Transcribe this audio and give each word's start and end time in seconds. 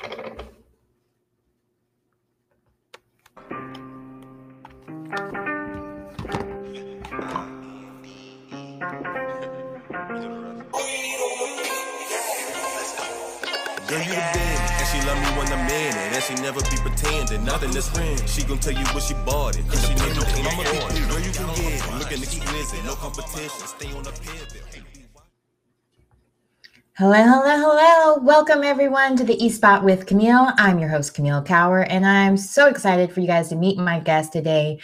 Girl, 0.00 0.10
you 14.00 14.14
the 14.14 14.18
and 14.18 14.88
she 14.88 15.06
love 15.06 15.18
me 15.18 15.28
when 15.38 15.52
I'm 15.52 15.68
in 15.68 15.70
it, 15.70 15.94
and 15.94 16.22
she 16.24 16.34
never 16.42 16.60
be 16.62 16.76
pretending. 16.78 17.44
Nothing 17.44 17.70
is 17.76 17.88
friend. 17.88 18.20
She 18.28 18.42
gon' 18.42 18.58
tell 18.58 18.72
you 18.72 18.84
what 18.86 19.04
she 19.04 19.14
bought 19.24 19.56
it, 19.56 19.62
and 19.62 19.78
she 19.78 19.94
know 19.94 20.06
you 20.06 20.22
can't 20.22 20.46
afford 20.46 20.92
it. 20.92 21.08
Girl, 21.08 21.20
you 21.20 21.30
can 21.30 21.46
get 21.54 21.84
it. 21.84 21.94
Looking 21.98 22.22
exquisite, 22.22 22.84
no 22.84 22.94
competition. 22.96 23.66
Stay 23.68 23.92
on 23.94 24.02
the 24.02 24.10
pivot. 24.10 25.03
Hello, 26.96 27.12
hello, 27.12 27.56
hello. 27.58 28.18
Welcome 28.22 28.62
everyone 28.62 29.16
to 29.16 29.24
the 29.24 29.34
E 29.44 29.48
Spot 29.48 29.82
with 29.82 30.06
Camille. 30.06 30.52
I'm 30.58 30.78
your 30.78 30.88
host, 30.88 31.12
Camille 31.12 31.42
Cower, 31.42 31.80
and 31.80 32.06
I'm 32.06 32.36
so 32.36 32.68
excited 32.68 33.10
for 33.10 33.18
you 33.18 33.26
guys 33.26 33.48
to 33.48 33.56
meet 33.56 33.78
my 33.78 33.98
guest 33.98 34.32
today. 34.32 34.78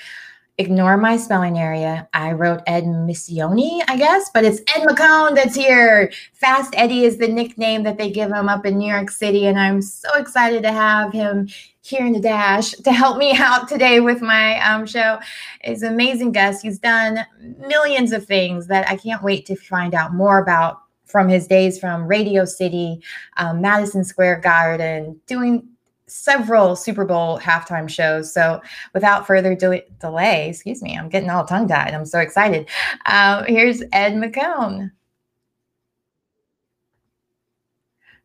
Ignore 0.59 0.96
my 0.96 1.16
spelling 1.16 1.56
area. 1.56 2.09
I 2.12 2.33
wrote 2.33 2.62
Ed 2.66 2.83
Missione, 2.83 3.83
I 3.86 3.96
guess, 3.96 4.28
but 4.34 4.45
it's 4.45 4.59
Ed 4.74 4.88
Micone 4.88 5.36
that's 5.36 5.55
here. 5.55 6.10
Fast 6.33 6.74
Eddie 6.77 7.05
is 7.05 7.19
the 7.19 7.28
nickname 7.28 7.84
that 7.84 7.96
they 7.96 8.11
give 8.11 8.33
him 8.33 8.48
up 8.48 8.66
in 8.66 8.77
New 8.77 8.91
York 8.91 9.12
City, 9.12 9.47
and 9.47 9.56
I'm 9.56 9.80
so 9.80 10.12
excited 10.14 10.64
to 10.64 10.72
have 10.72 11.12
him 11.12 11.48
here 11.83 12.05
in 12.05 12.12
the 12.12 12.20
dash 12.20 12.72
to 12.72 12.91
help 12.91 13.19
me 13.19 13.34
out 13.38 13.69
today 13.69 14.00
with 14.00 14.20
my 14.20 14.58
um, 14.69 14.84
show. 14.84 15.20
An 15.62 15.84
amazing 15.84 16.33
guest. 16.33 16.62
He's 16.62 16.80
done 16.80 17.24
millions 17.69 18.11
of 18.11 18.27
things 18.27 18.66
that 18.66 18.91
I 18.91 18.97
can't 18.97 19.22
wait 19.22 19.47
to 19.47 19.55
find 19.55 19.95
out 19.95 20.12
more 20.12 20.41
about 20.41 20.80
from 21.10 21.28
his 21.28 21.46
days 21.46 21.78
from 21.78 22.06
Radio 22.06 22.45
City, 22.45 23.00
um, 23.37 23.60
Madison 23.60 24.05
Square 24.05 24.41
Garden, 24.41 25.20
doing 25.27 25.66
several 26.06 26.75
Super 26.77 27.05
Bowl 27.05 27.39
halftime 27.39 27.89
shows. 27.89 28.33
So, 28.33 28.61
without 28.94 29.27
further 29.27 29.55
de- 29.55 29.84
delay, 30.00 30.48
excuse 30.50 30.83
me, 30.83 30.97
I'm 30.97 31.08
getting 31.08 31.31
all 31.31 31.44
tongue 31.44 31.69
tied. 31.69 31.94
I'm 31.94 32.06
so 32.06 32.19
excited. 32.19 32.69
Uh, 33.06 33.44
here's 33.44 33.83
Ed 33.92 34.14
Micone. 34.14 34.91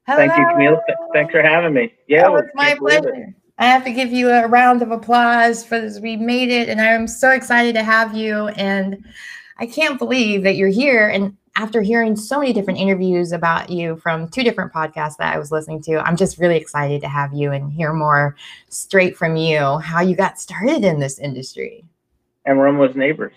Hello. 0.08 0.18
Thank 0.20 0.38
you, 0.38 0.48
Camille. 0.52 0.82
Thanks 1.14 1.32
for 1.32 1.42
having 1.42 1.74
me. 1.74 1.92
Yeah, 2.08 2.28
Oh, 2.28 2.36
it's 2.36 2.50
my 2.54 2.76
pleasure. 2.76 3.34
I 3.58 3.66
have 3.66 3.84
to 3.86 3.92
give 3.92 4.12
you 4.12 4.30
a 4.30 4.48
round 4.48 4.82
of 4.82 4.92
applause 4.92 5.64
for 5.64 5.80
this. 5.80 6.00
We 6.00 6.18
made 6.18 6.50
it, 6.50 6.70
and 6.70 6.80
I'm 6.82 7.08
so 7.08 7.32
excited 7.32 7.74
to 7.76 7.84
have 7.84 8.14
you. 8.16 8.48
And 8.50 9.04
I 9.58 9.66
can't 9.66 9.98
believe 9.98 10.44
that 10.44 10.58
you're 10.58 10.68
here. 10.70 11.08
And 11.08 11.36
after 11.58 11.82
hearing 11.82 12.16
so 12.16 12.40
many 12.40 12.52
different 12.54 12.80
interviews 12.80 13.32
about 13.32 13.70
you 13.70 13.96
from 13.98 14.28
two 14.28 14.44
different 14.44 14.74
podcasts 14.74 15.18
that 15.18 15.34
I 15.34 15.40
was 15.40 15.52
listening 15.52 15.82
to, 15.84 16.00
I'm 16.06 16.18
just 16.18 16.38
really 16.38 16.58
excited 16.58 17.02
to 17.02 17.08
have 17.08 17.34
you 17.34 17.52
and 17.52 17.72
hear 17.72 17.94
more 17.94 18.36
straight 18.70 19.16
from 19.16 19.38
you 19.38 19.78
how 19.80 20.02
you 20.02 20.16
got 20.16 20.40
started 20.40 20.84
in 20.84 21.00
this 21.00 21.18
industry. 21.20 21.86
And 22.46 22.58
we're 22.58 22.68
almost 22.68 22.96
neighbors. 22.96 23.34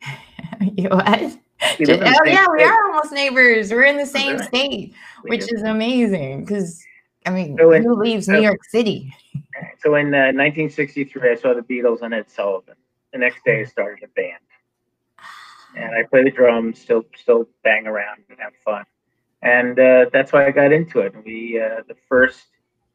you 0.60 0.88
what? 0.88 1.36
We 1.78 1.84
live 1.86 2.02
Oh, 2.02 2.24
yeah, 2.24 2.46
we 2.56 2.62
are 2.62 2.84
almost 2.86 3.12
neighbors. 3.12 3.70
We're 3.70 3.84
in 3.84 3.96
the 3.98 4.06
same 4.06 4.36
Right. 4.36 4.46
state, 4.48 4.94
We 5.24 5.30
which 5.30 5.46
do. 5.46 5.56
is 5.56 5.62
amazing 5.62 6.44
because. 6.44 6.82
I 7.26 7.30
mean, 7.30 7.56
So 7.58 7.72
in- 7.72 7.82
who 7.82 7.94
leaves 7.96 8.26
so- 8.26 8.32
New 8.32 8.40
York 8.40 8.64
City? 8.64 9.12
So 9.80 9.94
in 9.96 10.06
uh, 10.14 10.32
1963, 10.32 11.30
I 11.32 11.34
saw 11.34 11.52
the 11.52 11.60
Beatles 11.60 12.00
and 12.00 12.14
Ed 12.14 12.30
Sullivan. 12.30 12.76
The 13.12 13.18
next 13.18 13.44
day, 13.44 13.60
I 13.60 13.64
started 13.64 14.02
a 14.04 14.08
band, 14.08 14.38
and 15.76 15.94
I 15.94 16.02
play 16.04 16.24
the 16.24 16.30
drums, 16.30 16.80
still 16.80 17.04
still 17.16 17.48
bang 17.62 17.86
around 17.86 18.22
and 18.28 18.38
have 18.38 18.52
fun, 18.64 18.84
and 19.42 19.78
uh, 19.78 20.06
that's 20.12 20.32
why 20.32 20.46
I 20.46 20.50
got 20.50 20.72
into 20.72 21.00
it. 21.00 21.14
We 21.24 21.60
uh, 21.60 21.82
the 21.88 21.96
first 22.08 22.46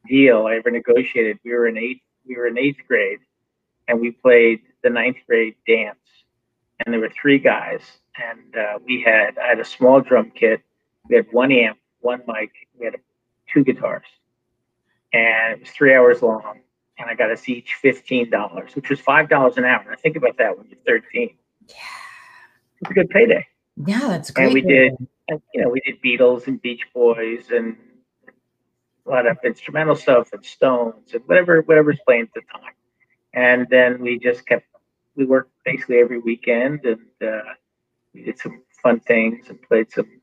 deal 0.06 0.46
I 0.46 0.56
ever 0.56 0.70
negotiated, 0.70 1.38
we 1.44 1.52
were 1.52 1.66
in 1.66 1.78
eighth 1.78 2.00
we 2.26 2.36
were 2.36 2.46
in 2.46 2.58
eighth 2.58 2.80
grade, 2.86 3.20
and 3.88 4.00
we 4.00 4.10
played 4.10 4.60
the 4.82 4.90
ninth 4.90 5.18
grade 5.26 5.54
dance, 5.66 5.98
and 6.84 6.92
there 6.92 7.00
were 7.00 7.10
three 7.10 7.38
guys, 7.38 7.80
and 8.16 8.56
uh, 8.56 8.78
we 8.84 9.02
had 9.02 9.38
I 9.38 9.48
had 9.48 9.60
a 9.60 9.64
small 9.64 10.00
drum 10.00 10.30
kit, 10.34 10.60
we 11.08 11.16
had 11.16 11.26
one 11.32 11.52
amp, 11.52 11.78
one 12.00 12.22
mic, 12.26 12.52
we 12.78 12.86
had 12.86 12.96
two 13.52 13.64
guitars, 13.64 14.06
and 15.12 15.54
it 15.54 15.60
was 15.60 15.70
three 15.70 15.94
hours 15.94 16.22
long 16.22 16.60
and 16.98 17.10
I 17.10 17.14
got 17.14 17.30
us 17.30 17.48
each 17.48 17.74
fifteen 17.74 18.30
dollars, 18.30 18.74
which 18.74 18.88
was 18.90 19.00
five 19.00 19.28
dollars 19.28 19.56
an 19.58 19.64
hour. 19.64 19.84
Now 19.88 19.96
think 19.96 20.16
about 20.16 20.38
that 20.38 20.56
when 20.56 20.66
you're 20.68 20.78
thirteen. 20.86 21.36
Yeah. 21.68 21.74
It's 22.80 22.90
a 22.90 22.94
good 22.94 23.10
payday. 23.10 23.46
Yeah, 23.86 24.08
that's 24.08 24.30
great. 24.30 24.46
And 24.46 24.54
we 24.54 24.60
did, 24.62 24.94
you 25.54 25.62
know, 25.62 25.68
we 25.68 25.80
did 25.80 26.00
Beatles 26.02 26.46
and 26.46 26.60
Beach 26.60 26.82
Boys 26.94 27.50
and 27.50 27.76
a 29.06 29.10
lot 29.10 29.26
of 29.26 29.38
instrumental 29.44 29.94
stuff 29.94 30.32
and 30.32 30.44
Stones 30.44 31.12
and 31.12 31.22
whatever 31.26 31.62
whatever's 31.62 31.98
playing 32.04 32.22
at 32.22 32.34
the 32.34 32.42
time. 32.52 32.72
And 33.34 33.66
then 33.70 34.00
we 34.00 34.18
just 34.18 34.46
kept 34.46 34.66
we 35.14 35.24
worked 35.24 35.52
basically 35.64 35.98
every 35.98 36.18
weekend 36.18 36.84
and 36.84 37.00
uh, 37.22 37.54
we 38.14 38.22
did 38.22 38.38
some 38.38 38.62
fun 38.82 39.00
things 39.00 39.48
and 39.48 39.60
played 39.62 39.90
some 39.92 40.20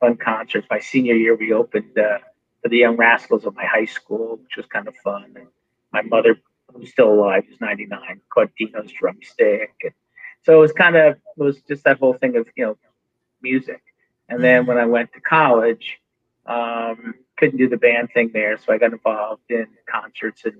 fun 0.00 0.16
concerts. 0.16 0.66
My 0.70 0.78
senior 0.78 1.14
year, 1.14 1.36
we 1.36 1.52
opened 1.52 1.98
uh, 1.98 2.18
for 2.62 2.68
the 2.68 2.78
Young 2.78 2.96
Rascals 2.96 3.44
of 3.44 3.54
my 3.54 3.64
high 3.64 3.84
school, 3.84 4.38
which 4.42 4.56
was 4.56 4.66
kind 4.66 4.88
of 4.88 4.96
fun. 4.96 5.32
And 5.36 5.48
my 5.92 6.02
mother, 6.02 6.40
who's 6.72 6.90
still 6.90 7.12
alive, 7.12 7.44
is 7.50 7.60
99, 7.60 8.20
caught 8.32 8.50
Dino's 8.58 8.92
drumstick. 8.92 9.74
And 9.82 9.92
so 10.46 10.56
it 10.56 10.60
was 10.60 10.70
kind 10.70 10.94
of, 10.94 11.16
it 11.16 11.42
was 11.42 11.60
just 11.62 11.82
that 11.82 11.98
whole 11.98 12.14
thing 12.14 12.36
of, 12.36 12.46
you 12.54 12.64
know, 12.64 12.78
music. 13.42 13.82
And 14.28 14.44
then 14.44 14.64
when 14.64 14.78
I 14.78 14.86
went 14.86 15.12
to 15.14 15.20
college, 15.20 15.98
um, 16.46 17.14
couldn't 17.36 17.58
do 17.58 17.68
the 17.68 17.76
band 17.76 18.10
thing 18.14 18.30
there. 18.32 18.56
So 18.56 18.72
I 18.72 18.78
got 18.78 18.92
involved 18.92 19.50
in 19.50 19.66
concerts 19.90 20.44
and 20.44 20.54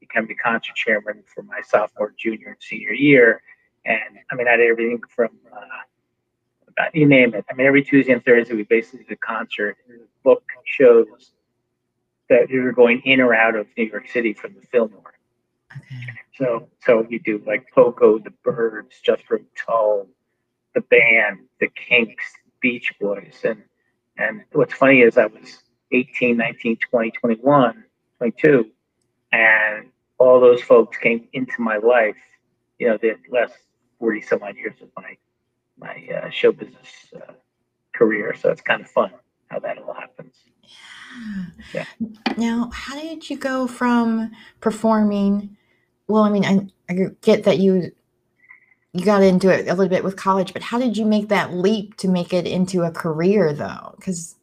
became 0.00 0.26
the 0.26 0.34
concert 0.34 0.74
chairman 0.74 1.22
for 1.32 1.44
my 1.44 1.60
sophomore, 1.64 2.12
junior, 2.18 2.48
and 2.48 2.56
senior 2.58 2.92
year. 2.92 3.40
And 3.84 4.18
I 4.28 4.34
mean, 4.34 4.48
I 4.48 4.56
did 4.56 4.72
everything 4.72 5.02
from, 5.08 5.30
uh, 5.52 5.82
about, 6.66 6.96
you 6.96 7.06
name 7.06 7.32
it. 7.34 7.44
I 7.48 7.54
mean, 7.54 7.68
every 7.68 7.84
Tuesday 7.84 8.14
and 8.14 8.24
Thursday, 8.24 8.56
we 8.56 8.64
basically 8.64 9.04
did 9.04 9.12
a 9.12 9.16
concert. 9.18 9.76
And 9.88 10.00
the 10.00 10.06
book 10.24 10.42
shows 10.64 11.30
that 12.28 12.48
we 12.50 12.58
were 12.58 12.72
going 12.72 13.02
in 13.04 13.20
or 13.20 13.34
out 13.34 13.54
of 13.54 13.68
New 13.76 13.84
York 13.84 14.08
City 14.08 14.32
from 14.32 14.54
the 14.54 14.66
Fillmore. 14.66 15.17
So, 16.34 16.68
so 16.84 17.06
we 17.08 17.18
do 17.18 17.42
like 17.46 17.66
Poco, 17.74 18.18
the 18.18 18.32
Byrds, 18.44 19.00
Jethro 19.02 19.40
Tull, 19.56 20.06
the 20.74 20.80
band, 20.82 21.40
the 21.60 21.68
Kinks, 21.68 22.24
Beach 22.60 22.92
Boys, 23.00 23.40
and 23.44 23.62
and 24.16 24.42
what's 24.52 24.74
funny 24.74 25.00
is 25.00 25.16
I 25.16 25.26
was 25.26 25.62
18, 25.92 26.36
19, 26.36 26.76
20, 26.90 27.10
21, 27.12 27.84
22, 28.18 28.70
and 29.32 29.86
all 30.18 30.40
those 30.40 30.60
folks 30.60 30.96
came 30.98 31.28
into 31.32 31.60
my 31.60 31.76
life. 31.76 32.16
You 32.78 32.88
know, 32.88 32.98
the 32.98 33.16
last 33.30 33.54
40 33.98 34.22
some 34.22 34.42
odd 34.42 34.56
years 34.56 34.76
of 34.80 34.88
my 34.96 35.16
my 35.78 36.08
uh, 36.14 36.30
show 36.30 36.52
business 36.52 36.88
uh, 37.16 37.32
career. 37.94 38.34
So 38.34 38.50
it's 38.50 38.60
kind 38.60 38.80
of 38.80 38.90
fun 38.90 39.12
how 39.48 39.58
that 39.60 39.78
all 39.78 39.94
happens. 39.94 40.34
Yeah. 41.72 41.84
Now, 42.36 42.70
how 42.72 43.00
did 43.00 43.30
you 43.30 43.36
go 43.36 43.66
from 43.66 44.30
performing? 44.60 45.56
Well, 46.08 46.22
I 46.22 46.30
mean, 46.30 46.44
I, 46.44 46.66
I 46.90 47.10
get 47.20 47.44
that 47.44 47.58
you 47.58 47.92
you 48.92 49.04
got 49.04 49.22
into 49.22 49.50
it 49.50 49.68
a 49.68 49.74
little 49.74 49.88
bit 49.88 50.02
with 50.02 50.16
college, 50.16 50.52
but 50.54 50.62
how 50.62 50.78
did 50.78 50.96
you 50.96 51.04
make 51.04 51.28
that 51.28 51.52
leap 51.52 51.96
to 51.98 52.08
make 52.08 52.32
it 52.32 52.46
into 52.46 52.82
a 52.82 52.90
career, 52.90 53.52
though? 53.52 53.94
Because 53.96 54.34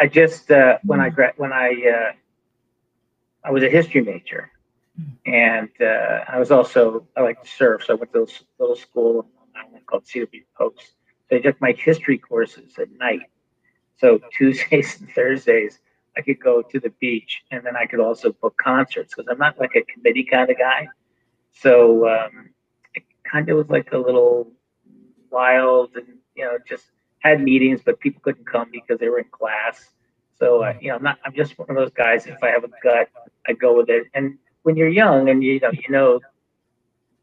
I 0.00 0.06
just 0.06 0.50
uh, 0.50 0.78
when 0.84 1.00
I 1.00 1.10
gra- 1.10 1.34
when 1.36 1.52
I 1.52 1.68
uh, 1.68 2.12
I 3.44 3.50
was 3.50 3.62
a 3.62 3.68
history 3.68 4.00
major, 4.00 4.50
and 5.26 5.68
uh, 5.80 6.24
I 6.26 6.38
was 6.38 6.50
also 6.50 7.06
I 7.16 7.20
like 7.20 7.42
to 7.42 7.48
surf, 7.48 7.84
so 7.84 7.92
I 7.92 7.96
went 7.96 8.12
to 8.14 8.20
this 8.20 8.42
little 8.58 8.76
school 8.76 9.26
in 9.54 9.60
Island 9.60 9.86
called 9.86 10.06
Cedar 10.06 10.26
Beach 10.26 10.46
Post. 10.56 10.92
So 11.28 11.36
I 11.36 11.40
took 11.40 11.60
my 11.60 11.72
history 11.72 12.16
courses 12.16 12.78
at 12.78 12.90
night. 12.92 13.20
So 13.98 14.20
Tuesdays 14.32 14.98
and 15.00 15.10
Thursdays 15.10 15.78
I 16.16 16.22
could 16.22 16.40
go 16.40 16.62
to 16.62 16.80
the 16.80 16.90
beach, 17.00 17.42
and 17.50 17.64
then 17.64 17.76
I 17.76 17.86
could 17.86 18.00
also 18.00 18.32
book 18.32 18.56
concerts 18.56 19.14
because 19.14 19.28
I'm 19.30 19.38
not 19.38 19.58
like 19.60 19.76
a 19.76 19.82
committee 19.82 20.24
kind 20.24 20.50
of 20.50 20.58
guy. 20.58 20.88
So 21.52 22.08
um, 22.08 22.50
it 22.94 23.02
kind 23.30 23.48
of 23.48 23.56
was 23.56 23.68
like 23.68 23.92
a 23.92 23.98
little 23.98 24.50
wild, 25.30 25.96
and 25.96 26.06
you 26.34 26.44
know, 26.44 26.58
just 26.68 26.84
had 27.20 27.40
meetings, 27.42 27.80
but 27.84 28.00
people 28.00 28.20
couldn't 28.22 28.46
come 28.46 28.68
because 28.72 28.98
they 28.98 29.08
were 29.08 29.18
in 29.18 29.26
class. 29.30 29.90
So 30.38 30.62
uh, 30.62 30.74
you 30.80 30.88
know, 30.88 30.96
I'm 30.96 31.02
not. 31.02 31.18
I'm 31.24 31.34
just 31.34 31.58
one 31.58 31.70
of 31.70 31.76
those 31.76 31.92
guys. 31.92 32.26
If 32.26 32.42
I 32.42 32.48
have 32.48 32.64
a 32.64 32.70
gut, 32.82 33.08
I 33.46 33.52
go 33.52 33.76
with 33.76 33.90
it. 33.90 34.06
And 34.14 34.38
when 34.62 34.76
you're 34.76 34.88
young 34.88 35.28
and 35.28 35.42
you 35.42 35.60
know, 35.60 35.70
you 35.70 35.90
know, 35.90 36.20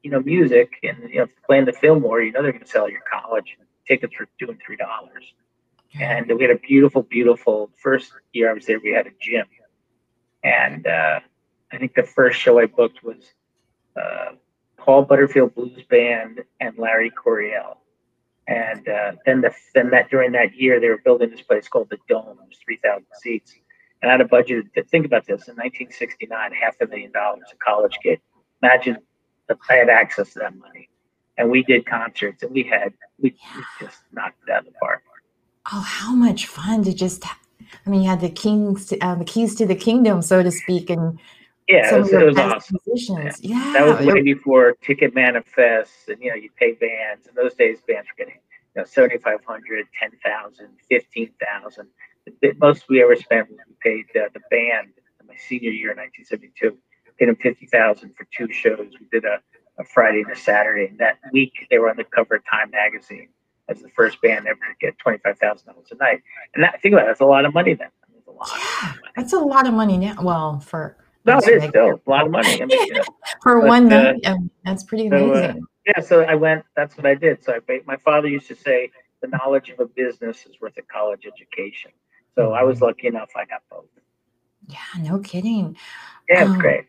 you 0.03 0.11
know, 0.11 0.19
music, 0.21 0.73
and 0.83 1.09
you 1.09 1.19
know, 1.19 1.27
playing 1.45 1.65
the 1.65 1.73
Fillmore, 1.73 2.21
you 2.21 2.31
know, 2.31 2.41
they're 2.41 2.51
going 2.51 2.63
to 2.63 2.69
sell 2.69 2.89
your 2.89 3.01
college 3.11 3.57
tickets 3.87 4.13
for 4.15 4.27
two 4.39 4.49
and 4.49 4.59
three 4.65 4.77
dollars. 4.77 5.33
And 5.99 6.31
we 6.37 6.43
had 6.43 6.51
a 6.51 6.59
beautiful, 6.59 7.01
beautiful 7.01 7.71
first 7.81 8.11
year 8.33 8.51
I 8.51 8.53
was 8.53 8.65
there. 8.65 8.79
We 8.79 8.91
had 8.91 9.07
a 9.07 9.11
gym, 9.19 9.47
and 10.43 10.85
uh, 10.85 11.19
I 11.71 11.77
think 11.77 11.95
the 11.95 12.03
first 12.03 12.39
show 12.39 12.59
I 12.59 12.67
booked 12.67 13.03
was 13.03 13.33
uh, 13.97 14.31
Paul 14.77 15.03
Butterfield 15.03 15.53
Blues 15.55 15.83
Band 15.89 16.43
and 16.59 16.77
Larry 16.77 17.09
Coryell. 17.11 17.77
And 18.47 18.87
uh, 18.87 19.11
then 19.25 19.41
the 19.41 19.53
then 19.75 19.89
that 19.89 20.09
during 20.09 20.31
that 20.31 20.55
year 20.55 20.79
they 20.79 20.87
were 20.87 21.01
building 21.03 21.29
this 21.29 21.41
place 21.41 21.67
called 21.67 21.89
the 21.89 21.97
Dome. 22.07 22.37
It 22.41 22.47
was 22.47 22.57
three 22.63 22.79
thousand 22.81 23.07
seats, 23.21 23.53
and 24.01 24.09
I 24.09 24.13
had 24.13 24.21
a 24.21 24.25
budget. 24.25 24.73
To 24.75 24.83
think 24.85 25.05
about 25.05 25.25
this 25.25 25.49
in 25.49 25.55
1969, 25.55 26.53
half 26.53 26.75
a 26.79 26.87
million 26.87 27.11
dollars 27.11 27.43
a 27.51 27.57
college 27.57 27.97
kid. 28.01 28.21
Imagine 28.63 28.99
if 29.49 29.57
I 29.69 29.73
had 29.73 29.89
access 29.89 30.31
to 30.33 30.39
that 30.39 30.55
money, 30.55 30.87
and 31.37 31.49
we 31.51 31.61
did 31.63 31.85
concerts, 31.85 32.41
and 32.41 32.53
we 32.53 32.63
had 32.63 32.93
we, 33.19 33.35
we 33.55 33.63
just 33.81 33.97
knocked 34.13 34.41
it 34.47 34.49
out 34.49 34.59
of 34.59 34.67
the 34.67 34.79
park. 34.79 35.03
Oh, 35.73 35.81
how 35.81 36.13
much 36.13 36.45
fun 36.45 36.83
to 36.83 36.93
just! 36.93 37.25
I 37.25 37.89
mean, 37.89 38.03
you 38.03 38.09
had 38.09 38.21
the 38.21 38.29
kings, 38.29 38.93
uh, 39.01 39.15
the 39.15 39.25
keys 39.25 39.55
to 39.55 39.65
the 39.65 39.75
kingdom, 39.75 40.21
so 40.21 40.41
to 40.41 40.51
speak, 40.51 40.89
and 40.89 41.19
yeah, 41.67 41.95
it 41.95 41.99
was, 41.99 42.13
it 42.13 42.25
was 42.25 42.37
awesome. 42.37 42.77
Yeah. 42.95 43.33
yeah. 43.41 43.73
that 43.73 43.85
was 43.85 44.05
way 44.05 44.21
before 44.21 44.73
Ticket 44.81 45.13
Manifest, 45.13 45.91
and 46.07 46.21
you 46.21 46.29
know, 46.29 46.35
you 46.35 46.49
pay 46.57 46.73
bands. 46.73 47.27
In 47.27 47.35
those 47.35 47.53
days, 47.55 47.79
bands 47.87 48.07
were 48.07 48.25
getting 48.25 48.39
you 48.75 48.81
know 48.81 48.85
7,500, 48.85 49.85
10,000, 49.99 50.67
15,000. 50.89 51.87
The 52.41 52.53
most 52.59 52.85
we 52.89 53.03
ever 53.03 53.15
spent 53.15 53.49
was 53.49 53.59
we 53.67 53.75
paid 53.81 54.05
uh, 54.15 54.29
the 54.33 54.39
band 54.49 54.93
in 55.19 55.27
my 55.27 55.35
senior 55.35 55.71
year 55.71 55.91
in 55.91 55.97
1972. 55.97 56.77
Paid 57.19 57.29
them 57.29 57.35
50,000 57.35 58.13
for 58.15 58.27
two 58.35 58.51
shows. 58.51 58.93
We 58.99 59.07
did 59.11 59.25
a, 59.25 59.39
a 59.79 59.83
Friday 59.83 60.21
and 60.21 60.31
a 60.31 60.35
Saturday, 60.35 60.87
and 60.87 60.99
that 60.99 61.17
week 61.33 61.67
they 61.69 61.79
were 61.79 61.89
on 61.89 61.97
the 61.97 62.03
cover 62.05 62.35
of 62.35 62.43
Time 62.49 62.71
magazine 62.71 63.29
as 63.69 63.81
the 63.81 63.89
first 63.89 64.21
band 64.21 64.47
ever 64.47 64.55
to 64.59 64.75
get 64.79 64.97
twenty-five 64.99 65.37
thousand 65.39 65.73
dollars 65.73 65.87
a 65.91 65.95
night. 65.95 66.21
And 66.53 66.63
that, 66.63 66.81
think 66.81 66.93
about 66.93 67.05
it, 67.05 67.07
that's 67.07 67.19
a 67.19 67.25
lot 67.25 67.43
of 67.43 67.53
money 67.53 67.73
then. 67.73 67.89
That's 68.13 68.27
a 68.27 68.31
lot. 68.31 68.49
Yeah, 68.53 68.93
that's 69.15 69.33
a 69.33 69.39
lot 69.39 69.67
of 69.67 69.73
money 69.73 69.97
now. 69.97 70.15
Well, 70.21 70.59
for 70.59 70.95
no, 71.27 71.37
it 71.39 71.63
is 71.63 71.69
still 71.69 72.01
a 72.05 72.09
lot 72.09 72.25
of 72.25 72.31
money. 72.31 72.61
I 72.61 72.65
mean, 72.65 72.95
yeah. 72.95 73.03
For 73.41 73.59
but, 73.59 73.67
one 73.67 73.91
uh, 73.91 74.11
night, 74.13 74.25
uh, 74.25 74.37
that's 74.63 74.83
pretty 74.83 75.07
amazing. 75.07 75.27
So, 75.27 75.43
uh, 75.43 75.53
yeah, 75.85 76.01
so 76.01 76.21
I 76.23 76.35
went. 76.35 76.65
That's 76.75 76.97
what 76.97 77.05
I 77.05 77.15
did. 77.15 77.43
So 77.43 77.53
I, 77.53 77.79
my 77.85 77.97
father 77.97 78.27
used 78.27 78.47
to 78.47 78.55
say, 78.55 78.89
"The 79.21 79.27
knowledge 79.27 79.69
of 79.69 79.79
a 79.79 79.85
business 79.85 80.45
is 80.45 80.59
worth 80.61 80.77
a 80.77 80.81
college 80.81 81.25
education." 81.25 81.91
So 82.35 82.53
I 82.53 82.63
was 82.63 82.81
lucky 82.81 83.07
enough; 83.07 83.29
I 83.35 83.45
got 83.45 83.61
both. 83.69 83.85
Yeah, 84.67 85.01
no 85.01 85.19
kidding. 85.19 85.77
Yeah, 86.29 86.41
it's 86.41 86.51
um, 86.51 86.59
great. 86.59 86.85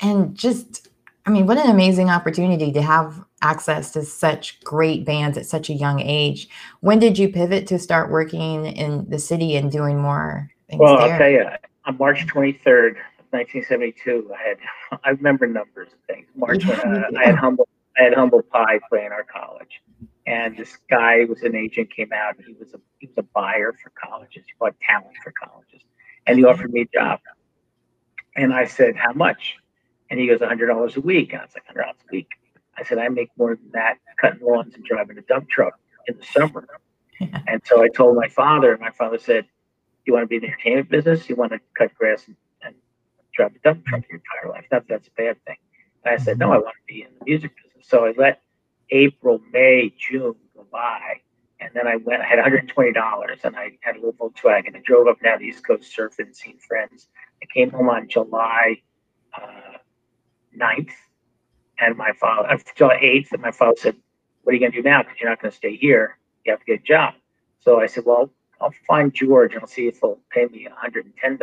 And 0.00 0.34
just, 0.36 0.88
I 1.26 1.30
mean, 1.30 1.46
what 1.46 1.58
an 1.58 1.70
amazing 1.70 2.10
opportunity 2.10 2.72
to 2.72 2.82
have 2.82 3.24
access 3.40 3.92
to 3.92 4.02
such 4.02 4.60
great 4.60 5.04
bands 5.04 5.38
at 5.38 5.46
such 5.46 5.70
a 5.70 5.74
young 5.74 6.00
age. 6.00 6.48
When 6.80 6.98
did 6.98 7.18
you 7.18 7.28
pivot 7.28 7.66
to 7.68 7.78
start 7.78 8.10
working 8.10 8.66
in 8.66 9.08
the 9.08 9.18
city 9.18 9.56
and 9.56 9.70
doing 9.70 9.98
more? 9.98 10.50
well, 10.72 10.98
there? 10.98 11.12
I'll 11.12 11.18
tell 11.18 11.30
you, 11.30 11.46
on 11.84 11.98
March 11.98 12.26
23rd, 12.26 12.96
1972. 13.34 14.32
I 14.32 14.48
had 14.48 15.00
I 15.04 15.10
remember 15.10 15.46
numbers 15.46 15.88
and 15.92 16.00
things. 16.06 16.28
March 16.36 16.64
when 16.64 16.78
uh, 16.78 17.10
I 17.18 17.26
had 17.26 17.36
humble 17.36 17.68
I 17.98 18.04
had 18.04 18.14
humble 18.14 18.42
pie 18.42 18.80
playing 18.88 19.12
our 19.12 19.24
college, 19.24 19.82
and 20.26 20.56
this 20.56 20.78
guy 20.88 21.24
was 21.24 21.42
an 21.42 21.56
agent 21.56 21.94
came 21.94 22.12
out. 22.12 22.36
And 22.36 22.46
he 22.46 22.54
was 22.54 22.72
a 22.74 22.80
he 22.98 23.08
was 23.08 23.18
a 23.18 23.22
buyer 23.22 23.72
for 23.72 23.90
colleges. 23.90 24.44
He 24.46 24.52
bought 24.58 24.74
talent 24.80 25.14
for 25.22 25.32
colleges, 25.32 25.82
and 26.26 26.38
he 26.38 26.44
offered 26.44 26.72
me 26.72 26.82
a 26.82 26.86
job. 26.86 27.20
And 28.36 28.54
I 28.54 28.66
said, 28.66 28.96
"How 28.96 29.12
much?" 29.12 29.56
And 30.10 30.20
he 30.20 30.26
goes, 30.28 30.40
hundred 30.40 30.68
dollars 30.68 30.96
a 30.96 31.00
week." 31.00 31.32
And 31.32 31.42
I 31.42 31.44
was 31.44 31.54
like, 31.54 31.66
"Hundred 31.66 31.82
dollars 31.82 31.96
a 32.08 32.12
week." 32.12 32.28
I 32.78 32.84
said, 32.84 32.98
"I 32.98 33.08
make 33.08 33.30
more 33.36 33.56
than 33.56 33.70
that 33.72 33.98
cutting 34.20 34.46
lawns 34.46 34.74
and 34.74 34.84
driving 34.84 35.18
a 35.18 35.22
dump 35.22 35.48
truck 35.48 35.78
in 36.06 36.16
the 36.16 36.24
summer." 36.24 36.66
Yeah. 37.20 37.40
And 37.46 37.62
so 37.64 37.80
I 37.80 37.88
told 37.88 38.16
my 38.16 38.28
father, 38.28 38.72
and 38.72 38.80
my 38.80 38.90
father 38.90 39.18
said, 39.18 39.46
"You 40.04 40.12
want 40.12 40.24
to 40.24 40.26
be 40.26 40.36
in 40.36 40.42
the 40.42 40.48
entertainment 40.48 40.88
business? 40.88 41.28
You 41.28 41.36
want 41.36 41.52
to 41.52 41.60
cut 41.78 41.94
grass 41.94 42.24
and 42.26 42.36
drive 43.34 43.54
a 43.54 43.58
dump 43.60 43.84
truck 43.86 44.04
your 44.08 44.20
entire 44.20 44.52
life. 44.52 44.66
Not 44.70 44.88
that's 44.88 45.08
a 45.08 45.10
bad 45.12 45.44
thing. 45.44 45.56
And 46.04 46.14
I 46.14 46.22
said, 46.22 46.38
no, 46.38 46.52
I 46.52 46.58
want 46.58 46.76
to 46.76 46.94
be 46.94 47.02
in 47.02 47.08
the 47.18 47.24
music 47.24 47.52
business. 47.56 47.88
So 47.88 48.04
I 48.04 48.14
let 48.16 48.42
April, 48.90 49.40
May, 49.52 49.92
June 49.98 50.34
go 50.54 50.66
by. 50.70 51.20
And 51.60 51.70
then 51.74 51.86
I 51.86 51.96
went, 51.96 52.22
I 52.22 52.26
had 52.26 52.38
$120 52.38 53.44
and 53.44 53.56
I 53.56 53.78
had 53.80 53.96
a 53.96 54.00
little 54.00 54.12
Volkswagen. 54.12 54.76
I 54.76 54.80
drove 54.84 55.06
up 55.06 55.20
down 55.22 55.38
the 55.38 55.46
East 55.46 55.66
Coast 55.66 55.96
surfing, 55.96 56.26
and 56.26 56.36
seeing 56.36 56.58
friends. 56.58 57.08
I 57.42 57.46
came 57.52 57.70
home 57.70 57.88
on 57.88 58.08
July 58.08 58.82
uh, 59.36 59.78
9th. 60.58 60.90
And 61.80 61.96
my 61.96 62.12
father, 62.12 62.50
uh, 62.50 62.58
July 62.76 63.00
8th, 63.02 63.32
and 63.32 63.42
my 63.42 63.50
father 63.50 63.76
said, 63.78 63.96
What 64.42 64.52
are 64.52 64.54
you 64.54 64.60
going 64.60 64.72
to 64.72 64.82
do 64.82 64.88
now? 64.88 65.02
Because 65.02 65.16
you're 65.20 65.30
not 65.30 65.40
going 65.40 65.50
to 65.50 65.56
stay 65.56 65.76
here. 65.76 66.18
You 66.44 66.52
have 66.52 66.60
to 66.60 66.66
get 66.66 66.80
a 66.80 66.84
job. 66.84 67.14
So 67.60 67.80
I 67.80 67.86
said, 67.86 68.04
Well, 68.06 68.30
I'll 68.60 68.74
find 68.86 69.12
George 69.12 69.52
and 69.52 69.62
I'll 69.62 69.66
see 69.66 69.88
if 69.88 70.00
he'll 70.00 70.20
pay 70.30 70.46
me 70.46 70.68
$110. 70.68 71.40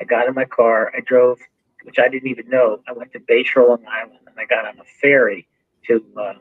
I 0.00 0.04
got 0.04 0.28
in 0.28 0.34
my 0.34 0.44
car. 0.44 0.92
I 0.96 1.00
drove, 1.00 1.38
which 1.82 1.98
I 1.98 2.08
didn't 2.08 2.28
even 2.28 2.48
know. 2.48 2.80
I 2.86 2.92
went 2.92 3.12
to 3.12 3.20
Bayshore, 3.20 3.68
Long 3.68 3.84
Island, 3.86 4.20
and 4.26 4.36
I 4.38 4.44
got 4.44 4.66
on 4.66 4.78
a 4.78 4.84
ferry 5.00 5.46
to 5.86 6.04
um, 6.16 6.40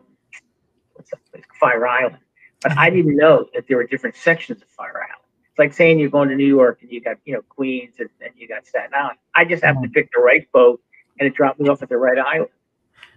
what's 0.94 1.12
that 1.12 1.20
place? 1.32 1.44
Fire 1.60 1.88
Island. 1.88 2.18
But 2.62 2.78
I 2.78 2.90
didn't 2.90 3.16
know 3.16 3.48
that 3.54 3.68
there 3.68 3.78
were 3.78 3.86
different 3.86 4.16
sections 4.16 4.62
of 4.62 4.68
Fire 4.70 4.98
Island. 4.98 5.24
It's 5.50 5.60
like 5.60 5.74
saying 5.74 6.00
you're 6.00 6.10
going 6.10 6.30
to 6.30 6.36
New 6.36 6.46
York 6.46 6.80
and 6.82 6.92
you 6.92 7.02
got 7.02 7.18
you 7.26 7.34
know 7.34 7.42
Queens 7.50 7.96
and, 8.00 8.10
and 8.22 8.32
you 8.36 8.48
got 8.48 8.66
Staten 8.66 8.94
Island. 8.94 9.18
I 9.36 9.46
just 9.46 9.64
happened 9.64 9.84
to 9.84 9.90
pick 9.90 10.10
the 10.14 10.22
right 10.22 10.50
boat, 10.52 10.82
and 11.20 11.28
it 11.28 11.36
dropped 11.36 11.60
me 11.60 11.70
off 11.70 11.82
at 11.82 11.90
the 11.90 11.98
right 11.98 12.18
island. 12.18 12.52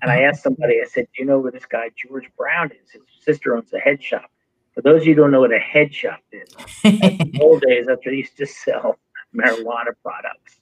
And 0.03 0.11
I 0.11 0.23
asked 0.23 0.43
somebody, 0.43 0.81
I 0.81 0.87
said, 0.87 1.09
Do 1.15 1.23
you 1.23 1.29
know 1.29 1.39
where 1.39 1.53
this 1.53 1.67
guy 1.67 1.91
George 1.97 2.31
Brown 2.37 2.71
is? 2.71 2.91
His 2.91 3.03
sister 3.23 3.57
owns 3.57 3.73
a 3.73 3.79
head 3.79 4.03
shop. 4.03 4.31
For 4.75 4.83
those 4.83 5.03
of 5.03 5.07
you 5.09 5.15
who 5.15 5.23
don't 5.23 5.31
know 5.33 5.41
what 5.41 5.53
a 5.53 5.59
head 5.59 5.93
shop 5.93 6.21
is, 6.33 6.49
in 6.85 6.99
the 7.01 7.39
old 7.43 7.63
days, 7.63 7.87
that's 7.87 7.99
what 7.99 8.05
they 8.07 8.17
used 8.17 8.37
to 8.39 8.47
sell 8.47 8.99
marijuana 9.35 9.93
products. 10.03 10.61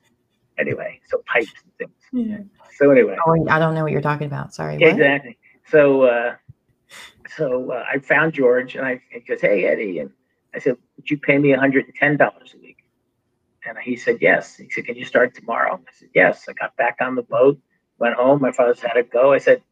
Anyway, 0.59 1.00
so 1.09 1.23
pipes 1.26 1.53
and 1.62 1.73
things. 1.79 1.93
Yeah. 2.12 2.38
So 2.76 2.91
anyway, 2.91 3.17
oh, 3.25 3.47
I 3.49 3.59
don't 3.59 3.75
know 3.75 3.82
what 3.82 3.93
you're 3.93 4.00
talking 4.00 4.26
about. 4.26 4.55
Sorry. 4.55 4.76
Yeah, 4.79 4.88
exactly. 4.88 5.38
So, 5.69 6.03
uh, 6.03 6.37
so 7.37 7.73
uh, 7.73 7.85
I 7.93 7.99
found 7.99 8.32
George, 8.32 8.75
and 8.75 8.85
I 8.85 9.00
he 9.11 9.20
goes, 9.20 9.41
"Hey 9.41 9.67
Eddie," 9.67 10.00
and 10.00 10.11
I 10.55 10.59
said, 10.59 10.76
"Would 10.97 11.11
you 11.11 11.19
pay 11.19 11.38
me 11.38 11.50
110 11.50 12.17
dollars 12.17 12.55
a 12.55 12.59
week?" 12.59 12.79
And 13.67 13.76
he 13.79 13.97
said, 13.97 14.19
"Yes." 14.20 14.56
He 14.56 14.69
said, 14.71 14.87
"Can 14.87 14.97
you 14.97 15.05
start 15.05 15.35
tomorrow?" 15.35 15.75
I 15.76 15.93
said, 15.93 16.09
"Yes." 16.14 16.47
I 16.49 16.53
got 16.55 16.76
back 16.76 16.97
on 17.00 17.14
the 17.14 17.23
boat, 17.23 17.59
went 17.99 18.17
home. 18.17 18.41
My 18.41 18.53
father's 18.53 18.81
had 18.81 18.94
to 18.94 19.03
go. 19.05 19.32
I 19.32 19.38
said, 19.38 19.62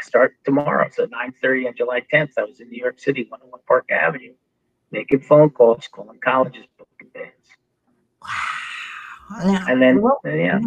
"Start 0.00 0.34
tomorrow." 0.44 0.88
So 0.92 1.06
9:30 1.06 1.68
on 1.68 1.74
July 1.76 2.02
10th, 2.12 2.32
I 2.36 2.42
was 2.44 2.60
in 2.60 2.68
New 2.68 2.78
York 2.82 2.98
City, 2.98 3.26
101 3.28 3.60
Park 3.66 3.90
Avenue, 3.90 4.34
making 4.90 5.20
phone 5.20 5.50
calls, 5.50 5.88
calling 5.88 6.18
colleges, 6.18 6.64
booking 6.71 6.71
bands. 6.71 6.71
Wow. 6.71 6.71
Now, 9.30 9.64
and 9.68 9.80
then, 9.80 10.02
what, 10.02 10.18
yeah. 10.24 10.60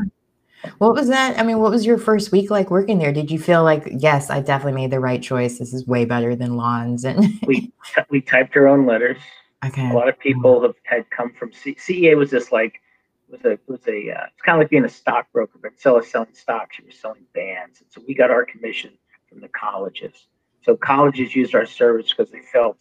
What 0.80 0.94
was 0.94 1.08
that? 1.10 1.38
I 1.40 1.44
mean, 1.44 1.60
what 1.60 1.72
was 1.72 1.86
your 1.86 1.98
first 1.98 2.32
week 2.32 2.50
like 2.50 2.72
working 2.72 2.98
there? 2.98 3.12
Did 3.12 3.30
you 3.30 3.40
feel 3.40 3.64
like, 3.64 3.88
yes, 3.92 4.30
I 4.30 4.42
definitely 4.42 4.82
made 4.82 4.92
the 4.92 5.00
right 5.00 5.22
choice. 5.22 5.60
This 5.60 5.74
is 5.74 5.86
way 5.86 6.06
better 6.06 6.36
than 6.36 6.58
lawns. 6.58 7.06
And 7.06 7.40
we 7.46 7.72
we 8.10 8.22
typed 8.22 8.56
our 8.56 8.68
own 8.68 8.86
letters. 8.86 9.18
Okay. 9.66 9.90
A 9.90 9.94
lot 9.94 10.10
of 10.10 10.20
people 10.20 10.62
have 10.62 10.76
had 10.84 11.10
come 11.10 11.34
from 11.34 11.52
C- 11.54 11.76
CEA 11.76 12.18
was 12.18 12.32
just 12.32 12.52
like 12.52 12.82
was 13.30 13.42
a 13.46 13.60
was 13.68 13.82
a 13.88 14.12
uh, 14.12 14.26
it's 14.28 14.42
kind 14.44 14.58
of 14.58 14.62
like 14.62 14.70
being 14.70 14.86
a 14.86 14.90
stockbroker, 14.90 15.60
but 15.62 15.72
instead 15.72 15.94
of 15.94 16.06
selling 16.06 16.34
stocks, 16.34 16.78
you 16.80 16.86
were 16.86 16.92
selling 16.92 17.26
bands. 17.34 17.82
And 17.82 17.90
so 17.92 18.02
we 18.08 18.14
got 18.14 18.32
our 18.32 18.46
commission 18.46 18.92
from 19.30 19.42
the 19.42 19.50
colleges. 19.50 20.28
So 20.64 20.76
colleges 20.76 21.36
used 21.36 21.56
our 21.56 21.66
service 21.66 22.12
because 22.12 22.32
they 22.32 22.42
felt 22.42 22.78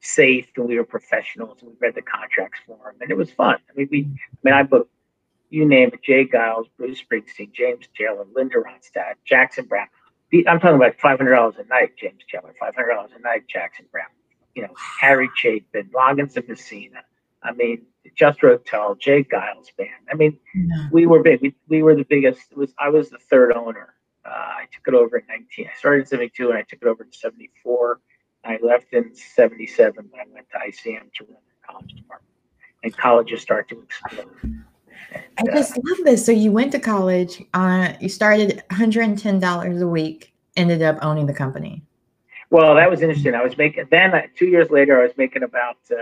safe 0.00 0.46
and 0.56 0.66
we 0.66 0.76
were 0.76 0.84
professionals 0.84 1.58
and 1.62 1.70
we 1.70 1.76
read 1.80 1.94
the 1.94 2.02
contracts 2.02 2.60
for 2.66 2.76
them 2.76 2.94
and 3.00 3.10
it 3.10 3.16
was 3.16 3.30
fun. 3.30 3.56
I 3.70 3.72
mean, 3.76 3.88
we, 3.90 4.00
I 4.02 4.36
mean, 4.42 4.54
I 4.54 4.62
booked, 4.62 4.90
you 5.50 5.66
name 5.66 5.90
it, 5.92 6.02
J. 6.02 6.26
Geils, 6.26 6.66
Bruce 6.76 7.00
Springsteen, 7.02 7.52
James 7.52 7.86
Taylor, 7.96 8.24
Linda 8.34 8.56
Ronstadt, 8.56 9.14
Jackson 9.24 9.66
Browne. 9.66 9.88
I'm 10.48 10.58
talking 10.58 10.76
about 10.76 10.98
$500 10.98 11.58
a 11.58 11.64
night, 11.68 11.92
James 11.96 12.22
Taylor, 12.30 12.54
$500 12.60 13.16
a 13.16 13.20
night, 13.20 13.44
Jackson 13.48 13.86
Browne, 13.92 14.06
you 14.54 14.62
know, 14.62 14.74
Harry 15.00 15.30
Chapin, 15.36 15.90
Loggins 15.94 16.36
and 16.36 16.48
Messina. 16.48 17.02
I 17.42 17.52
mean, 17.52 17.82
Jethro 18.16 18.58
Tull, 18.58 18.96
J. 18.96 19.22
Geils 19.22 19.68
band. 19.76 19.90
I 20.10 20.14
mean, 20.14 20.38
no. 20.54 20.88
we 20.90 21.06
were 21.06 21.22
big. 21.22 21.40
We, 21.40 21.54
we 21.68 21.82
were 21.82 21.94
the 21.94 22.04
biggest. 22.04 22.50
It 22.50 22.56
was 22.56 22.72
I 22.78 22.88
was 22.88 23.10
the 23.10 23.18
third 23.18 23.52
owner. 23.52 23.94
Uh, 24.24 24.30
I 24.30 24.64
took 24.72 24.88
it 24.88 24.94
over 24.94 25.18
in 25.18 25.26
19. 25.28 25.68
I 25.72 25.78
started 25.78 26.00
in 26.00 26.06
72 26.06 26.48
and 26.48 26.58
I 26.58 26.62
took 26.62 26.80
it 26.80 26.88
over 26.88 27.04
in 27.04 27.12
74. 27.12 28.00
I 28.44 28.58
left 28.62 28.92
in 28.92 29.14
77 29.14 30.08
when 30.10 30.20
I 30.20 30.24
went 30.32 30.46
to 30.50 30.58
ICM 30.58 31.12
to 31.14 31.24
run 31.24 31.36
the 31.36 31.66
college 31.66 31.92
department. 31.94 32.30
And 32.82 32.96
colleges 32.96 33.42
start 33.42 33.68
to 33.70 33.80
explode. 33.82 34.64
I 35.38 35.44
just 35.52 35.76
love 35.76 35.98
this. 36.04 36.24
So 36.24 36.32
you 36.32 36.52
went 36.52 36.72
to 36.72 36.78
college, 36.78 37.42
uh, 37.54 37.92
you 38.00 38.08
started 38.08 38.62
$110 38.70 39.82
a 39.82 39.86
week, 39.86 40.32
ended 40.56 40.82
up 40.82 40.98
owning 41.02 41.26
the 41.26 41.34
company. 41.34 41.82
Well, 42.50 42.74
that 42.76 42.88
was 42.88 43.02
interesting. 43.02 43.34
I 43.34 43.42
was 43.42 43.56
making, 43.56 43.86
then 43.90 44.14
uh, 44.14 44.22
two 44.36 44.46
years 44.46 44.70
later, 44.70 45.00
I 45.00 45.02
was 45.04 45.16
making 45.16 45.42
about, 45.42 45.78
uh, 45.90 45.94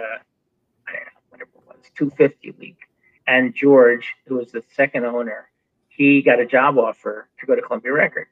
I 0.87 0.93
don't 0.93 1.05
know, 1.05 1.21
whatever 1.31 1.51
it 1.55 1.67
was, 1.67 1.91
250 1.97 2.49
a 2.49 2.53
week. 2.59 2.79
And 3.27 3.55
George, 3.55 4.15
who 4.27 4.37
was 4.37 4.53
the 4.53 4.63
second 4.75 5.07
owner, 5.07 5.49
he 5.89 6.21
got 6.21 6.41
a 6.41 6.47
job 6.47 6.79
offer 6.79 7.29
to 7.39 7.47
go 7.47 7.55
to 7.55 7.63
Columbia 7.63 7.93
Records. 7.93 8.31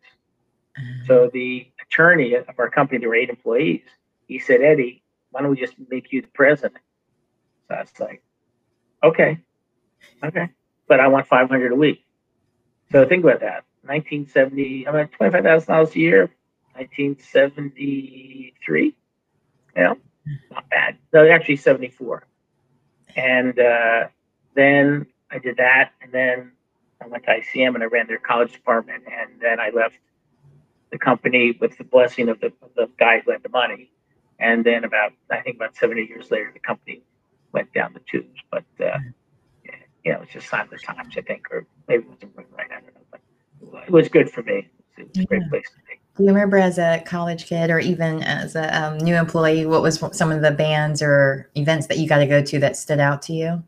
Uh-huh. 0.76 1.06
So 1.06 1.30
the 1.32 1.70
attorney 1.86 2.34
of 2.34 2.46
our 2.58 2.68
company, 2.68 2.98
there 2.98 3.08
were 3.08 3.14
eight 3.14 3.30
employees 3.30 3.82
he 4.30 4.38
said, 4.38 4.62
Eddie, 4.62 5.02
why 5.32 5.42
don't 5.42 5.50
we 5.50 5.56
just 5.56 5.74
make 5.90 6.12
you 6.12 6.22
the 6.22 6.28
president? 6.28 6.78
So 7.66 7.74
I 7.74 7.80
was 7.80 7.90
like, 7.98 8.22
okay, 9.02 9.40
okay, 10.22 10.48
but 10.90 11.00
I 11.00 11.06
want 11.06 11.28
500 11.28 11.70
a 11.70 11.76
week. 11.76 12.04
So 12.90 13.06
think 13.06 13.22
about 13.22 13.38
that. 13.40 13.64
1970, 13.84 14.88
I'm 14.88 14.96
at 14.96 15.12
$25,000 15.12 15.94
a 15.94 15.98
year, 15.98 16.30
1973, 16.74 18.84
you 18.84 18.92
know, 19.82 19.96
not 20.50 20.68
bad. 20.68 20.98
No, 21.12 21.30
actually 21.30 21.56
74. 21.56 22.26
And, 23.14 23.58
uh, 23.58 24.08
then 24.56 25.06
I 25.30 25.38
did 25.38 25.58
that, 25.58 25.92
and 26.02 26.10
then 26.10 26.50
I 27.00 27.06
went 27.06 27.22
to 27.24 27.30
ICM 27.30 27.76
and 27.76 27.84
I 27.84 27.86
ran 27.86 28.08
their 28.08 28.18
college 28.18 28.52
department, 28.52 29.04
and 29.06 29.40
then 29.40 29.60
I 29.60 29.70
left 29.70 29.94
the 30.90 30.98
company 30.98 31.56
with 31.60 31.78
the 31.78 31.84
blessing 31.84 32.28
of 32.28 32.40
the, 32.40 32.52
of 32.62 32.74
the 32.74 32.90
guy 32.98 33.20
who 33.20 33.30
had 33.30 33.44
the 33.44 33.48
money. 33.48 33.92
And 34.40 34.64
then 34.64 34.82
about 34.82 35.12
I 35.30 35.40
think 35.40 35.54
about 35.56 35.76
70 35.76 36.02
years 36.02 36.32
later, 36.32 36.50
the 36.52 36.58
company 36.58 37.02
went 37.52 37.72
down 37.72 37.92
the 37.92 38.00
tubes. 38.00 38.40
But 38.50 38.64
uh, 38.84 38.98
you 40.04 40.12
know, 40.12 40.20
it's 40.22 40.32
just 40.32 40.48
sign 40.48 40.62
of 40.62 40.70
the 40.70 40.78
times, 40.78 41.14
I 41.16 41.20
think, 41.20 41.46
or 41.50 41.66
maybe 41.88 42.04
it 42.04 42.08
wasn't 42.08 42.46
right. 42.56 42.66
I 42.70 42.80
don't 42.80 42.94
know, 42.94 43.00
but 43.72 43.82
it 43.84 43.90
was 43.90 44.08
good 44.08 44.30
for 44.30 44.42
me. 44.42 44.68
It 44.96 45.08
was 45.08 45.18
a 45.18 45.24
great 45.24 45.48
place 45.48 45.64
to 45.70 45.76
be. 45.88 46.00
Do 46.16 46.24
you 46.24 46.28
remember 46.28 46.58
as 46.58 46.78
a 46.78 47.02
college 47.06 47.46
kid 47.46 47.70
or 47.70 47.78
even 47.78 48.22
as 48.22 48.54
a 48.56 48.78
um, 48.78 48.98
new 48.98 49.14
employee, 49.14 49.64
what 49.64 49.80
was 49.82 50.02
some 50.12 50.30
of 50.32 50.42
the 50.42 50.50
bands 50.50 51.00
or 51.02 51.48
events 51.54 51.86
that 51.86 51.98
you 51.98 52.08
got 52.08 52.18
to 52.18 52.26
go 52.26 52.42
to 52.42 52.58
that 52.58 52.76
stood 52.76 53.00
out 53.00 53.22
to 53.22 53.32
you? 53.32 53.62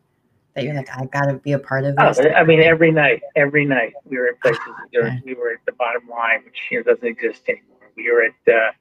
That 0.53 0.65
you're 0.65 0.75
like, 0.75 0.89
I 0.95 1.05
got 1.05 1.25
to 1.25 1.35
be 1.35 1.53
a 1.53 1.59
part 1.59 1.83
of 1.83 1.95
Oh. 1.97 2.13
I 2.35 2.43
mean, 2.43 2.59
every 2.59 2.91
night, 2.91 3.23
every 3.35 3.65
night 3.65 3.93
we 4.05 4.17
were 4.17 4.27
at 4.27 4.39
places. 4.41 4.59
We 4.91 4.99
were, 4.99 5.07
Okay. 5.07 5.21
we 5.25 5.33
were 5.33 5.51
at 5.53 5.65
the 5.65 5.71
bottom 5.71 6.07
line, 6.07 6.43
which 6.45 6.85
doesn't 6.85 7.07
exist 7.07 7.41
anymore. 7.47 7.89
We 7.95 8.11
were 8.11 8.23
at 8.23 8.53
uh, 8.53 8.71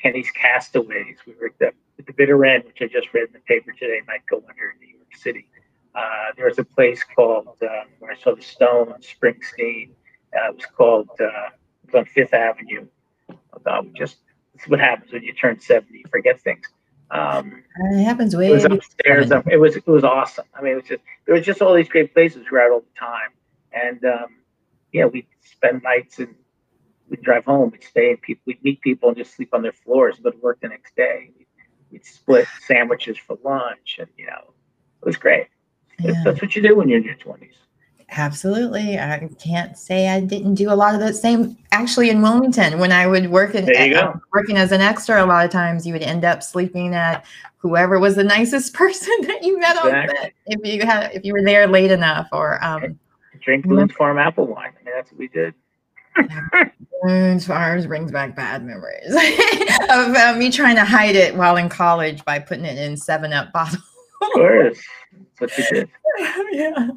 Kenny's 0.00 0.30
Castaways. 0.30 1.16
We 1.26 1.34
were 1.38 1.46
at 1.46 1.58
the, 1.58 1.66
at 1.98 2.06
the 2.06 2.14
bitter 2.14 2.42
end, 2.46 2.64
which 2.64 2.80
I 2.80 2.86
just 2.86 3.12
read 3.12 3.26
in 3.26 3.32
the 3.34 3.40
paper 3.40 3.72
today. 3.72 4.00
Might 4.06 4.24
go 4.26 4.42
under 4.48 4.70
in 4.70 4.78
New 4.80 4.94
York 4.94 5.14
City. 5.16 5.46
Uh, 5.94 6.32
there 6.36 6.46
was 6.46 6.58
a 6.58 6.64
place 6.64 7.02
called 7.02 7.48
uh, 7.62 7.84
where 7.98 8.12
I 8.12 8.16
saw 8.16 8.34
the 8.34 8.42
Stones, 8.42 9.06
Springsteen. 9.06 9.90
Uh, 10.36 10.50
it 10.50 10.56
was 10.56 10.66
called 10.66 11.08
uh, 11.20 11.24
it 11.24 11.92
was 11.92 11.94
on 11.94 12.04
Fifth 12.04 12.34
Avenue. 12.34 12.86
God, 13.64 13.90
just 13.96 14.18
this 14.54 14.62
is 14.64 14.68
what 14.68 14.80
happens 14.80 15.12
when 15.12 15.22
you 15.22 15.32
turn 15.32 15.60
seventy. 15.60 15.98
You 15.98 16.04
forget 16.10 16.40
things. 16.40 16.66
Um, 17.10 17.62
it 17.92 18.04
happens 18.04 18.36
way 18.36 18.48
it 18.48 18.52
was 18.52 18.64
upstairs. 18.64 19.30
then. 19.30 19.42
It 19.50 19.56
was 19.56 19.76
it 19.76 19.86
was 19.86 20.04
awesome. 20.04 20.44
I 20.54 20.62
mean, 20.62 20.72
it 20.72 20.76
was 20.76 20.84
just 20.84 21.02
there 21.26 21.34
was 21.34 21.46
just 21.46 21.62
all 21.62 21.74
these 21.74 21.88
great 21.88 22.12
places 22.12 22.44
we 22.44 22.50
were 22.52 22.60
at 22.60 22.70
all 22.70 22.80
the 22.80 22.98
time, 22.98 23.30
and 23.72 24.04
um, 24.04 24.36
yeah, 24.92 25.06
we'd 25.06 25.26
spend 25.42 25.82
nights 25.82 26.18
and 26.18 26.34
we'd 27.08 27.22
drive 27.22 27.44
home. 27.46 27.70
We'd 27.70 27.82
stay 27.82 28.10
and 28.10 28.20
people 28.20 28.42
we'd 28.46 28.62
meet 28.62 28.80
people 28.82 29.08
and 29.08 29.16
just 29.16 29.34
sleep 29.34 29.50
on 29.54 29.62
their 29.62 29.72
floors, 29.72 30.16
and 30.16 30.24
go 30.24 30.30
to 30.30 30.38
work 30.38 30.60
the 30.60 30.68
next 30.68 30.94
day. 30.96 31.30
We'd 31.90 32.04
split 32.04 32.46
sandwiches 32.66 33.16
for 33.16 33.38
lunch, 33.42 33.96
and 33.98 34.08
you 34.18 34.26
know, 34.26 34.52
it 35.02 35.06
was 35.06 35.16
great. 35.16 35.48
That's- 35.98 36.16
Yeah. 36.16 36.22
That's 36.24 36.42
what 36.42 36.54
you 36.56 36.62
do 36.62 36.76
when 36.76 36.88
you're 36.88 36.98
in 36.98 37.04
your 37.04 37.14
twenties. 37.14 37.54
Absolutely. 38.10 38.98
I 38.98 39.28
can't 39.38 39.76
say 39.76 40.08
I 40.08 40.20
didn't 40.20 40.54
do 40.54 40.70
a 40.70 40.74
lot 40.74 40.94
of 40.94 41.00
the 41.00 41.12
same 41.12 41.58
actually 41.72 42.08
in 42.08 42.22
Wilmington 42.22 42.78
when 42.78 42.90
I 42.90 43.06
would 43.06 43.30
work 43.30 43.54
in 43.54 43.66
There 43.66 43.86
you 43.86 43.96
uh, 43.96 44.12
go. 44.12 44.20
working 44.32 44.56
as 44.56 44.72
an 44.72 44.80
extra 44.80 45.22
a 45.22 45.26
lot 45.26 45.44
of 45.44 45.50
times 45.50 45.86
you 45.86 45.92
would 45.92 46.02
end 46.02 46.24
up 46.24 46.42
sleeping 46.42 46.94
at 46.94 47.26
whoever 47.58 47.98
was 47.98 48.16
the 48.16 48.24
nicest 48.36 48.72
person 48.72 49.12
that 49.22 49.44
you 49.44 49.58
met 49.58 49.76
on 49.76 49.90
set 50.08 50.32
if 50.46 50.60
you 50.64 50.86
had 50.86 51.12
if 51.12 51.22
you 51.24 51.34
were 51.34 51.42
there 51.42 51.66
late 51.66 51.90
enough 51.90 52.28
or 52.32 52.62
um 52.64 52.98
Drink. 53.40 53.66
Boone's 53.66 53.92
Farm 53.92 54.18
apple 54.18 54.46
wine. 54.46 54.72
I 54.80 54.84
mean, 54.84 54.94
that's 54.94 55.12
what 55.12 55.18
we 55.18 55.28
did. 55.28 55.54
as 57.08 57.46
far 57.46 57.76
as 57.76 57.86
brings 57.86 58.10
back 58.10 58.34
bad 58.34 58.64
memories 58.64 59.06
of 59.90 60.14
uh, 60.16 60.34
me 60.36 60.50
trying 60.50 60.74
to 60.76 60.84
hide 60.84 61.14
it 61.14 61.34
while 61.34 61.56
in 61.56 61.68
college 61.68 62.24
by 62.24 62.38
putting 62.38 62.64
it 62.64 62.76
in 62.78 62.96
seven 62.96 63.32
up 63.32 63.52
bottles. 63.52 63.82
Of 64.20 64.28
course, 64.32 64.80
that's 65.38 65.56
what 65.56 65.70
you 65.70 65.74
did. 65.80 65.90
yeah. 66.52 66.88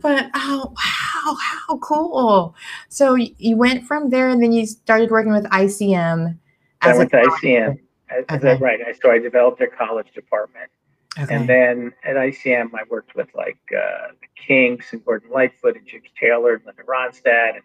But 0.00 0.30
oh 0.34 0.72
wow, 0.74 1.36
how 1.40 1.78
cool. 1.78 2.54
So 2.88 3.14
you 3.16 3.56
went 3.56 3.84
from 3.84 4.10
there 4.10 4.28
and 4.28 4.42
then 4.42 4.52
you 4.52 4.66
started 4.66 5.10
working 5.10 5.32
with 5.32 5.44
ICM 5.46 6.38
I 6.82 6.90
as 6.90 6.98
went 6.98 7.12
a 7.12 7.22
to 7.22 7.28
ICM. 7.28 7.72
Is 7.74 8.24
Okay. 8.30 8.38
that 8.38 8.60
right? 8.60 8.80
I 8.86 8.92
so 8.92 9.10
I 9.10 9.18
developed 9.18 9.58
their 9.58 9.68
college 9.70 10.12
department. 10.12 10.70
Okay. 11.18 11.34
And 11.34 11.48
then 11.48 11.92
at 12.04 12.16
ICM, 12.16 12.70
I 12.74 12.82
worked 12.88 13.16
with 13.16 13.28
like 13.34 13.58
uh, 13.76 14.12
the 14.20 14.28
Kinks 14.36 14.92
and 14.92 15.04
Gordon 15.04 15.30
Lightfoot 15.30 15.76
and 15.76 15.86
James 15.86 16.08
Taylor 16.18 16.54
and 16.54 16.64
Linda 16.64 16.82
Ronstadt. 16.84 17.54
And, 17.54 17.64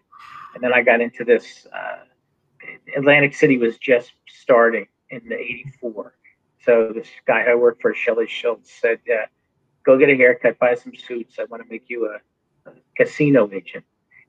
and 0.54 0.64
then 0.64 0.72
I 0.72 0.82
got 0.82 1.00
into 1.00 1.24
this. 1.24 1.66
Uh, 1.72 1.98
Atlantic 2.96 3.34
City 3.34 3.58
was 3.58 3.78
just 3.78 4.12
starting 4.28 4.86
in 5.10 5.20
the 5.28 5.38
84. 5.38 6.14
So 6.66 6.92
this 6.92 7.08
guy 7.26 7.44
I 7.44 7.54
worked 7.54 7.80
for, 7.80 7.94
Shelley 7.94 8.26
Schultz, 8.26 8.72
said, 8.72 8.98
uh, 9.10 9.26
go 9.84 9.96
get 9.96 10.10
a 10.10 10.16
haircut, 10.16 10.58
buy 10.58 10.74
some 10.74 10.94
suits. 10.96 11.38
I 11.38 11.44
want 11.44 11.62
to 11.62 11.68
make 11.68 11.84
you 11.86 12.10
a, 12.12 12.68
a 12.68 12.74
casino 12.96 13.48
agent. 13.52 13.84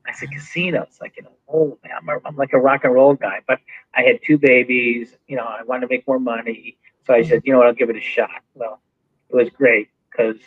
I 0.07 0.13
said, 0.13 0.29
"Casinos? 0.31 0.99
Like, 1.01 1.17
you 1.17 1.23
know, 1.23 1.31
oh, 1.49 1.77
man, 1.83 1.93
I'm, 1.99 2.07
a, 2.07 2.19
I'm 2.23 2.35
like 2.37 2.53
a 2.53 2.59
rock 2.59 2.85
and 2.85 2.93
roll 2.93 3.15
guy. 3.15 3.41
But 3.47 3.59
I 3.93 4.03
had 4.03 4.19
two 4.23 4.37
babies. 4.37 5.17
You 5.27 5.35
know, 5.35 5.43
I 5.43 5.63
wanted 5.63 5.81
to 5.81 5.87
make 5.89 6.07
more 6.07 6.19
money. 6.19 6.77
So 7.05 7.13
I 7.13 7.23
said, 7.23 7.41
you 7.43 7.51
know 7.51 7.57
what, 7.57 7.67
I'll 7.67 7.73
give 7.73 7.89
it 7.89 7.97
a 7.97 8.01
shot. 8.01 8.41
Well, 8.53 8.79
it 9.29 9.35
was 9.35 9.49
great 9.49 9.89
because 10.09 10.37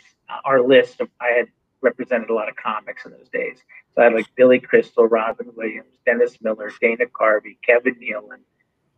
our 0.45 0.61
list 0.61 1.01
of 1.01 1.09
I 1.19 1.27
had 1.37 1.47
represented 1.81 2.29
a 2.29 2.33
lot 2.33 2.47
of 2.47 2.55
comics 2.55 3.05
in 3.05 3.11
those 3.11 3.29
days. 3.29 3.57
So 3.93 4.01
I 4.01 4.05
had 4.05 4.13
like 4.13 4.27
Billy 4.35 4.59
Crystal, 4.59 5.05
Robin 5.05 5.51
Williams, 5.55 5.97
Dennis 6.05 6.37
Miller, 6.41 6.71
Dana 6.79 7.05
Carvey, 7.07 7.57
Kevin 7.65 7.95
Nealon. 7.95 8.39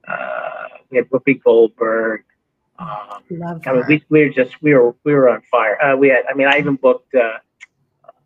Uh, 0.08 0.68
we 0.90 0.98
had 0.98 1.10
Whoopi 1.10 1.42
Goldberg. 1.42 2.24
Um, 2.80 3.24
Love 3.30 3.62
I 3.68 3.74
mean, 3.74 3.84
we, 3.88 4.03
we 4.10 4.24
were 4.25 4.30
just 4.30 4.62
we 4.62 4.74
were 4.74 4.96
we 5.03 5.13
were 5.13 5.30
on 5.30 5.42
fire. 5.44 5.82
Uh, 5.82 5.96
we 5.96 6.10
had 6.10 6.25
I 6.30 6.34
mean 6.34 6.48
I 6.48 6.58
even 6.58 6.75
booked 6.75 7.13
uh, 7.15 7.38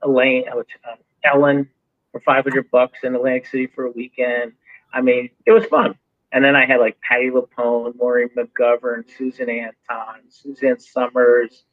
Elaine 0.04 0.46
uh, 0.50 0.58
uh, 0.60 0.96
Ellen 1.24 1.70
for 2.12 2.22
500 2.22 2.72
bucks 2.72 3.00
in 3.04 3.16
Atlantic 3.16 3.48
City 3.48 3.68
for 3.68 3.86
a 3.86 3.92
weekend. 3.92 4.54
I 4.94 5.02
mean 5.02 5.30
it 5.46 5.52
was 5.52 5.66
fun. 5.66 5.96
And 6.32 6.44
then 6.44 6.56
I 6.56 6.66
had 6.66 6.80
like 6.80 6.98
Patti 7.02 7.30
LuPone, 7.30 7.96
Maureen 7.98 8.30
McGovern, 8.38 9.06
Susan 9.18 9.50
Anton, 9.50 10.20
Suzanne 10.30 10.80
Somers, 10.80 11.64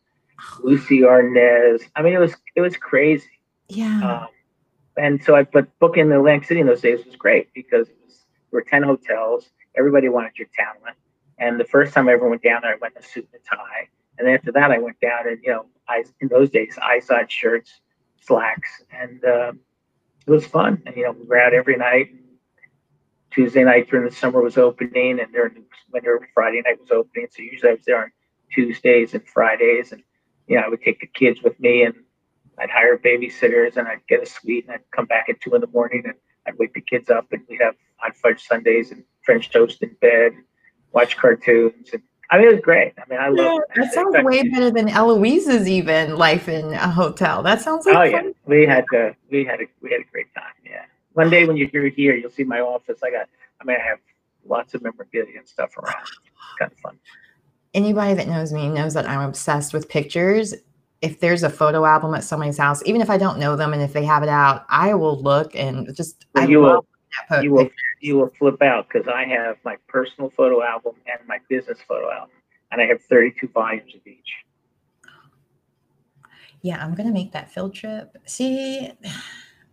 Lucie 0.63 1.01
Arnaz. 1.01 1.83
I 1.95 2.03
mean 2.03 2.15
it 2.15 2.21
was 2.21 2.35
it 2.57 2.61
was 2.61 2.77
crazy. 2.77 3.41
yeah. 3.69 4.23
Um, 4.23 4.29
and 4.97 5.23
so 5.23 5.35
I, 5.35 5.43
but 5.45 5.67
booking 5.79 6.09
the 6.09 6.17
Atlantic 6.17 6.47
City 6.47 6.61
in 6.61 6.67
those 6.67 6.81
days 6.81 7.05
was 7.05 7.17
great 7.17 7.53
because 7.53 7.89
it 7.89 7.97
was, 8.05 8.25
there 8.51 8.61
were 8.61 8.63
10 8.63 8.83
hotels. 8.83 9.51
Everybody 9.77 10.09
wanted 10.09 10.33
your 10.39 10.49
talent. 10.55 10.97
And 11.39 11.59
the 11.59 11.65
first 11.65 11.93
time 11.93 12.09
I 12.09 12.13
ever 12.13 12.29
went 12.29 12.43
down 12.43 12.61
there, 12.63 12.73
I 12.73 12.77
went 12.81 12.95
in 12.97 13.03
a 13.03 13.07
suit 13.07 13.29
and 13.33 13.41
a 13.41 13.57
tie. 13.57 13.89
And 14.19 14.29
after 14.29 14.53
that, 14.53 14.71
I 14.71 14.79
went 14.79 15.01
down 15.01 15.29
and, 15.29 15.39
you 15.43 15.51
know, 15.51 15.67
I, 15.89 16.05
in 16.21 16.29
those 16.29 16.51
days, 16.51 16.79
I-side 16.81 17.31
shirts, 17.31 17.81
slacks. 18.21 18.83
And 18.93 19.25
um, 19.25 19.61
it 20.27 20.31
was 20.31 20.47
fun. 20.47 20.83
And, 20.87 20.97
you 20.97 21.05
know, 21.05 21.13
we 21.13 21.27
were 21.27 21.39
out 21.39 21.53
every 21.53 21.77
night. 21.77 22.15
Tuesday 23.31 23.65
night 23.65 23.91
during 23.91 24.09
the 24.09 24.15
summer 24.15 24.41
was 24.41 24.57
opening 24.57 25.19
and 25.19 25.33
during 25.33 25.65
winter, 25.93 26.29
Friday 26.33 26.63
night 26.65 26.79
was 26.81 26.93
opening. 26.93 27.27
So 27.31 27.43
usually 27.43 27.71
I 27.71 27.75
was 27.75 27.85
there 27.85 28.03
on 28.03 28.13
Tuesdays 28.53 29.15
and 29.15 29.27
Fridays. 29.27 29.91
And, 29.91 30.03
you 30.47 30.57
know, 30.57 30.63
I 30.63 30.69
would 30.69 30.83
take 30.83 31.01
the 31.01 31.09
kids 31.09 31.43
with 31.43 31.59
me 31.59 31.83
and 31.83 31.95
I'd 32.59 32.71
hire 32.71 32.97
babysitters 32.97 33.77
and 33.77 33.89
I'd 33.89 34.07
get 34.09 34.23
a 34.23 34.27
suite 34.27 34.67
and 34.67 34.75
I'd 34.75 34.91
come 34.95 35.07
back 35.07 35.29
at 35.29 35.41
two 35.41 35.55
in 35.55 35.61
the 35.61 35.67
morning 35.67 36.03
and 36.05 36.15
I'd 36.47 36.59
wake 36.59 36.75
the 36.75 36.81
kids 36.81 37.11
up 37.11 37.27
and 37.33 37.43
we'd 37.49 37.61
have 37.61 37.75
hot 37.97 38.17
fudge 38.17 38.47
Sundays 38.47 38.93
and 38.93 39.03
French 39.23 39.51
toast 39.51 39.83
in 39.83 39.97
bed, 40.01 40.33
watch 40.95 41.17
cartoons. 41.17 41.91
And 41.93 42.03
I 42.31 42.39
mean, 42.39 42.49
it 42.49 42.53
was 42.53 42.61
great. 42.63 42.95
I 42.99 43.03
mean, 43.11 43.19
I 43.21 43.29
Yeah, 43.29 43.51
love 43.51 43.61
that 43.77 43.93
sounds 43.93 44.17
way 44.25 44.49
better 44.49 44.71
than 44.71 44.89
Eloise's 44.89 45.69
even 45.69 46.17
life 46.17 46.49
in 46.49 46.73
a 46.73 46.89
hotel. 46.91 47.43
That 47.43 47.61
sounds 47.61 47.85
like 47.85 47.97
Oh 47.97 48.03
yeah, 48.03 48.23
fun. 48.23 48.35
we 48.47 48.65
had 48.67 48.85
to, 48.93 49.15
we 49.31 49.45
had 49.45 49.61
a, 49.61 49.65
we 49.83 49.91
had 49.91 50.01
a 50.01 50.11
great 50.11 50.33
time. 50.35 50.45
Yeah. 50.65 50.85
One 51.13 51.29
day 51.31 51.47
when 51.47 51.57
you're 51.57 51.89
here, 51.91 52.15
you'll 52.17 52.31
see 52.31 52.45
my 52.45 52.61
office. 52.61 53.01
I 53.05 53.11
got, 53.11 53.29
I 53.61 53.65
mean, 53.65 53.77
I 53.81 53.85
have 53.85 53.99
lots 54.47 54.75
of 54.75 54.83
memorabilia 54.83 55.39
and 55.39 55.47
stuff 55.47 55.77
around. 55.77 56.03
It's 56.03 56.59
kind 56.59 56.73
of 56.73 56.79
fun. 56.79 56.99
Anybody 57.75 58.15
that 58.15 58.27
knows 58.29 58.53
me 58.53 58.69
knows 58.69 58.95
that 58.95 59.09
I'm 59.09 59.21
obsessed 59.29 59.73
with 59.75 59.89
pictures. 59.89 60.55
If 61.03 61.21
there's 61.21 61.43
a 61.43 61.51
photo 61.51 61.85
album 61.85 62.15
at 62.15 62.25
somebody's 62.25 62.57
house, 62.57 62.83
even 62.87 63.01
if 63.03 63.11
I 63.11 63.19
don't 63.19 63.39
know 63.39 63.57
them 63.57 63.75
and 63.75 63.83
if 63.83 63.93
they 63.93 64.05
have 64.05 64.23
it 64.23 64.29
out, 64.29 64.65
I 64.71 64.95
will 64.95 65.21
look 65.21 65.55
and 65.55 65.95
just 65.95 66.25
Well, 66.35 66.45
I 66.45 66.47
you 66.47 66.59
will- 66.61 66.69
love 66.75 66.87
that 67.29 67.45
You 67.45 67.53
will, 67.53 67.69
you 68.01 68.17
will 68.17 68.31
flip 68.39 68.63
out 68.63 68.89
because 68.89 69.09
I 69.09 69.25
have 69.25 69.57
my 69.65 69.77
personal 69.89 70.31
photo 70.31 70.63
album 70.63 70.95
and 71.07 71.27
my 71.27 71.39
business 71.49 71.79
photo 71.87 72.11
album, 72.11 72.37
and 72.73 72.81
I 72.81 72.87
have 72.87 73.03
32 73.03 73.49
volumes 73.49 73.95
of 73.95 74.07
each. 74.07 74.35
Yeah, 76.63 76.83
I'm 76.83 76.95
gonna 76.95 77.13
make 77.13 77.33
that 77.33 77.51
field 77.51 77.75
trip. 77.75 78.17
See, 78.25 78.91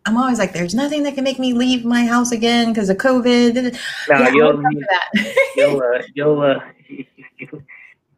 I'm 0.05 0.17
always 0.17 0.39
like, 0.39 0.51
there's 0.51 0.75
nothing 0.75 1.03
that 1.03 1.15
can 1.15 1.23
make 1.23 1.39
me 1.39 1.53
leave 1.53 1.85
my 1.85 2.05
house 2.05 2.31
again 2.31 2.73
because 2.73 2.89
of 2.89 2.97
COVID. 2.97 3.77
No, 4.09 4.19
yeah, 4.19 4.29
you'll, 4.31 4.53
look 4.55 4.83
that. 4.89 5.51
you'll, 5.55 5.81
uh, 5.81 6.01
you'll, 6.13 6.41
uh, 6.41 6.59
you, 6.87 7.05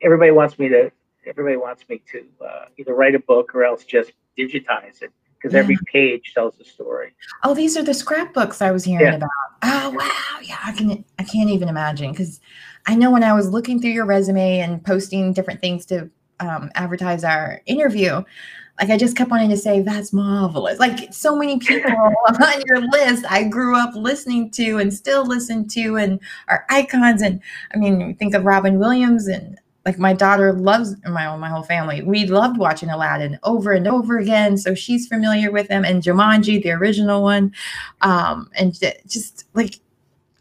everybody 0.01 0.31
wants 0.31 0.57
me 0.57 0.69
to, 0.69 0.91
everybody 1.25 1.57
wants 1.57 1.87
me 1.89 2.01
to 2.11 2.25
uh, 2.43 2.65
either 2.77 2.95
write 2.95 3.15
a 3.15 3.19
book 3.19 3.53
or 3.53 3.63
else 3.63 3.83
just 3.83 4.13
digitize 4.37 5.01
it 5.01 5.11
because 5.43 5.55
every 5.55 5.77
page 5.91 6.31
tells 6.33 6.57
a 6.59 6.65
story. 6.65 7.11
oh, 7.43 7.53
these 7.53 7.75
are 7.77 7.83
the 7.83 7.93
scrapbooks 7.93 8.61
I 8.61 8.71
was 8.71 8.83
hearing 8.85 9.05
Yeah. 9.07 9.15
about. 9.15 9.29
Oh 9.63 9.89
wow, 9.91 10.39
yeah, 10.41 10.57
I 10.65 10.71
can 10.71 11.03
I 11.19 11.23
can't 11.23 11.49
even 11.49 11.67
imagine 11.69 12.11
because 12.11 12.39
I 12.87 12.95
know 12.95 13.11
when 13.11 13.23
I 13.23 13.33
was 13.33 13.49
looking 13.49 13.79
through 13.81 13.91
your 13.91 14.05
resume 14.05 14.59
and 14.59 14.83
posting 14.83 15.33
different 15.33 15.61
things 15.61 15.85
to 15.87 16.09
um, 16.39 16.69
advertise 16.75 17.23
our 17.23 17.61
interview, 17.65 18.21
like 18.81 18.89
I 18.89 18.97
just 18.97 19.15
kept 19.15 19.31
wanting 19.31 19.49
to 19.51 19.57
say 19.57 19.81
that's 19.81 20.11
marvelous. 20.11 20.79
Like 20.79 21.13
so 21.13 21.35
many 21.37 21.59
people 21.59 21.91
on 22.27 22.61
your 22.65 22.81
list, 22.89 23.23
I 23.29 23.43
grew 23.45 23.77
up 23.77 23.95
listening 23.95 24.49
to 24.51 24.79
and 24.79 24.93
still 24.93 25.25
listen 25.25 25.67
to, 25.69 25.97
and 25.97 26.19
are 26.47 26.65
icons. 26.69 27.21
And 27.21 27.41
I 27.73 27.77
mean, 27.77 28.15
think 28.15 28.33
of 28.33 28.43
Robin 28.45 28.79
Williams 28.79 29.27
and 29.27 29.59
like 29.85 29.99
my 29.99 30.13
daughter 30.13 30.53
loves 30.53 30.95
my 31.05 31.35
my 31.35 31.49
whole 31.49 31.63
family. 31.63 32.01
We 32.01 32.25
loved 32.25 32.57
watching 32.57 32.89
Aladdin 32.89 33.37
over 33.43 33.73
and 33.73 33.87
over 33.87 34.17
again, 34.17 34.57
so 34.57 34.73
she's 34.73 35.07
familiar 35.07 35.51
with 35.51 35.67
them. 35.67 35.83
And 35.83 36.01
Jumanji, 36.01 36.63
the 36.63 36.71
original 36.71 37.21
one, 37.21 37.53
um, 38.01 38.49
and 38.55 38.73
just 39.07 39.45
like 39.53 39.79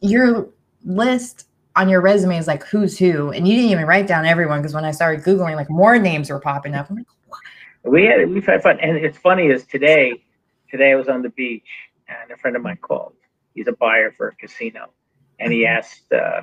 your 0.00 0.48
list 0.84 1.48
on 1.74 1.88
your 1.88 2.00
resume 2.00 2.38
is 2.38 2.46
like 2.46 2.64
who's 2.64 2.98
who, 2.98 3.30
and 3.30 3.48
you 3.48 3.56
didn't 3.56 3.70
even 3.70 3.86
write 3.86 4.06
down 4.06 4.26
everyone 4.26 4.60
because 4.60 4.74
when 4.74 4.84
I 4.84 4.92
started 4.92 5.24
googling, 5.24 5.56
like 5.56 5.70
more 5.70 5.98
names 5.98 6.30
were 6.30 6.40
popping 6.40 6.74
up. 6.74 6.88
I'm 6.88 6.96
like, 6.96 7.06
we 7.84 8.04
had 8.04 8.28
we've 8.30 8.46
had 8.46 8.62
fun, 8.62 8.78
and 8.80 8.96
it's 8.96 9.18
funny 9.18 9.48
is 9.48 9.64
today. 9.64 10.22
Today 10.70 10.92
I 10.92 10.94
was 10.94 11.08
on 11.08 11.20
the 11.20 11.30
beach, 11.30 11.66
and 12.08 12.30
a 12.30 12.36
friend 12.36 12.56
of 12.56 12.62
mine 12.62 12.78
called. 12.80 13.14
He's 13.54 13.66
a 13.66 13.72
buyer 13.72 14.12
for 14.16 14.28
a 14.28 14.36
casino, 14.36 14.90
and 15.40 15.52
he 15.52 15.66
asked. 15.66 16.12
Uh, 16.12 16.42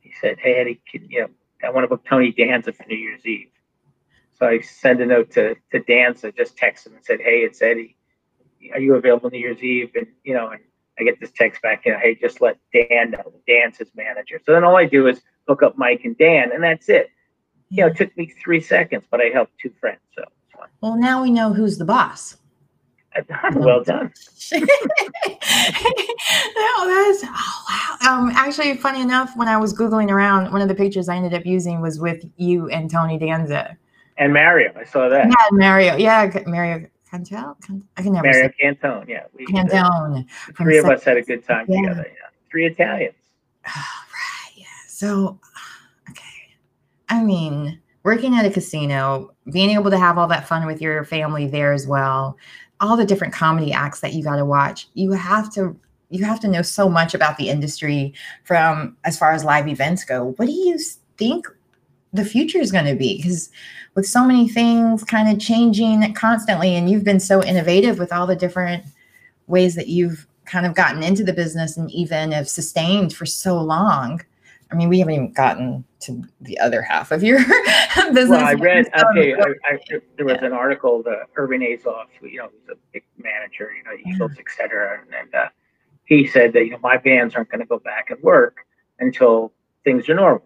he 0.00 0.12
said, 0.20 0.38
"Hey 0.40 0.54
Eddie, 0.54 0.80
can, 0.90 1.08
you 1.08 1.20
know." 1.20 1.28
I 1.62 1.70
want 1.70 1.84
to 1.84 1.88
book 1.88 2.04
Tony 2.08 2.32
Danza 2.32 2.72
for 2.72 2.84
New 2.86 2.96
Year's 2.96 3.24
Eve. 3.26 3.50
So 4.38 4.46
I 4.46 4.60
send 4.60 5.00
a 5.00 5.06
note 5.06 5.30
to, 5.32 5.54
to 5.72 5.80
Danza, 5.80 6.32
just 6.32 6.56
text 6.56 6.86
him 6.86 6.94
and 6.94 7.04
said, 7.04 7.20
Hey, 7.20 7.40
it's 7.40 7.60
Eddie. 7.60 7.96
Are 8.72 8.80
you 8.80 8.94
available 8.94 9.30
New 9.30 9.38
Year's 9.38 9.62
Eve? 9.62 9.90
And, 9.94 10.06
you 10.24 10.34
know, 10.34 10.48
and 10.48 10.60
I 10.98 11.04
get 11.04 11.20
this 11.20 11.30
text 11.30 11.62
back, 11.62 11.84
you 11.86 11.92
know, 11.92 11.98
hey, 11.98 12.14
just 12.14 12.40
let 12.40 12.58
Dan 12.72 13.12
know. 13.12 13.32
Dan's 13.46 13.78
his 13.78 13.90
manager. 13.94 14.40
So 14.44 14.52
then 14.52 14.64
all 14.64 14.76
I 14.76 14.86
do 14.86 15.06
is 15.06 15.20
hook 15.48 15.62
up 15.62 15.78
Mike 15.78 16.02
and 16.04 16.16
Dan, 16.16 16.52
and 16.52 16.62
that's 16.62 16.88
it. 16.88 17.10
You 17.70 17.84
know, 17.84 17.86
it 17.88 17.96
took 17.96 18.14
me 18.16 18.32
three 18.42 18.60
seconds, 18.60 19.04
but 19.10 19.20
I 19.20 19.30
helped 19.32 19.58
two 19.58 19.72
friends. 19.80 20.00
So 20.14 20.24
well, 20.80 20.96
now 20.96 21.22
we 21.22 21.30
know 21.30 21.52
who's 21.52 21.78
the 21.78 21.84
boss. 21.84 22.36
Well 23.54 23.82
done. 23.82 24.12
no, 24.52 24.66
that's 26.86 27.24
oh 27.24 27.64
wow. 27.68 27.96
Um, 28.08 28.30
actually, 28.34 28.76
funny 28.76 29.02
enough, 29.02 29.32
when 29.36 29.48
I 29.48 29.56
was 29.56 29.74
googling 29.74 30.10
around, 30.10 30.52
one 30.52 30.62
of 30.62 30.68
the 30.68 30.74
pictures 30.74 31.08
I 31.08 31.16
ended 31.16 31.34
up 31.34 31.44
using 31.44 31.80
was 31.80 31.98
with 31.98 32.24
you 32.36 32.68
and 32.68 32.90
Tony 32.90 33.18
Danza. 33.18 33.76
And 34.16 34.32
Mario, 34.32 34.72
I 34.76 34.84
saw 34.84 35.08
that. 35.08 35.26
Yeah, 35.26 35.34
Mario. 35.52 35.96
Yeah, 35.96 36.30
Mario 36.46 36.86
Cantel. 37.10 37.56
I 37.96 38.02
can 38.02 38.12
never. 38.12 38.26
Mario 38.26 38.48
say. 38.48 38.54
Cantone. 38.62 39.08
Yeah, 39.08 39.24
we, 39.34 39.46
Cantone. 39.46 40.26
three 40.56 40.78
of 40.78 40.84
us 40.86 41.02
had 41.02 41.16
a 41.16 41.22
good 41.22 41.44
time 41.44 41.66
yeah. 41.68 41.80
together. 41.80 42.06
Yeah, 42.06 42.28
three 42.50 42.66
Italians. 42.66 43.14
Oh, 43.66 43.70
right. 44.12 44.52
Yeah. 44.56 44.66
So, 44.88 45.38
okay. 46.10 46.22
I 47.08 47.22
mean, 47.22 47.80
working 48.02 48.34
at 48.36 48.44
a 48.44 48.50
casino, 48.50 49.34
being 49.52 49.70
able 49.70 49.90
to 49.90 49.98
have 49.98 50.18
all 50.18 50.28
that 50.28 50.46
fun 50.46 50.66
with 50.66 50.80
your 50.80 51.04
family 51.04 51.46
there 51.46 51.72
as 51.72 51.86
well 51.86 52.36
all 52.80 52.96
the 52.96 53.04
different 53.04 53.34
comedy 53.34 53.72
acts 53.72 54.00
that 54.00 54.14
you 54.14 54.22
got 54.22 54.36
to 54.36 54.44
watch. 54.44 54.88
You 54.94 55.12
have 55.12 55.52
to 55.54 55.78
you 56.10 56.24
have 56.24 56.40
to 56.40 56.48
know 56.48 56.62
so 56.62 56.88
much 56.88 57.14
about 57.14 57.36
the 57.36 57.48
industry 57.48 58.12
from 58.44 58.96
as 59.04 59.16
far 59.16 59.32
as 59.32 59.44
live 59.44 59.68
events 59.68 60.04
go. 60.04 60.34
What 60.36 60.46
do 60.46 60.52
you 60.52 60.78
think 61.16 61.46
the 62.12 62.24
future 62.24 62.58
is 62.58 62.72
going 62.72 62.86
to 62.86 62.96
be? 62.96 63.18
Because 63.18 63.48
with 63.94 64.06
so 64.06 64.24
many 64.26 64.48
things 64.48 65.04
kind 65.04 65.28
of 65.28 65.38
changing 65.38 66.12
constantly, 66.14 66.74
and 66.74 66.90
you've 66.90 67.04
been 67.04 67.20
so 67.20 67.44
innovative 67.44 67.98
with 67.98 68.12
all 68.12 68.26
the 68.26 68.34
different 68.34 68.84
ways 69.46 69.76
that 69.76 69.86
you've 69.86 70.26
kind 70.46 70.66
of 70.66 70.74
gotten 70.74 71.02
into 71.02 71.22
the 71.22 71.32
business 71.32 71.76
and 71.76 71.90
even 71.92 72.32
have 72.32 72.48
sustained 72.48 73.14
for 73.14 73.26
so 73.26 73.60
long. 73.60 74.20
I 74.72 74.76
mean, 74.76 74.88
we 74.88 75.00
haven't 75.00 75.14
even 75.14 75.32
gotten 75.32 75.84
to 76.00 76.22
the 76.40 76.58
other 76.60 76.82
half 76.82 77.10
of 77.10 77.22
your 77.22 77.38
business. 77.96 78.28
Well, 78.28 78.44
I 78.44 78.54
read. 78.54 78.88
Okay, 79.10 79.34
I, 79.34 79.40
I, 79.64 79.78
there 80.16 80.26
was 80.26 80.36
yeah. 80.40 80.46
an 80.46 80.52
article. 80.52 81.02
The 81.02 81.22
Irving 81.36 81.60
Azoff, 81.60 82.06
you 82.22 82.38
know, 82.38 82.48
he's 82.52 82.68
a 82.70 82.78
big 82.92 83.04
manager, 83.18 83.72
you 83.76 83.82
know, 83.82 83.96
Eagles, 84.06 84.32
yeah. 84.34 84.40
et 84.40 84.56
cetera, 84.56 85.00
and, 85.00 85.14
and 85.14 85.34
uh, 85.34 85.48
he 86.04 86.26
said 86.26 86.52
that 86.52 86.64
you 86.64 86.70
know 86.70 86.78
my 86.82 86.96
bands 86.96 87.34
aren't 87.34 87.50
going 87.50 87.60
to 87.60 87.66
go 87.66 87.78
back 87.78 88.10
and 88.10 88.22
work 88.22 88.58
until 89.00 89.52
things 89.84 90.08
are 90.08 90.14
normal. 90.14 90.44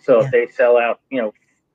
So 0.00 0.20
yeah. 0.20 0.26
if 0.26 0.30
they 0.30 0.46
sell 0.46 0.78
out, 0.78 1.00
you 1.10 1.20
know, 1.20 1.32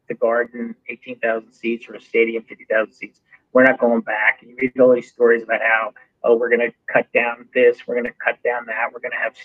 the 0.08 0.16
Garden, 0.16 0.76
eighteen 0.90 1.20
thousand 1.20 1.52
seats, 1.54 1.88
or 1.88 1.96
a 1.96 2.02
stadium, 2.02 2.44
fifty 2.44 2.66
thousand 2.66 2.94
seats, 2.94 3.22
we're 3.54 3.64
not 3.64 3.80
going 3.80 4.02
back. 4.02 4.40
And 4.42 4.52
you 4.52 4.58
read 4.60 4.80
all 4.80 4.94
these 4.94 5.12
stories 5.12 5.44
about 5.44 5.62
how 5.62 5.94
oh 6.24 6.36
we're 6.36 6.50
going 6.50 6.62
to 6.62 6.74
cut 6.92 7.12
down 7.14 7.48
this, 7.54 7.88
we're 7.88 7.96
going 7.96 8.06
to 8.06 8.14
cut 8.24 8.42
down 8.44 8.66
that, 8.68 8.90
we're 8.94 9.00
going 9.00 9.12
to 9.12 9.18
have 9.18 9.36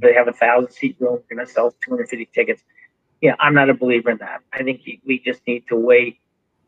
they 0.00 0.14
have 0.14 0.28
a 0.28 0.32
thousand 0.32 0.72
seat 0.72 0.96
room, 1.00 1.20
we're 1.30 1.36
going 1.36 1.46
to 1.46 1.52
sell 1.52 1.74
250 1.84 2.28
tickets. 2.34 2.62
Yeah, 3.20 3.34
I'm 3.40 3.54
not 3.54 3.70
a 3.70 3.74
believer 3.74 4.10
in 4.10 4.18
that. 4.18 4.40
I 4.52 4.62
think 4.62 4.82
we 5.04 5.18
just 5.24 5.40
need 5.46 5.64
to 5.68 5.76
wait. 5.76 6.18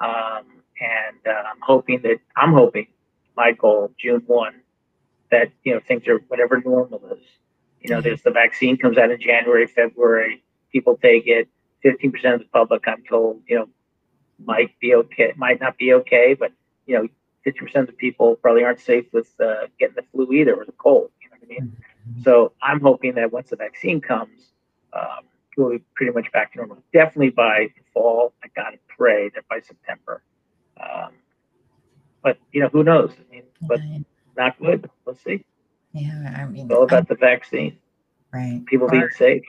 Um, 0.00 0.44
and 0.80 1.18
uh, 1.26 1.42
I'm 1.50 1.60
hoping 1.60 2.02
that 2.02 2.18
I'm 2.36 2.52
hoping 2.52 2.86
my 3.36 3.52
goal 3.52 3.92
June 4.00 4.22
one 4.26 4.60
that 5.30 5.50
you 5.64 5.74
know 5.74 5.80
things 5.86 6.06
are 6.06 6.18
whatever 6.28 6.62
normal 6.64 7.00
is. 7.12 7.18
You 7.80 7.90
know, 7.90 7.96
mm-hmm. 7.96 8.04
there's 8.04 8.22
the 8.22 8.30
vaccine 8.30 8.76
comes 8.76 8.96
out 8.96 9.10
in 9.10 9.20
January, 9.20 9.66
February. 9.66 10.42
People 10.72 10.98
take 11.02 11.26
it. 11.26 11.48
15% 11.84 12.34
of 12.34 12.40
the 12.40 12.46
public, 12.52 12.82
I'm 12.88 13.04
told, 13.08 13.40
you 13.46 13.56
know, 13.56 13.68
might 14.44 14.78
be 14.80 14.94
okay, 14.94 15.32
might 15.36 15.60
not 15.60 15.78
be 15.78 15.92
okay, 15.94 16.34
but 16.34 16.52
you 16.86 16.96
know, 16.96 17.08
50% 17.46 17.76
of 17.76 17.86
the 17.86 17.92
people 17.92 18.36
probably 18.36 18.64
aren't 18.64 18.80
safe 18.80 19.06
with 19.12 19.32
uh, 19.40 19.66
getting 19.78 19.94
the 19.94 20.02
flu 20.12 20.32
either 20.32 20.54
or 20.54 20.64
the 20.64 20.72
cold. 20.72 21.10
You 21.22 21.30
know 21.30 21.36
what 21.40 21.46
I 21.46 21.60
mean? 21.60 21.76
So 22.22 22.52
I'm 22.62 22.80
hoping 22.80 23.14
that 23.14 23.32
once 23.32 23.50
the 23.50 23.56
vaccine 23.56 24.00
comes, 24.00 24.52
um, 24.92 25.24
we'll 25.56 25.70
be 25.70 25.84
pretty 25.94 26.12
much 26.12 26.30
back 26.32 26.52
to 26.52 26.58
normal. 26.58 26.78
Definitely 26.92 27.30
by 27.30 27.68
fall. 27.92 28.32
I 28.42 28.48
gotta 28.54 28.78
pray 28.88 29.30
that 29.34 29.46
by 29.48 29.60
September. 29.60 30.22
Um, 30.80 31.12
but 32.22 32.38
you 32.52 32.60
know, 32.60 32.68
who 32.68 32.84
knows? 32.84 33.12
I 33.12 33.32
mean, 33.32 33.42
but 33.62 33.80
not 34.36 34.58
good. 34.60 34.88
We'll 35.04 35.16
see. 35.16 35.44
Yeah, 35.92 36.34
I 36.36 36.44
mean, 36.46 36.66
it's 36.66 36.74
all 36.74 36.84
about 36.84 36.98
I'm, 36.98 37.06
the 37.08 37.16
vaccine. 37.16 37.78
Right. 38.32 38.62
People 38.66 38.88
being 38.88 39.08
safe. 39.16 39.42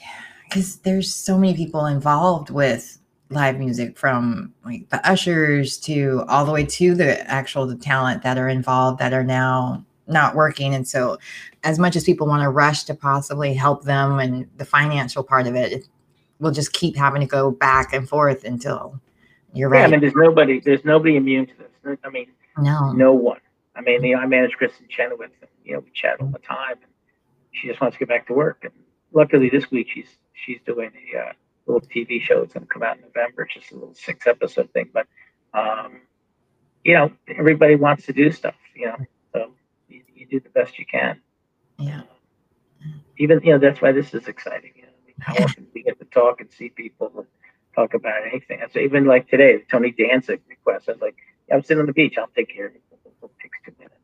Yeah, 0.00 0.06
because 0.44 0.76
there's 0.78 1.14
so 1.14 1.36
many 1.36 1.54
people 1.54 1.86
involved 1.86 2.50
with 2.50 2.98
live 3.28 3.58
music 3.58 3.96
from 3.96 4.52
like 4.64 4.88
the 4.88 5.08
ushers 5.08 5.78
to 5.78 6.24
all 6.28 6.44
the 6.44 6.52
way 6.52 6.64
to 6.64 6.94
the 6.94 7.20
actual 7.30 7.66
the 7.66 7.76
talent 7.76 8.22
that 8.22 8.38
are 8.38 8.48
involved 8.48 8.98
that 8.98 9.12
are 9.12 9.24
now 9.24 9.84
not 10.10 10.34
working. 10.34 10.74
And 10.74 10.86
so, 10.86 11.18
as 11.64 11.78
much 11.78 11.96
as 11.96 12.04
people 12.04 12.26
want 12.26 12.42
to 12.42 12.50
rush 12.50 12.84
to 12.84 12.94
possibly 12.94 13.54
help 13.54 13.84
them 13.84 14.18
and 14.18 14.48
the 14.56 14.64
financial 14.64 15.22
part 15.22 15.46
of 15.46 15.54
it, 15.54 15.86
we'll 16.38 16.52
just 16.52 16.72
keep 16.72 16.96
having 16.96 17.20
to 17.20 17.26
go 17.26 17.50
back 17.50 17.92
and 17.92 18.08
forth 18.08 18.44
until 18.44 19.00
you're 19.52 19.68
right. 19.68 19.80
Yeah, 19.80 19.86
I 19.86 19.90
mean, 19.90 20.00
there's 20.00 20.14
nobody, 20.14 20.60
there's 20.60 20.84
nobody 20.84 21.16
immune 21.16 21.46
to 21.46 21.52
this. 21.58 21.98
I 22.04 22.08
mean, 22.08 22.26
no, 22.58 22.92
no 22.92 23.12
one. 23.12 23.40
I 23.76 23.80
mean, 23.82 24.02
you 24.04 24.16
know, 24.16 24.22
I 24.22 24.26
manage 24.26 24.52
Kristin 24.60 24.88
Chenoweth, 24.88 25.30
and 25.40 25.50
you 25.64 25.74
know, 25.74 25.80
we 25.80 25.90
chat 25.94 26.20
all 26.20 26.28
the 26.28 26.38
time, 26.38 26.72
and 26.82 26.92
she 27.52 27.68
just 27.68 27.80
wants 27.80 27.96
to 27.96 27.98
get 28.00 28.08
back 28.08 28.26
to 28.26 28.34
work. 28.34 28.58
And 28.62 28.72
luckily, 29.12 29.48
this 29.48 29.70
week 29.70 29.88
she's 29.92 30.18
she's 30.32 30.58
doing 30.66 30.90
a 31.14 31.18
uh, 31.18 31.32
little 31.66 31.88
TV 31.88 32.20
show. 32.20 32.42
It's 32.42 32.54
going 32.54 32.66
to 32.66 32.72
come 32.72 32.82
out 32.82 32.96
in 32.96 33.02
November. 33.02 33.42
It's 33.42 33.54
just 33.54 33.72
a 33.72 33.74
little 33.74 33.94
six 33.94 34.26
episode 34.26 34.70
thing, 34.72 34.90
but 34.92 35.06
um, 35.54 36.00
you 36.84 36.94
know, 36.94 37.10
everybody 37.36 37.76
wants 37.76 38.06
to 38.06 38.12
do 38.12 38.30
stuff. 38.30 38.54
You 38.74 38.86
know, 38.86 38.96
do 40.30 40.40
the 40.40 40.48
best 40.50 40.78
you 40.78 40.86
can. 40.86 41.20
Yeah. 41.78 42.02
Even 43.18 43.40
you 43.42 43.52
know 43.52 43.58
that's 43.58 43.80
why 43.80 43.92
this 43.92 44.14
is 44.14 44.28
exciting. 44.28 44.72
You 44.76 44.82
know, 44.82 44.88
I 44.88 45.06
mean, 45.06 45.14
how 45.20 45.34
yeah. 45.34 45.44
often 45.44 45.66
we 45.74 45.82
get 45.82 45.98
to 45.98 46.06
talk 46.06 46.40
and 46.40 46.50
see 46.50 46.70
people 46.70 47.12
and 47.16 47.26
talk 47.74 47.94
about 47.94 48.26
anything. 48.26 48.60
So 48.72 48.80
even 48.80 49.04
like 49.04 49.28
today, 49.28 49.62
Tony 49.70 49.92
Danza's 49.92 50.40
request. 50.48 50.88
I 50.88 50.92
was 50.92 51.00
like, 51.00 51.16
yeah, 51.48 51.56
I'm 51.56 51.62
sitting 51.62 51.80
on 51.80 51.86
the 51.86 51.92
beach. 51.92 52.14
I'll 52.18 52.28
take 52.34 52.54
care 52.54 52.66
of 52.66 52.74
it. 52.74 52.82
It 52.92 53.30
takes 53.42 53.58
two 53.64 53.74
minutes. 53.78 53.94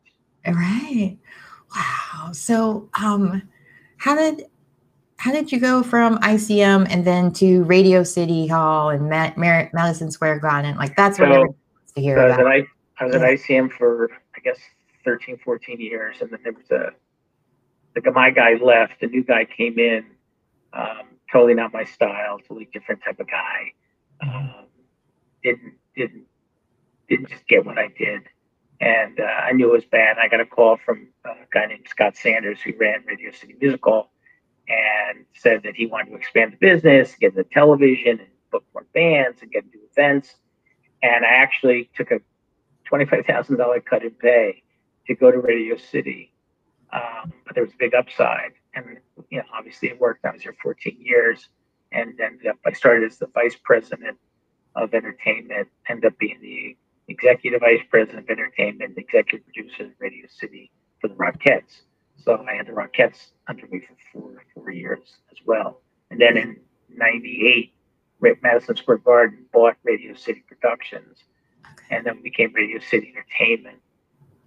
All 0.46 0.54
right. 0.54 1.16
Wow. 1.74 2.32
So, 2.32 2.88
um, 3.00 3.42
how 3.98 4.14
did 4.14 4.46
how 5.18 5.32
did 5.32 5.50
you 5.50 5.58
go 5.58 5.82
from 5.82 6.18
ICM 6.18 6.86
and 6.90 7.04
then 7.04 7.32
to 7.32 7.64
Radio 7.64 8.02
City 8.02 8.46
Hall 8.46 8.90
and 8.90 9.08
Ma- 9.08 9.32
Mar- 9.36 9.70
Madison 9.72 10.10
Square 10.10 10.40
Garden? 10.40 10.76
Like 10.76 10.94
that's 10.96 11.18
what 11.18 11.26
so, 11.26 11.32
everyone 11.32 11.54
wants 11.74 11.92
to 11.94 12.00
hear 12.00 12.16
so 12.16 12.26
about. 12.26 12.46
I, 12.46 12.66
I 12.98 13.04
was 13.04 13.14
at 13.14 13.22
ICM 13.22 13.72
for 13.72 14.10
I 14.36 14.40
guess 14.40 14.58
13, 15.06 15.38
14 15.42 15.80
years. 15.80 16.16
And 16.20 16.30
then 16.30 16.40
there 16.42 16.52
was 16.52 16.70
a, 16.70 16.90
like 17.94 18.14
my 18.14 18.30
guy 18.30 18.54
left, 18.62 19.02
a 19.02 19.06
new 19.06 19.24
guy 19.24 19.46
came 19.46 19.78
in, 19.78 20.04
um, 20.74 21.06
totally 21.32 21.54
not 21.54 21.72
my 21.72 21.84
style, 21.84 22.38
totally 22.40 22.68
different 22.74 23.02
type 23.02 23.18
of 23.18 23.28
guy. 23.28 23.72
Um, 24.20 24.66
didn't, 25.42 25.74
didn't, 25.96 26.24
didn't 27.08 27.30
just 27.30 27.46
get 27.46 27.64
what 27.64 27.78
I 27.78 27.88
did. 27.96 28.22
And 28.80 29.20
uh, 29.20 29.22
I 29.22 29.52
knew 29.52 29.70
it 29.70 29.72
was 29.72 29.84
bad. 29.84 30.18
I 30.18 30.28
got 30.28 30.40
a 30.40 30.44
call 30.44 30.76
from 30.84 31.08
a 31.24 31.30
guy 31.50 31.66
named 31.66 31.86
Scott 31.88 32.16
Sanders 32.16 32.60
who 32.60 32.72
ran 32.78 33.04
Radio 33.06 33.30
City 33.30 33.54
Musical, 33.58 34.10
and 34.68 35.24
said 35.34 35.62
that 35.62 35.76
he 35.76 35.86
wanted 35.86 36.10
to 36.10 36.16
expand 36.16 36.52
the 36.52 36.56
business, 36.56 37.14
get 37.20 37.30
into 37.36 37.44
television, 37.44 38.18
and 38.18 38.28
book 38.50 38.64
more 38.74 38.84
bands 38.92 39.40
and 39.40 39.50
get 39.50 39.64
into 39.64 39.78
events. 39.92 40.34
And 41.02 41.24
I 41.24 41.28
actually 41.28 41.88
took 41.94 42.10
a 42.10 42.18
$25,000 42.90 43.84
cut 43.84 44.02
in 44.02 44.10
pay 44.10 44.62
to 45.06 45.14
go 45.14 45.30
to 45.30 45.38
Radio 45.38 45.76
City, 45.76 46.32
um, 46.92 47.32
but 47.44 47.54
there 47.54 47.64
was 47.64 47.72
a 47.72 47.78
big 47.78 47.94
upside, 47.94 48.52
and 48.74 48.98
you 49.30 49.38
know, 49.38 49.44
obviously 49.56 49.88
it 49.88 50.00
worked. 50.00 50.24
I 50.24 50.32
was 50.32 50.42
here 50.42 50.56
14 50.62 50.96
years, 51.00 51.48
and 51.92 52.14
then 52.18 52.38
I 52.64 52.72
started 52.72 53.10
as 53.10 53.18
the 53.18 53.26
vice 53.28 53.56
president 53.62 54.18
of 54.74 54.94
entertainment, 54.94 55.68
ended 55.88 56.12
up 56.12 56.18
being 56.18 56.38
the 56.40 56.76
executive 57.08 57.60
vice 57.60 57.82
president 57.90 58.24
of 58.24 58.30
entertainment, 58.30 58.98
executive 58.98 59.44
producer 59.46 59.84
of 59.84 59.90
Radio 59.98 60.26
City 60.28 60.70
for 61.00 61.08
the 61.08 61.14
Rockettes. 61.14 61.82
So 62.16 62.44
I 62.48 62.54
had 62.54 62.66
the 62.66 62.72
Rockettes 62.72 63.30
under 63.48 63.66
me 63.68 63.80
for 63.80 63.94
four 64.12 64.42
four 64.54 64.70
years 64.70 65.16
as 65.30 65.38
well, 65.44 65.80
and 66.10 66.20
then 66.20 66.36
in 66.36 66.56
'98 66.94 67.72
Madison 68.42 68.76
Square 68.76 68.98
Garden 68.98 69.44
bought 69.52 69.76
Radio 69.84 70.14
City 70.14 70.42
Productions, 70.48 71.24
and 71.90 72.04
then 72.04 72.22
became 72.22 72.52
Radio 72.54 72.80
City 72.80 73.12
Entertainment. 73.14 73.78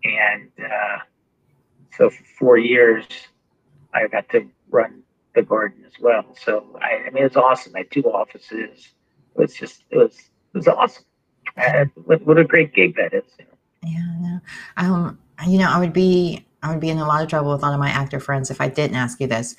And 0.04 0.50
uh, 0.64 1.00
so 1.98 2.10
for 2.10 2.24
four 2.38 2.58
years, 2.58 3.06
I 3.94 4.08
got 4.08 4.30
to 4.30 4.48
run 4.70 5.04
the 5.36 5.44
garden 5.44 5.84
as 5.86 5.94
well. 6.00 6.26
So 6.40 6.80
I, 6.82 7.08
I 7.08 7.10
mean, 7.12 7.24
it's 7.24 7.36
awesome. 7.36 7.74
I 7.76 7.80
had 7.80 7.92
two 7.92 8.04
offices. 8.06 8.90
It 9.36 9.42
was 9.42 9.54
just, 9.54 9.84
it 9.90 9.98
was, 9.98 10.16
it 10.16 10.58
was 10.58 10.68
awesome. 10.68 11.04
And 11.58 11.92
what, 12.06 12.26
what 12.26 12.38
a 12.38 12.44
great 12.44 12.74
gig 12.74 12.96
that 12.96 13.14
is. 13.14 13.24
Yeah, 13.84 14.16
no. 14.20 14.40
Um, 14.78 15.20
you 15.48 15.58
know, 15.58 15.70
I 15.72 15.80
would 15.80 15.94
be 15.94 16.46
I 16.62 16.72
would 16.72 16.80
be 16.80 16.90
in 16.90 16.98
a 16.98 17.08
lot 17.08 17.24
of 17.24 17.30
trouble 17.30 17.52
with 17.52 17.62
a 17.62 17.66
lot 17.66 17.74
of 17.74 17.80
my 17.80 17.90
actor 17.90 18.20
friends 18.20 18.52
if 18.52 18.60
I 18.60 18.68
didn't 18.68 18.98
ask 18.98 19.20
you 19.22 19.28
this. 19.28 19.56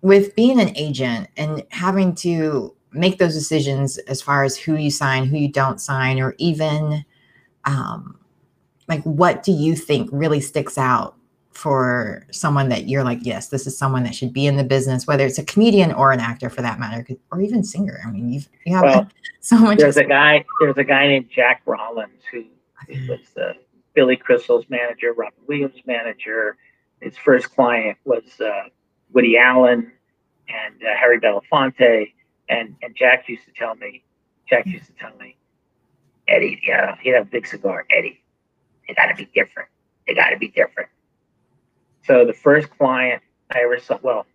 With 0.00 0.34
being 0.34 0.60
an 0.60 0.74
agent 0.76 1.28
and 1.36 1.62
having 1.70 2.14
to 2.16 2.74
make 2.92 3.18
those 3.18 3.34
decisions 3.34 3.98
as 3.98 4.22
far 4.22 4.42
as 4.42 4.56
who 4.56 4.76
you 4.76 4.90
sign, 4.90 5.26
who 5.26 5.36
you 5.36 5.48
don't 5.48 5.80
sign, 5.80 6.20
or 6.20 6.34
even 6.38 7.04
um, 7.64 8.18
like 8.88 9.02
what 9.04 9.42
do 9.42 9.52
you 9.52 9.74
think 9.74 10.08
really 10.12 10.40
sticks 10.40 10.76
out 10.76 11.16
for 11.52 12.26
someone 12.30 12.68
that 12.70 12.88
you're 12.88 13.04
like, 13.04 13.18
yes, 13.22 13.48
this 13.48 13.66
is 13.66 13.76
someone 13.76 14.02
that 14.04 14.14
should 14.14 14.32
be 14.32 14.46
in 14.46 14.56
the 14.56 14.64
business, 14.64 15.06
whether 15.06 15.26
it's 15.26 15.38
a 15.38 15.44
comedian 15.44 15.92
or 15.92 16.12
an 16.12 16.20
actor 16.20 16.48
for 16.48 16.62
that 16.62 16.80
matter, 16.80 17.06
or 17.30 17.40
even 17.40 17.62
singer. 17.62 18.00
I 18.04 18.10
mean, 18.10 18.32
you've, 18.32 18.48
you 18.64 18.74
have 18.74 18.84
well, 18.84 19.08
so 19.40 19.58
much. 19.58 19.78
There's 19.78 19.96
a 19.96 20.04
guy. 20.04 20.44
There's 20.60 20.76
a 20.78 20.84
guy 20.84 21.06
named 21.08 21.28
Jack 21.30 21.62
Rollins 21.66 22.22
who 22.30 22.44
was 23.08 23.20
the 23.34 23.54
Billy 23.94 24.16
Crystal's 24.16 24.64
manager, 24.68 25.12
Robin 25.12 25.38
Williams' 25.46 25.82
manager. 25.86 26.56
His 27.00 27.16
first 27.16 27.54
client 27.54 27.98
was 28.04 28.40
uh, 28.40 28.68
Woody 29.12 29.36
Allen 29.36 29.92
and 30.48 30.74
uh, 30.82 30.96
Harry 30.98 31.20
Belafonte. 31.20 32.12
And 32.48 32.74
and 32.82 32.96
Jack 32.96 33.28
used 33.28 33.44
to 33.44 33.52
tell 33.52 33.74
me, 33.74 34.02
Jack 34.48 34.66
used 34.66 34.86
to 34.86 34.92
tell 34.92 35.14
me, 35.16 35.36
Eddie, 36.28 36.60
yeah, 36.66 36.96
he'd 37.02 37.14
have 37.14 37.26
a 37.26 37.30
big 37.30 37.46
cigar. 37.46 37.86
Eddie, 37.90 38.21
they 38.92 39.02
got 39.02 39.06
to 39.06 39.14
be 39.14 39.30
different. 39.34 39.68
They 40.06 40.14
got 40.14 40.30
to 40.30 40.36
be 40.36 40.48
different. 40.48 40.88
So 42.04 42.26
the 42.26 42.32
first 42.32 42.68
client 42.70 43.22
I 43.50 43.60
ever 43.60 43.78
saw, 43.78 43.98
well, 44.02 44.26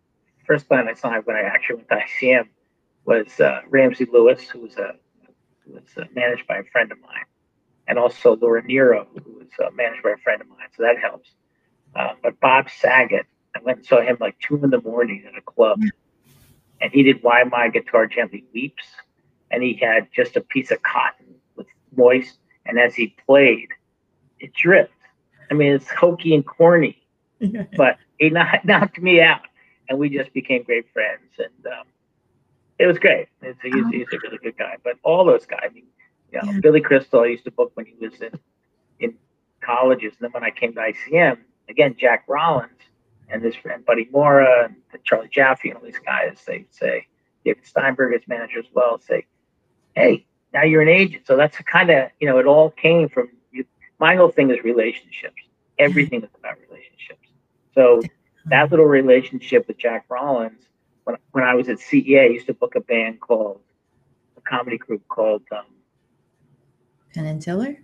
first 0.46 0.68
client 0.68 0.90
I 0.90 0.94
saw 0.94 1.20
when 1.22 1.36
I 1.36 1.42
actually 1.42 1.78
went 1.78 1.90
to 1.90 1.96
ICM 1.96 2.48
was 3.06 3.40
uh, 3.40 3.62
Ramsey 3.70 4.08
Lewis, 4.12 4.42
who 4.50 4.62
was 4.62 4.78
a 4.78 4.96
who 5.66 5.74
was 5.74 5.84
uh, 5.98 6.06
managed 6.16 6.48
by 6.48 6.58
a 6.58 6.64
friend 6.64 6.92
of 6.92 7.00
mine 7.02 7.26
and 7.88 7.98
also 7.98 8.36
Laura 8.36 8.62
Nyro, 8.64 9.08
who 9.14 9.40
was 9.40 9.48
uh, 9.64 9.70
managed 9.74 10.04
by 10.04 10.12
a 10.12 10.18
friend 10.18 10.42
of 10.42 10.48
mine, 10.48 10.68
so 10.76 10.84
that 10.84 11.00
helps. 11.00 11.32
Uh, 11.96 12.14
but 12.22 12.40
Bob 12.40 12.70
Saget, 12.70 13.26
I 13.56 13.60
went 13.64 13.80
and 13.80 13.88
saw 13.88 14.02
him 14.02 14.18
like 14.20 14.38
two 14.40 14.62
in 14.64 14.70
the 14.70 14.82
morning 14.82 15.24
at 15.28 15.38
a 15.38 15.42
club, 15.42 15.82
and 16.82 16.92
he 16.92 17.04
did 17.04 17.24
"While 17.24 17.46
My 17.46 17.70
Guitar 17.70 18.06
Gently 18.08 18.44
Weeps," 18.54 18.84
and 19.52 19.64
he 19.64 19.74
had 19.76 20.10
just 20.14 20.36
a 20.36 20.42
piece 20.42 20.72
of 20.72 20.82
cotton 20.84 21.36
with 21.56 21.68
moist, 21.96 22.40
and 22.66 22.78
as 22.78 22.94
he 22.94 23.16
played, 23.26 23.70
it 24.40 24.54
dripped. 24.54 24.94
I 25.50 25.54
mean, 25.54 25.74
it's 25.74 25.90
hokey 25.90 26.36
and 26.36 26.46
corny, 26.46 27.02
but 27.78 27.98
he 28.20 28.30
knocked, 28.30 28.66
knocked 28.66 29.00
me 29.00 29.22
out, 29.22 29.42
and 29.90 29.98
we 29.98 30.10
just 30.10 30.34
became 30.34 30.64
great 30.64 30.92
friends, 30.92 31.32
and 31.38 31.74
um, 31.74 31.86
it 32.80 32.86
was 32.86 33.00
great. 33.00 33.28
It's, 33.42 33.60
he's, 33.62 33.74
he's 33.92 34.08
a 34.14 34.18
really 34.24 34.38
good 34.38 34.58
guy. 34.58 34.76
But 34.84 34.96
all 35.04 35.26
those 35.26 35.46
guys, 35.46 35.62
I 35.64 35.70
mean, 35.70 35.86
you 36.32 36.42
know, 36.42 36.52
yeah. 36.52 36.60
Billy 36.60 36.82
Crystal, 36.82 37.22
I 37.22 37.28
used 37.28 37.46
to 37.46 37.52
book 37.52 37.72
when 37.76 37.86
he 37.86 37.94
was 38.00 38.20
in 38.22 38.40
in 39.00 39.14
colleges, 39.62 40.14
and 40.20 40.26
then 40.26 40.32
when 40.32 40.44
I 40.44 40.52
came 40.52 40.74
to 40.74 40.80
ICM, 40.80 41.38
again 41.70 41.96
Jack 41.98 42.26
Rollins 42.28 42.72
and 43.30 43.44
his 43.44 43.56
friend 43.56 43.86
Buddy 43.86 44.08
Morra 44.12 44.66
and 44.66 45.04
Charlie 45.04 45.30
Joffe 45.30 45.66
and 45.66 45.76
all 45.76 45.84
these 45.84 46.00
guys, 46.06 46.40
they 46.46 46.66
say 46.72 47.08
David 47.46 47.66
Steinberg 47.66 48.14
as 48.14 48.28
manager 48.28 48.60
as 48.60 48.66
well, 48.74 49.00
say, 49.00 49.26
hey, 49.96 50.26
now 50.54 50.64
you're 50.64 50.82
an 50.82 50.88
agent. 50.88 51.28
So 51.28 51.36
that's 51.36 51.58
kind 51.60 51.90
of 51.90 52.10
you 52.20 52.28
know, 52.28 52.40
it 52.40 52.46
all 52.46 52.72
came 52.72 53.10
from. 53.10 53.30
My 54.00 54.16
whole 54.16 54.30
thing 54.30 54.52
is 54.52 54.64
relationships. 54.64 55.42
Everything 55.80 56.24
is 56.24 56.30
about 56.38 56.58
relationships. 56.70 57.28
So 57.74 58.02
that 58.46 58.72
little 58.72 58.86
relationship 58.86 59.68
with 59.68 59.78
Jack 59.78 60.06
Rollins, 60.10 60.62
when 61.04 61.18
when 61.32 61.44
I 61.44 61.56
was 61.56 61.70
at 61.70 61.78
CEA, 61.78 62.22
I 62.22 62.28
used 62.28 62.48
to 62.48 62.54
book 62.54 62.76
a 62.76 62.82
band 62.82 63.20
called 63.20 63.62
a 64.38 64.42
comedy 64.42 64.78
group 64.78 65.08
called 65.08 65.44
um, 65.52 65.66
Penn 67.14 67.26
and 67.26 67.42
Teller? 67.42 67.78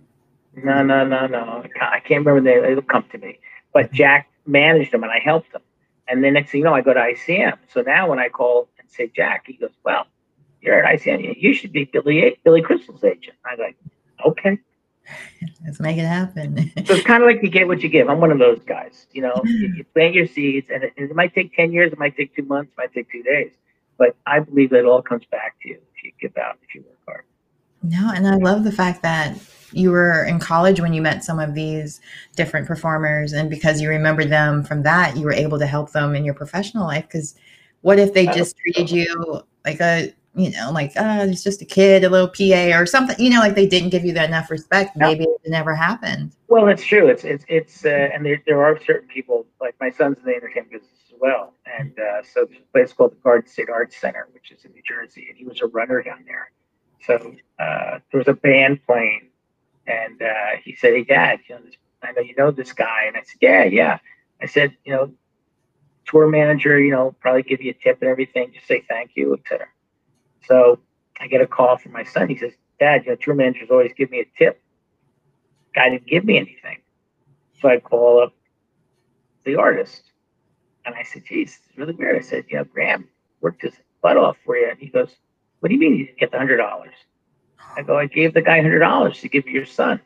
No, 0.56 0.84
no, 0.84 1.04
no, 1.06 1.26
no. 1.26 1.64
I 1.80 2.00
can't 2.00 2.24
remember. 2.24 2.40
They, 2.40 2.70
it'll 2.70 2.82
come 2.82 3.04
to 3.10 3.18
me. 3.18 3.40
But 3.72 3.92
Jack 3.92 4.28
managed 4.46 4.92
them 4.92 5.02
and 5.02 5.10
I 5.10 5.18
helped 5.18 5.52
them. 5.52 5.62
And 6.06 6.22
the 6.22 6.30
next 6.30 6.52
thing 6.52 6.60
you 6.60 6.64
know, 6.64 6.74
I 6.74 6.80
go 6.82 6.94
to 6.94 7.00
ICM. 7.00 7.58
So 7.72 7.80
now 7.80 8.08
when 8.08 8.18
I 8.18 8.28
call 8.28 8.68
and 8.78 8.88
say 8.88 9.10
Jack, 9.14 9.44
he 9.46 9.54
goes, 9.54 9.70
"Well, 9.84 10.06
you're 10.60 10.84
at 10.84 11.00
ICM. 11.00 11.34
You 11.40 11.54
should 11.54 11.72
be 11.72 11.84
Billy 11.84 12.38
Billy 12.44 12.62
Crystal's 12.62 13.02
agent." 13.02 13.36
I'm 13.44 13.58
like, 13.58 13.76
"Okay." 14.24 14.58
Let's 15.64 15.80
make 15.80 15.96
it 15.96 16.06
happen. 16.06 16.56
so 16.84 16.94
it's 16.94 17.06
kind 17.06 17.22
of 17.22 17.26
like 17.26 17.42
you 17.42 17.50
get 17.50 17.66
what 17.66 17.82
you 17.82 17.88
give. 17.88 18.08
I'm 18.08 18.20
one 18.20 18.30
of 18.30 18.38
those 18.38 18.60
guys. 18.60 19.06
You 19.12 19.22
know, 19.22 19.34
mm-hmm. 19.34 19.48
you, 19.48 19.74
you 19.76 19.84
plant 19.92 20.14
your 20.14 20.26
seeds, 20.26 20.68
and 20.70 20.84
it, 20.84 20.92
it, 20.96 21.14
might 21.14 21.34
take 21.34 21.54
ten 21.54 21.72
years, 21.72 21.92
it 21.92 21.98
might 21.98 22.16
take 22.16 22.34
two 22.34 22.42
months, 22.42 22.72
it 22.72 22.78
might 22.78 22.92
take 22.92 23.10
two 23.10 23.22
days, 23.22 23.52
but 23.98 24.16
I 24.26 24.40
believe 24.40 24.70
that 24.70 24.80
it 24.80 24.86
all 24.86 25.02
comes 25.02 25.24
back 25.30 25.56
to 25.62 25.68
you 25.68 25.80
if 25.96 26.04
you 26.04 26.12
give 26.20 26.36
out, 26.36 26.58
if 26.62 26.74
you 26.74 26.82
work 26.82 26.98
hard. 27.06 27.24
No, 27.82 28.12
and 28.14 28.26
I 28.26 28.36
love 28.36 28.64
the 28.64 28.72
fact 28.72 29.02
that 29.02 29.36
you 29.72 29.90
were 29.90 30.24
in 30.24 30.38
college 30.38 30.80
when 30.80 30.94
you 30.94 31.02
met 31.02 31.24
some 31.24 31.38
of 31.38 31.54
these 31.54 32.00
different 32.36 32.66
performers, 32.66 33.32
and 33.32 33.50
because 33.50 33.80
you 33.80 33.88
remembered 33.88 34.30
them 34.30 34.64
from 34.64 34.82
that, 34.84 35.16
you 35.16 35.24
were 35.24 35.32
able 35.32 35.58
to 35.58 35.66
help 35.66 35.92
them 35.92 36.14
in 36.14 36.24
your 36.24 36.34
professional 36.34 36.86
life. 36.86 37.06
Because 37.06 37.34
what 37.82 37.98
if 37.98 38.14
they 38.14 38.26
just 38.26 38.56
treated 38.56 38.90
you 38.90 39.42
like 39.64 39.80
a, 39.80 40.12
you 40.34 40.50
know, 40.50 40.70
like, 40.72 40.92
oh, 40.96 41.20
it's 41.22 41.42
just 41.42 41.62
a 41.62 41.64
kid, 41.64 42.04
a 42.04 42.08
little 42.08 42.28
PA 42.28 42.78
or 42.78 42.86
something, 42.86 43.16
you 43.18 43.30
know, 43.30 43.40
like 43.40 43.54
they 43.54 43.66
didn't 43.66 43.90
give 43.90 44.04
you 44.04 44.12
that 44.14 44.28
enough 44.28 44.50
respect. 44.50 44.96
Maybe 44.96 45.24
it 45.24 45.50
never 45.50 45.74
happened. 45.74 46.32
Well, 46.48 46.68
it's 46.68 46.84
true. 46.84 47.08
It's, 47.08 47.24
it's, 47.24 47.44
it's, 47.48 47.84
uh, 47.84 48.08
and 48.12 48.24
there, 48.24 48.42
there 48.46 48.64
are 48.64 48.78
certain 48.84 49.08
people, 49.08 49.46
like 49.60 49.76
my 49.80 49.90
son's 49.90 50.18
in 50.18 50.24
the 50.24 50.34
entertainment 50.34 50.72
business 50.72 50.90
as 51.12 51.20
well. 51.20 51.54
And 51.78 51.98
uh, 51.98 52.22
so 52.22 52.44
there's 52.44 52.60
a 52.60 52.72
place 52.72 52.92
called 52.92 53.12
the 53.12 53.22
Garden 53.22 53.48
State 53.48 53.70
Arts 53.70 53.96
Center, 53.96 54.28
which 54.32 54.50
is 54.50 54.64
in 54.64 54.72
New 54.72 54.82
Jersey, 54.86 55.26
and 55.28 55.38
he 55.38 55.44
was 55.44 55.60
a 55.60 55.66
runner 55.66 56.02
down 56.02 56.24
there 56.26 56.50
so 57.06 57.34
uh, 57.58 57.98
there 58.10 58.18
was 58.18 58.28
a 58.28 58.34
band 58.34 58.80
playing, 58.86 59.28
and 59.86 60.22
uh, 60.22 60.56
he 60.62 60.74
said, 60.74 60.94
"Hey, 60.94 61.04
Dad, 61.04 61.40
you 61.48 61.54
know, 61.54 61.60
this, 61.62 61.74
I 62.02 62.12
know 62.12 62.22
you 62.22 62.34
know 62.36 62.50
this 62.50 62.72
guy." 62.72 63.04
And 63.06 63.16
I 63.16 63.20
said, 63.20 63.38
"Yeah, 63.40 63.64
yeah." 63.64 63.98
I 64.40 64.46
said, 64.46 64.76
"You 64.84 64.92
know, 64.92 65.12
tour 66.06 66.28
manager, 66.28 66.78
you 66.80 66.90
know, 66.90 67.14
probably 67.20 67.42
give 67.42 67.60
you 67.60 67.70
a 67.70 67.74
tip 67.74 67.98
and 68.00 68.10
everything. 68.10 68.52
Just 68.54 68.66
say 68.66 68.84
thank 68.88 69.12
you, 69.14 69.34
etc." 69.34 69.66
So 70.46 70.80
I 71.20 71.26
get 71.26 71.40
a 71.40 71.46
call 71.46 71.76
from 71.76 71.92
my 71.92 72.04
son. 72.04 72.28
He 72.28 72.36
says, 72.36 72.52
"Dad, 72.78 73.04
you 73.04 73.12
know, 73.12 73.16
tour 73.16 73.34
managers 73.34 73.70
always 73.70 73.92
give 73.96 74.10
me 74.10 74.20
a 74.20 74.38
tip. 74.38 74.60
Guy 75.74 75.90
didn't 75.90 76.06
give 76.06 76.24
me 76.24 76.36
anything." 76.36 76.78
So 77.60 77.68
I 77.68 77.78
call 77.78 78.22
up 78.22 78.34
the 79.44 79.56
artist, 79.56 80.12
and 80.84 80.94
I 80.94 81.02
said, 81.02 81.24
"Geez, 81.26 81.60
it's 81.66 81.78
really 81.78 81.94
weird." 81.94 82.16
I 82.16 82.20
said, 82.20 82.44
"You 82.48 82.58
know, 82.58 82.64
Graham 82.64 83.08
worked 83.40 83.62
his 83.62 83.74
butt 84.02 84.16
off 84.16 84.36
for 84.44 84.56
you," 84.56 84.68
and 84.68 84.78
he 84.78 84.88
goes 84.88 85.16
what 85.64 85.70
do 85.70 85.76
you 85.76 85.80
mean 85.80 85.96
you 85.96 86.04
didn't 86.04 86.18
get 86.18 86.30
the 86.30 86.36
hundred 86.36 86.58
dollars? 86.58 86.92
I 87.74 87.80
go, 87.80 87.96
I 87.96 88.04
gave 88.04 88.34
the 88.34 88.42
guy 88.42 88.60
hundred 88.60 88.80
dollars 88.80 89.18
to 89.22 89.30
give 89.30 89.46
your 89.46 89.64
son. 89.64 89.98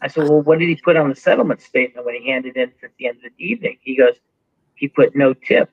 I 0.00 0.06
said, 0.06 0.28
Well, 0.28 0.42
what 0.42 0.60
did 0.60 0.68
he 0.68 0.76
put 0.76 0.94
on 0.94 1.08
the 1.08 1.16
settlement 1.16 1.60
statement 1.60 2.06
when 2.06 2.14
he 2.14 2.30
handed 2.30 2.56
it 2.56 2.60
in 2.60 2.72
at 2.84 2.92
the 2.96 3.08
end 3.08 3.16
of 3.16 3.32
the 3.36 3.44
evening? 3.44 3.78
He 3.82 3.96
goes, 3.96 4.14
He 4.76 4.86
put 4.86 5.16
no 5.16 5.34
tip. 5.34 5.70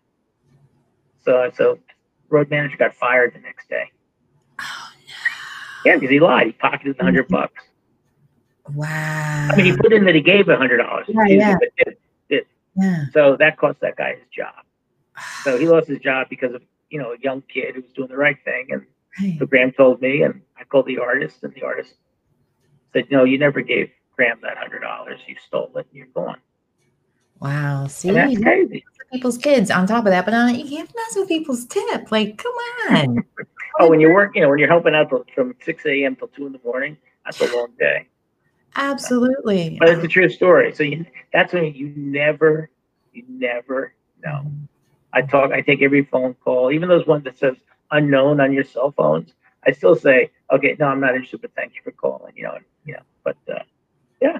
So 1.24 1.44
I 1.44 1.52
so 1.52 1.78
road 2.30 2.50
manager 2.50 2.78
got 2.78 2.96
fired 2.96 3.34
the 3.34 3.40
next 3.40 3.70
day. 3.70 3.92
Oh 4.60 4.90
no. 5.08 5.92
Yeah, 5.92 5.96
because 5.96 6.10
he 6.10 6.20
lied. 6.20 6.48
He 6.48 6.54
pocketed 6.54 6.98
the 6.98 7.04
hundred 7.04 7.26
mm-hmm. 7.26 7.36
bucks. 7.36 7.64
Wow. 8.74 9.50
I 9.52 9.56
mean 9.56 9.66
he 9.66 9.78
put 9.78 9.92
in 9.94 10.06
that 10.06 10.16
he 10.16 10.22
gave 10.22 10.48
a 10.48 10.58
hundred 10.58 10.78
dollars. 10.78 11.06
Yeah, 11.08 11.58
yeah. 12.30 12.40
yeah. 12.76 13.06
So 13.14 13.36
that 13.38 13.58
cost 13.58 13.80
that 13.82 13.96
guy 13.98 14.16
his 14.16 14.28
job. 14.36 14.66
So 15.44 15.58
he 15.58 15.68
lost 15.68 15.88
his 15.88 16.00
job 16.00 16.28
because 16.30 16.56
of, 16.56 16.64
you 16.90 16.98
know, 16.98 17.12
a 17.12 17.18
young 17.20 17.44
kid 17.44 17.76
who 17.76 17.82
was 17.82 17.92
doing 17.92 18.08
the 18.08 18.18
right 18.18 18.38
thing 18.44 18.68
and 18.72 18.86
Right. 19.22 19.36
So 19.38 19.46
Graham 19.46 19.72
told 19.72 20.02
me, 20.02 20.24
and 20.24 20.42
I 20.58 20.64
called 20.64 20.88
the 20.88 20.98
artist, 20.98 21.44
and 21.44 21.54
the 21.54 21.64
artist 21.64 21.94
said, 22.94 23.12
"No, 23.12 23.24
you 23.24 23.38
never 23.38 23.62
gave 23.62 23.92
Graham 24.16 24.40
that 24.42 24.58
hundred 24.58 24.80
dollars. 24.80 25.20
You 25.28 25.36
stole 25.46 25.72
it. 25.76 25.86
and 25.90 25.94
You're 25.94 26.08
gone." 26.08 26.38
Wow. 27.44 27.88
See, 27.88 28.08
and 28.08 28.18
that's 28.18 28.42
crazy. 28.42 28.86
People's 29.12 29.38
kids 29.38 29.70
on 29.70 29.86
top 29.86 30.06
of 30.06 30.12
that, 30.12 30.26
but 30.26 30.34
uh, 30.34 30.48
you 30.48 30.68
can't 30.68 30.90
mess 30.96 31.16
with 31.16 31.28
people's 31.28 31.66
tip. 31.66 32.10
Like, 32.12 32.38
come 32.38 32.54
on. 32.90 33.24
oh, 33.80 33.90
when 33.90 34.00
you 34.00 34.12
work, 34.12 34.32
you 34.34 34.42
know, 34.42 34.50
when 34.50 34.58
you're 34.58 34.70
helping 34.70 34.96
out 34.96 35.12
from 35.36 35.54
six 35.62 35.86
a.m. 35.86 36.16
till 36.16 36.30
two 36.30 36.48
in 36.48 36.54
the 36.54 36.62
morning, 36.64 36.98
that's 37.26 37.42
a 37.42 37.56
long 37.56 37.68
day. 37.78 38.08
Absolutely. 38.76 39.78
But 39.78 39.90
it's 39.90 40.04
a 40.04 40.08
true 40.08 40.30
story. 40.30 40.74
So 40.74 40.84
you, 40.84 41.06
that's 41.32 41.54
when 41.54 41.76
you 41.76 41.94
never, 41.96 42.72
you 43.12 43.24
never 43.28 43.94
know. 44.24 44.52
I 45.12 45.22
talk. 45.22 45.52
I 45.52 45.62
take 45.62 45.84
every 45.84 46.06
phone 46.06 46.34
call, 46.36 46.72
even 46.72 46.90
those 46.90 47.06
ones 47.06 47.26
that 47.26 47.38
says 47.38 47.56
unknown 47.92 48.40
on 48.40 48.54
your 48.54 48.64
cell 48.64 48.94
phones, 48.98 49.34
I 49.68 49.74
still 49.74 49.96
say, 49.96 50.32
okay, 50.52 50.76
no, 50.80 50.88
I'm 50.88 51.00
not 51.00 51.14
interested, 51.14 51.42
but 51.42 51.52
thank 51.56 51.76
you 51.76 51.82
for 51.84 51.92
calling. 51.92 52.34
You 52.36 52.44
know, 52.44 52.58
you 52.86 52.94
know, 52.94 53.04
but 53.24 53.38
uh, 53.54 53.60
yeah. 54.22 54.40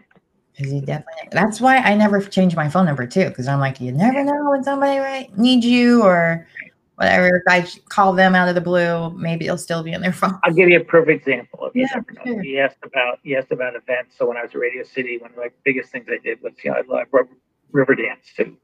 You 0.58 0.82
definitely. 0.82 1.30
That's 1.32 1.60
why 1.60 1.78
I 1.78 1.96
never 1.96 2.22
change 2.22 2.56
my 2.56 2.70
phone 2.70 2.86
number 2.86 3.08
too, 3.08 3.30
because 3.30 3.48
I'm 3.48 3.60
like, 3.60 3.82
you 3.82 3.92
never 3.92 4.24
know 4.24 4.50
when 4.50 4.64
somebody 4.64 5.00
right 5.00 5.36
needs 5.38 5.66
you 5.66 6.04
or 6.04 6.48
whatever. 6.96 7.38
If 7.38 7.44
I 7.48 7.68
call 7.90 8.14
them 8.14 8.36
out 8.36 8.50
of 8.50 8.56
the 8.56 8.62
blue, 8.62 9.10
maybe 9.12 9.46
it'll 9.46 9.58
still 9.58 9.84
be 9.84 9.94
in 9.94 10.02
their 10.02 10.14
phone. 10.14 10.40
I'll 10.44 10.54
give 10.54 10.70
you 10.70 10.80
a 10.80 10.84
perfect 10.84 11.28
example. 11.28 11.66
Of 11.66 11.76
Yeah, 11.76 11.88
you, 11.96 12.34
sure. 12.34 12.44
you 12.44 12.60
asked 12.60 12.78
about 12.84 13.20
you 13.24 13.38
asked 13.38 13.52
about 13.52 13.76
events. 13.76 14.16
So 14.18 14.28
when 14.28 14.38
I 14.38 14.44
was 14.44 14.52
at 14.52 14.60
Radio 14.60 14.84
City, 14.84 15.18
one 15.18 15.32
of 15.32 15.38
the 15.38 15.50
biggest 15.64 15.92
things 15.92 16.06
I 16.10 16.18
did 16.24 16.42
was 16.42 16.54
you 16.64 16.72
know 16.72 16.78
I 16.78 17.04
brought 17.04 17.28
Riverdance 17.74 18.34
to 18.38 18.56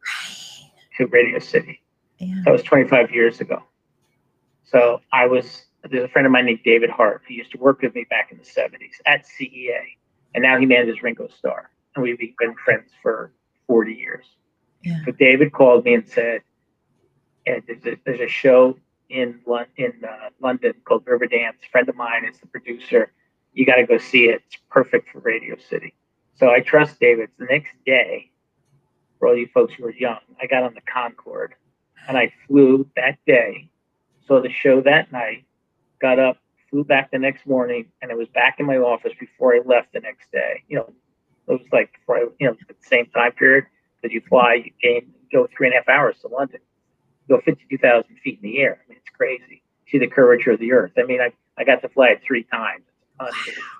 to 0.97 1.07
Radio 1.07 1.39
City. 1.39 1.81
Yeah. 2.19 2.41
That 2.45 2.51
was 2.51 2.63
25 2.63 3.11
years 3.11 3.39
ago. 3.39 3.63
So 4.65 5.01
I 5.11 5.25
was 5.25 5.65
there's 5.89 6.03
a 6.03 6.09
friend 6.09 6.25
of 6.25 6.31
mine 6.31 6.45
named 6.45 6.59
David 6.63 6.89
Hart 6.89 7.23
who 7.27 7.33
used 7.33 7.51
to 7.51 7.57
work 7.57 7.81
with 7.81 7.95
me 7.95 8.05
back 8.09 8.31
in 8.31 8.37
the 8.37 8.43
70s 8.43 8.99
at 9.05 9.25
CEA, 9.25 9.79
and 10.35 10.41
now 10.41 10.59
he 10.59 10.65
manages 10.65 11.01
Ringo 11.01 11.27
Starr, 11.29 11.69
and 11.95 12.03
we've 12.03 12.17
been 12.37 12.55
friends 12.63 12.91
for 13.01 13.31
40 13.67 13.93
years. 13.93 14.25
Yeah. 14.83 14.99
So 15.05 15.11
David 15.11 15.51
called 15.51 15.85
me 15.85 15.95
and 15.95 16.07
said, 16.07 16.41
and 17.45 17.63
there's 17.67 17.85
a, 17.85 17.99
there's 18.05 18.19
a 18.19 18.27
show 18.27 18.77
in 19.09 19.39
in 19.77 19.93
uh, 20.07 20.29
London 20.39 20.73
called 20.85 21.05
Riverdance. 21.05 21.55
A 21.65 21.69
friend 21.71 21.89
of 21.89 21.95
mine 21.95 22.25
is 22.25 22.39
the 22.39 22.47
producer. 22.47 23.11
You 23.53 23.65
got 23.65 23.75
to 23.75 23.85
go 23.85 23.97
see 23.97 24.25
it. 24.25 24.43
It's 24.47 24.57
perfect 24.69 25.09
for 25.09 25.19
Radio 25.19 25.55
City. 25.57 25.95
So 26.35 26.51
I 26.51 26.61
trust 26.61 26.99
David. 26.99 27.29
The 27.37 27.45
next 27.45 27.73
day, 27.85 28.31
for 29.17 29.27
all 29.27 29.35
you 29.35 29.47
folks 29.53 29.73
who 29.73 29.85
are 29.85 29.91
young, 29.93 30.19
I 30.41 30.47
got 30.47 30.63
on 30.63 30.73
the 30.73 30.81
Concorde 30.81 31.55
and 32.07 32.17
I 32.17 32.31
flew 32.47 32.87
that 32.95 33.17
day. 33.25 33.69
Saw 34.27 34.41
the 34.41 34.51
show 34.51 34.81
that 34.81 35.11
night. 35.11 35.45
Got 35.99 36.19
up, 36.19 36.37
flew 36.69 36.83
back 36.83 37.11
the 37.11 37.19
next 37.19 37.45
morning, 37.45 37.87
and 38.01 38.11
I 38.11 38.15
was 38.15 38.27
back 38.29 38.59
in 38.59 38.65
my 38.65 38.77
office 38.77 39.11
before 39.19 39.53
I 39.53 39.59
left 39.65 39.91
the 39.91 39.99
next 39.99 40.31
day. 40.31 40.63
You 40.69 40.77
know, 40.77 40.93
it 41.49 41.53
was 41.53 41.67
like 41.71 41.91
you 42.07 42.47
know, 42.47 42.55
the 42.67 42.75
same 42.81 43.07
time 43.07 43.31
period 43.33 43.65
that 44.01 44.11
you 44.11 44.21
fly, 44.29 44.55
you 44.65 44.71
gain, 44.81 45.13
go 45.31 45.47
three 45.55 45.67
and 45.67 45.73
a 45.73 45.77
half 45.77 45.89
hours 45.89 46.15
to 46.21 46.27
London 46.27 46.59
go 47.29 47.39
52,000 47.45 48.03
feet 48.23 48.39
in 48.41 48.49
the 48.49 48.59
air. 48.59 48.81
I 48.83 48.89
mean, 48.89 48.97
it's 48.97 49.15
crazy. 49.15 49.61
See 49.89 49.99
the 49.99 50.07
curvature 50.07 50.51
of 50.51 50.59
the 50.59 50.73
earth. 50.73 50.91
I 50.97 51.03
mean, 51.03 51.21
I, 51.21 51.31
I 51.57 51.63
got 51.63 51.81
to 51.83 51.89
fly 51.89 52.09
it 52.09 52.21
three 52.25 52.43
times. 52.43 52.83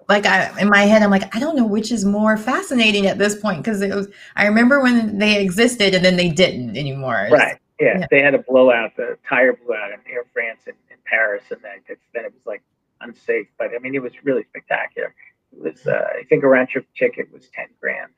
Like 0.10 0.26
I, 0.26 0.60
in 0.60 0.70
my 0.70 0.82
head, 0.82 1.02
I'm 1.02 1.12
like, 1.12 1.34
I 1.36 1.40
don't 1.40 1.56
know 1.56 1.66
which 1.66 1.92
is 1.92 2.04
more 2.04 2.36
fascinating 2.36 3.08
at 3.08 3.18
this 3.18 3.40
point 3.40 3.64
because 3.64 3.82
it 3.82 3.96
was. 3.96 4.10
I 4.36 4.46
remember 4.46 4.82
when 4.82 5.18
they 5.18 5.42
existed 5.42 5.96
and 5.96 6.04
then 6.04 6.18
they 6.18 6.28
didn't 6.28 6.76
anymore. 6.76 7.30
Right. 7.32 7.58
Yeah, 7.80 8.00
Yeah. 8.00 8.08
They 8.12 8.22
had 8.22 8.36
a 8.36 8.40
blowout, 8.40 8.98
the 8.98 9.18
tire 9.28 9.54
blew 9.54 9.76
out 9.76 9.92
in 9.92 10.00
Air 10.12 10.26
France 10.34 10.64
and 10.68 10.76
in 10.92 10.98
Paris, 11.06 11.44
and 11.52 11.62
then, 11.62 11.98
then 12.14 12.26
it 12.26 12.34
was 12.34 12.46
like 12.46 12.62
unsafe. 13.00 13.48
But 13.58 13.70
I 13.74 13.80
mean, 13.80 13.96
it 13.96 14.02
was 14.02 14.12
really 14.24 14.44
spectacular. 14.50 15.16
It 15.52 15.74
was, 15.74 15.88
uh, 15.88 16.04
I 16.20 16.24
think 16.24 16.44
a 16.44 16.48
round 16.48 16.70
trip 16.70 16.88
ticket 16.98 17.32
was 17.32 17.50
10 17.56 17.66
grand. 17.80 18.12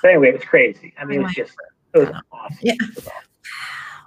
But 0.00 0.12
anyway, 0.12 0.28
it 0.28 0.34
was 0.34 0.44
crazy. 0.44 0.94
I 0.98 1.04
mean, 1.04 1.20
it 1.20 1.24
was 1.24 1.34
just, 1.34 1.54
it 1.94 1.98
was 1.98 2.08
awesome. 2.32 2.58
Yeah. 2.60 2.74
It 2.74 2.96
was 2.96 3.06
awesome. 3.06 3.22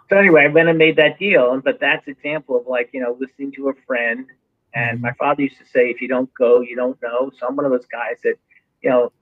So 0.10 0.18
anyway, 0.18 0.44
I 0.44 0.48
went 0.48 0.70
and 0.70 0.78
made 0.78 0.98
that 0.98 1.18
deal, 1.18 1.54
and 1.54 1.64
but 1.64 1.80
that's 1.80 2.08
example 2.08 2.60
of 2.60 2.68
like 2.68 2.90
you 2.94 3.02
know 3.02 3.18
listening 3.20 3.52
to 3.54 3.70
a 3.70 3.74
friend. 3.88 4.28
And 4.74 5.02
my 5.02 5.14
father 5.14 5.42
used 5.42 5.58
to 5.58 5.66
say, 5.66 5.90
if 5.90 6.02
you 6.02 6.08
don't 6.10 6.32
go, 6.34 6.60
you 6.60 6.76
don't 6.76 7.02
know. 7.02 7.32
So 7.40 7.48
I'm 7.48 7.56
one 7.56 7.66
of 7.66 7.72
those 7.72 7.86
guys 7.86 8.18
that, 8.26 8.36
you 8.82 8.90
know, 8.90 9.14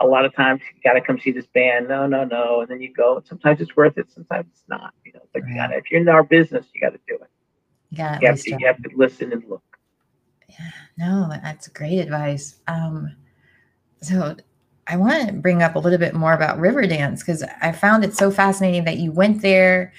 a 0.00 0.06
lot 0.06 0.26
of 0.26 0.34
times 0.34 0.60
you 0.60 0.82
got 0.82 0.92
to 0.92 1.00
come 1.00 1.18
see 1.18 1.32
this 1.32 1.46
band. 1.46 1.88
No, 1.88 2.06
no, 2.06 2.24
no, 2.24 2.60
and 2.60 2.70
then 2.70 2.82
you 2.82 2.92
go. 2.92 3.16
And 3.16 3.26
sometimes 3.26 3.62
it's 3.62 3.74
worth 3.74 3.96
it. 3.96 4.12
Sometimes 4.12 4.46
it's 4.52 4.64
not. 4.68 4.92
You 5.06 5.14
know, 5.14 5.22
but 5.32 5.42
you 5.48 5.54
Right. 5.54 5.56
got 5.56 5.66
to. 5.68 5.78
If 5.78 5.90
you're 5.90 6.00
in 6.02 6.08
our 6.10 6.22
business, 6.22 6.66
you 6.74 6.80
got 6.82 6.90
to 6.90 7.00
do 7.08 7.14
it. 7.14 7.30
Yeah. 7.90 8.18
You 8.20 8.28
have 8.28 8.40
to. 8.42 8.50
You 8.50 8.66
have 8.66 8.82
to 8.82 8.90
listen 8.94 9.32
and 9.32 9.42
look. 9.48 9.62
Yeah, 10.48 10.70
no, 10.96 11.28
that's 11.42 11.68
great 11.68 11.98
advice. 11.98 12.56
Um, 12.66 13.14
so 14.00 14.36
I 14.86 14.96
want 14.96 15.26
to 15.28 15.32
bring 15.34 15.62
up 15.62 15.74
a 15.74 15.78
little 15.78 15.98
bit 15.98 16.14
more 16.14 16.32
about 16.32 16.58
Riverdance 16.58 17.20
because 17.20 17.44
I 17.60 17.72
found 17.72 18.04
it 18.04 18.14
so 18.16 18.30
fascinating 18.30 18.84
that 18.84 18.96
you 18.96 19.12
went 19.12 19.42
there 19.42 19.92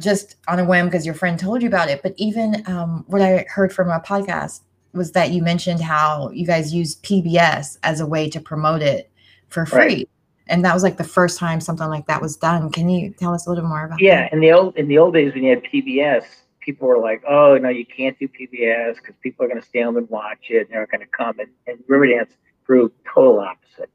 just 0.00 0.36
on 0.48 0.58
a 0.58 0.64
whim 0.64 0.86
because 0.86 1.04
your 1.06 1.14
friend 1.14 1.38
told 1.38 1.62
you 1.62 1.68
about 1.68 1.88
it. 1.88 2.02
But 2.02 2.14
even 2.16 2.64
um, 2.66 3.04
what 3.06 3.22
I 3.22 3.44
heard 3.48 3.72
from 3.72 3.90
a 3.90 4.00
podcast 4.00 4.60
was 4.92 5.12
that 5.12 5.30
you 5.30 5.42
mentioned 5.42 5.80
how 5.80 6.30
you 6.30 6.46
guys 6.46 6.74
use 6.74 6.96
PBS 6.96 7.78
as 7.84 8.00
a 8.00 8.06
way 8.06 8.28
to 8.30 8.40
promote 8.40 8.82
it 8.82 9.10
for 9.48 9.64
free. 9.66 9.78
Right. 9.78 10.08
And 10.48 10.64
that 10.64 10.74
was 10.74 10.82
like 10.82 10.96
the 10.96 11.04
first 11.04 11.38
time 11.38 11.60
something 11.60 11.86
like 11.86 12.06
that 12.06 12.20
was 12.20 12.36
done. 12.36 12.72
Can 12.72 12.88
you 12.88 13.10
tell 13.12 13.32
us 13.32 13.46
a 13.46 13.50
little 13.50 13.68
more 13.68 13.84
about 13.84 14.00
Yeah, 14.00 14.22
that? 14.22 14.32
in 14.32 14.40
the 14.40 14.50
old 14.50 14.76
in 14.76 14.88
the 14.88 14.98
old 14.98 15.14
days 15.14 15.32
when 15.32 15.44
you 15.44 15.50
had 15.50 15.62
PBS, 15.62 16.24
people 16.60 16.88
were 16.88 16.98
like, 16.98 17.22
"Oh 17.28 17.56
no, 17.58 17.68
you 17.68 17.86
can't 17.86 18.18
do 18.18 18.28
PBS 18.28 18.96
because 18.96 19.14
people 19.22 19.44
are 19.44 19.48
going 19.48 19.60
to 19.60 19.66
stay 19.66 19.82
home 19.82 19.96
and 19.96 20.08
watch 20.08 20.46
it, 20.50 20.66
and 20.66 20.70
they're 20.70 20.86
going 20.86 21.00
to 21.00 21.06
come." 21.06 21.38
And, 21.38 21.50
and 21.66 21.78
Riverdance 21.88 22.30
proved 22.64 22.94
total 23.12 23.40
opposite. 23.40 23.90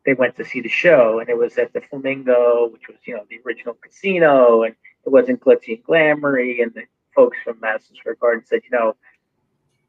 they 0.04 0.14
went 0.14 0.36
to 0.36 0.44
see 0.44 0.60
the 0.60 0.68
show, 0.68 1.18
and 1.18 1.28
it 1.28 1.36
was 1.36 1.58
at 1.58 1.72
the 1.72 1.80
Flamingo, 1.80 2.68
which 2.72 2.88
was 2.88 2.96
you 3.04 3.14
know 3.14 3.24
the 3.28 3.40
original 3.44 3.74
casino, 3.74 4.62
and 4.62 4.74
it 5.04 5.10
wasn't 5.10 5.40
glitzy 5.40 5.76
and 5.76 5.84
glamoury. 5.84 6.62
And 6.62 6.72
the 6.72 6.84
folks 7.14 7.38
from 7.44 7.60
Madison 7.60 7.96
Square 7.96 8.16
Garden 8.16 8.44
said, 8.46 8.62
you 8.64 8.70
know, 8.70 8.96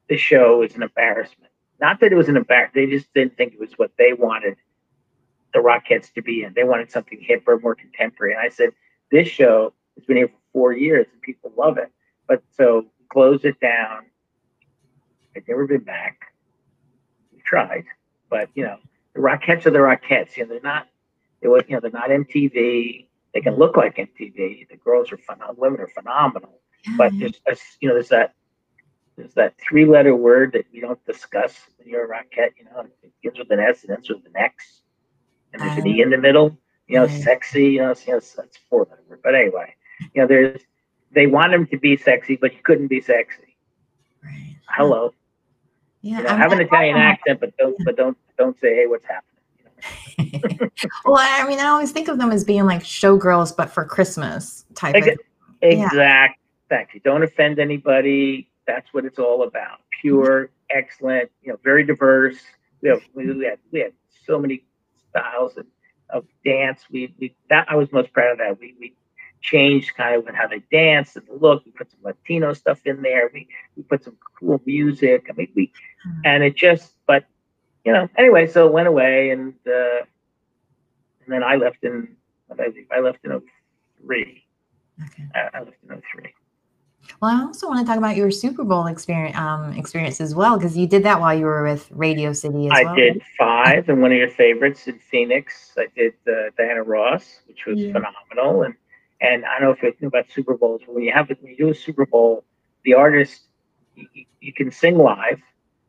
this 0.10 0.20
show 0.20 0.62
is 0.62 0.76
an 0.76 0.84
embarrassment. 0.84 1.52
Not 1.80 2.00
that 2.02 2.12
it 2.12 2.16
was 2.16 2.28
an 2.28 2.38
embarrassment; 2.38 2.76
they 2.76 2.98
just 2.98 3.14
didn't 3.14 3.38
think 3.38 3.54
it 3.54 3.60
was 3.60 3.74
what 3.78 3.92
they 3.98 4.14
wanted 4.14 4.58
the 5.54 5.60
Rockettes 5.60 6.14
to 6.14 6.22
be 6.22 6.44
in. 6.44 6.54
They 6.54 6.64
wanted 6.64 6.92
something 6.92 7.20
hipper, 7.20 7.62
more 7.62 7.76
contemporary. 7.76 8.34
And 8.34 8.42
I 8.42 8.50
said, 8.50 8.70
this 9.12 9.28
show 9.28 9.74
has 9.98 10.06
been 10.06 10.18
here 10.18 10.28
for 10.28 10.40
four 10.54 10.74
years, 10.74 11.08
and 11.12 11.22
people 11.22 11.52
love 11.58 11.78
it. 11.78 11.92
But 12.28 12.44
so 12.56 12.86
close 13.12 13.44
it 13.44 13.60
down. 13.60 14.06
I've 15.36 15.48
never 15.48 15.66
been 15.66 15.84
back. 15.84 16.34
Tried, 17.50 17.86
but 18.30 18.48
you 18.54 18.64
know 18.64 18.78
the 19.16 19.20
Rockettes 19.22 19.66
are 19.66 19.72
the 19.72 19.80
Rockettes. 19.80 20.38
You 20.38 20.44
know, 20.44 20.50
they're 20.50 20.62
not. 20.62 20.88
They 21.42 21.48
was, 21.48 21.64
you 21.68 21.74
know, 21.76 21.80
they're 21.80 21.92
not 21.92 22.10
MTV. 22.10 23.08
They 23.34 23.42
can 23.42 23.56
look 23.56 23.76
like 23.76 23.96
MTV. 23.96 24.70
The 24.70 24.76
girls 24.84 25.12
are 25.12 25.18
phenomenal. 25.18 25.56
Women 25.58 25.82
are 25.82 25.88
phenomenal. 25.88 26.60
But 26.98 27.12
there's, 27.18 27.40
a, 27.48 27.56
you 27.82 27.88
know, 27.90 27.96
there's 27.96 28.10
that, 28.10 28.34
there's 29.16 29.34
that 29.34 29.56
three-letter 29.60 30.16
word 30.16 30.54
that 30.54 30.66
we 30.74 30.80
don't 30.80 31.04
discuss 31.06 31.56
when 31.78 31.88
you're 31.88 32.06
a 32.06 32.08
Rockette. 32.08 32.52
You 32.58 32.66
know, 32.66 32.88
it 33.04 33.12
begins 33.22 33.40
with 33.40 33.52
an 33.52 33.60
S 33.60 33.84
and 33.84 33.92
ends 33.92 34.10
with 34.10 34.26
an 34.26 34.36
X, 34.36 34.82
and 35.54 35.62
there's 35.62 35.78
an 35.78 35.88
E 35.88 36.02
in 36.02 36.10
the 36.10 36.18
middle. 36.18 36.58
You 36.88 36.98
know, 36.98 37.06
Right. 37.06 37.22
sexy. 37.22 37.66
You 37.66 37.80
know, 37.80 37.96
you 38.06 38.14
know, 38.14 38.20
that's 38.20 38.58
four 38.70 38.88
letter. 38.90 39.20
But 39.24 39.36
anyway, 39.36 39.76
you 40.14 40.22
know, 40.22 40.28
there's 40.28 40.62
they 41.12 41.28
want 41.28 41.54
him 41.54 41.66
to 41.68 41.78
be 41.78 41.98
sexy, 41.98 42.36
but 42.36 42.52
he 42.52 42.58
couldn't 42.60 42.88
be 42.88 43.02
sexy. 43.02 43.56
Right. 44.24 44.56
Hello, 44.68 45.14
Yeah. 46.02 46.18
you 46.18 46.24
know, 46.24 46.30
I 46.30 46.38
have 46.38 46.52
an 46.52 46.62
Italian 46.62 46.98
I- 46.98 47.12
accent, 47.12 47.40
but 47.40 47.56
don't 47.58 47.76
but 47.86 47.96
don't 47.96 48.18
don't 48.38 48.60
say, 48.60 48.76
hey, 48.76 48.88
what's 48.88 49.06
happening? 49.06 49.30
well, 51.06 51.18
I 51.18 51.48
mean, 51.48 51.60
I 51.60 51.68
always 51.68 51.92
think 51.92 52.08
of 52.08 52.18
them 52.18 52.32
as 52.32 52.44
being 52.44 52.66
like 52.66 52.84
showgirls, 52.84 53.56
but 53.56 53.70
for 53.72 53.86
Christmas 53.86 54.66
type 54.76 54.96
Ex- 54.96 55.08
of. 55.08 55.18
Yeah. 55.62 55.86
Exact. 55.86 56.40
Exactly. 56.70 57.02
Don't 57.04 57.24
offend 57.24 57.60
anybody. 57.60 58.50
That's 58.68 58.94
what 58.94 59.04
it's 59.06 59.18
all 59.18 59.44
about. 59.44 59.80
Pure, 60.02 60.52
excellent. 60.70 61.32
You 61.42 61.54
know, 61.54 61.60
very 61.64 61.84
diverse. 61.84 62.38
We 62.82 62.90
have 62.90 63.02
we 63.16 63.32
we 63.34 63.46
had 63.46 63.60
we 63.72 63.80
had 63.80 63.94
so 64.26 64.38
many 64.40 64.64
styles 65.10 65.58
of, 65.58 65.66
of 66.12 66.26
dance. 66.46 66.82
We 66.92 67.14
we 67.20 67.36
that 67.50 67.66
I 67.70 67.76
was 67.76 67.92
most 67.92 68.14
proud 68.14 68.34
of 68.34 68.38
that. 68.38 68.60
We 68.60 68.76
we 68.80 68.94
changed 69.42 69.96
kind 69.96 70.16
of 70.28 70.36
how 70.36 70.48
they 70.48 70.62
dance 70.72 71.16
and 71.16 71.26
the 71.28 71.34
look. 71.34 71.64
We 71.66 71.72
put 71.72 71.90
some 71.92 72.00
Latino 72.04 72.54
stuff 72.54 72.80
in 72.86 73.02
there. 73.02 73.30
We 73.34 73.48
we 73.76 73.84
put 73.84 74.04
some 74.04 74.18
cool 74.40 74.62
music. 74.66 75.28
I 75.30 75.34
mean, 75.34 75.52
we 75.56 75.72
Hmm. 76.04 76.22
and 76.26 76.44
it 76.44 76.56
just 76.56 76.94
but 77.08 77.26
you 77.86 77.92
know 77.94 78.08
anyway. 78.18 78.48
So 78.48 78.68
it 78.68 78.74
went 78.74 78.88
away 78.88 79.32
and 79.32 79.54
uh, 79.68 80.00
and 81.22 81.28
then 81.28 81.44
I 81.44 81.56
left 81.56 81.84
in 81.84 82.16
I? 82.58 82.72
I 82.92 83.00
left 83.00 83.20
in 83.24 83.42
03. 84.06 84.44
Okay. 85.06 85.24
I, 85.36 85.50
I 85.54 85.60
left 85.60 85.78
in 85.84 85.90
03. 85.90 86.34
Well, 87.22 87.32
I 87.36 87.42
also 87.44 87.68
want 87.68 87.80
to 87.80 87.86
talk 87.86 87.98
about 87.98 88.16
your 88.18 88.30
Super 88.32 88.64
Bowl 88.64 88.86
experience, 88.88 89.36
um, 89.38 89.74
experience 89.74 90.22
as 90.22 90.36
well, 90.36 90.58
because 90.58 90.78
you 90.78 90.86
did 90.88 91.04
that 91.04 91.20
while 91.20 91.38
you 91.38 91.46
were 91.46 91.64
with 91.64 91.90
Radio 91.92 92.34
City 92.34 92.68
as 92.68 92.72
well. 92.72 92.80
I 92.80 92.84
well. 92.84 92.96
did 92.96 93.22
five, 93.38 93.90
and 93.90 94.02
one 94.02 94.12
of 94.12 94.18
your 94.18 94.30
favorites 94.30 94.88
in 94.88 95.00
Phoenix. 95.00 95.74
I 95.78 95.88
did 95.96 96.14
uh, 96.28 96.52
Diana 96.58 96.84
Ross, 96.84 97.42
which 97.48 97.66
was 97.66 97.80
Yeah. 97.80 97.94
phenomenal. 97.94 98.64
And 98.64 98.76
and 99.22 99.46
I 99.46 99.60
don't 99.60 99.70
know 99.70 99.72
if 99.72 99.84
you 99.84 99.94
know 100.02 100.08
about 100.08 100.32
Super 100.32 100.56
Bowls, 100.58 100.82
but 100.86 100.96
when 100.96 101.04
you 101.04 101.12
have 101.14 101.30
when 101.30 101.52
you 101.52 101.58
do 101.58 101.70
a 101.70 101.76
Super 101.76 102.06
Bowl, 102.06 102.44
the 102.84 102.94
artist 102.94 103.44
you, 103.96 104.08
you- 104.40 104.54
can 104.54 104.72
sing 104.72 104.98
live, 104.98 105.40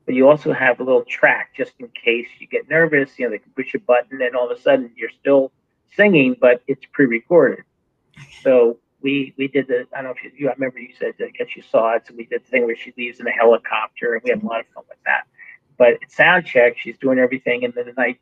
but 0.07 0.14
you 0.14 0.29
also 0.29 0.53
have 0.53 0.81
a 0.81 0.83
little 0.85 1.05
track 1.05 1.51
just 1.57 1.73
in 1.79 1.88
case 1.88 2.27
you 2.40 2.47
get 2.49 2.69
nervous. 2.69 3.19
You 3.19 3.27
know, 3.27 3.31
they 3.31 3.38
can 3.38 3.53
push 3.53 3.75
a 3.75 3.79
button, 3.79 4.21
and 4.23 4.35
all 4.35 4.51
of 4.51 4.57
a 4.57 4.61
sudden 4.61 4.90
you're 4.97 5.11
still 5.21 5.53
singing, 5.97 6.37
but 6.40 6.62
it's 6.66 6.85
pre-recorded. 6.93 7.64
So 8.43 8.79
we 9.03 9.35
we 9.38 9.49
did 9.49 9.69
the 9.69 9.87
I 9.95 10.03
don't 10.03 10.05
know 10.05 10.11
if 10.11 10.25
you, 10.25 10.33
you 10.37 10.49
I 10.49 10.53
remember 10.55 10.79
you 10.81 10.93
said 10.99 11.14
I 11.21 11.31
guess 11.31 11.57
you 11.57 11.62
saw 11.62 11.95
it. 11.95 12.07
So 12.07 12.14
we 12.16 12.27
did 12.27 12.43
the 12.45 12.49
thing 12.51 12.66
where 12.66 12.77
she 12.77 12.93
leaves 12.97 13.21
in 13.21 13.27
a 13.27 13.31
helicopter, 13.33 14.14
and 14.14 14.23
we 14.25 14.31
had 14.31 14.43
a 14.43 14.47
lot 14.47 14.61
of 14.61 14.66
fun 14.75 14.85
with 14.88 14.99
that. 15.07 15.23
But 15.79 15.95
at 16.03 16.11
sound 16.11 16.47
check, 16.47 16.77
she's 16.79 16.99
doing 16.99 17.19
everything, 17.19 17.64
and 17.64 17.73
then 17.75 17.87
the 17.87 17.93
night 17.93 18.19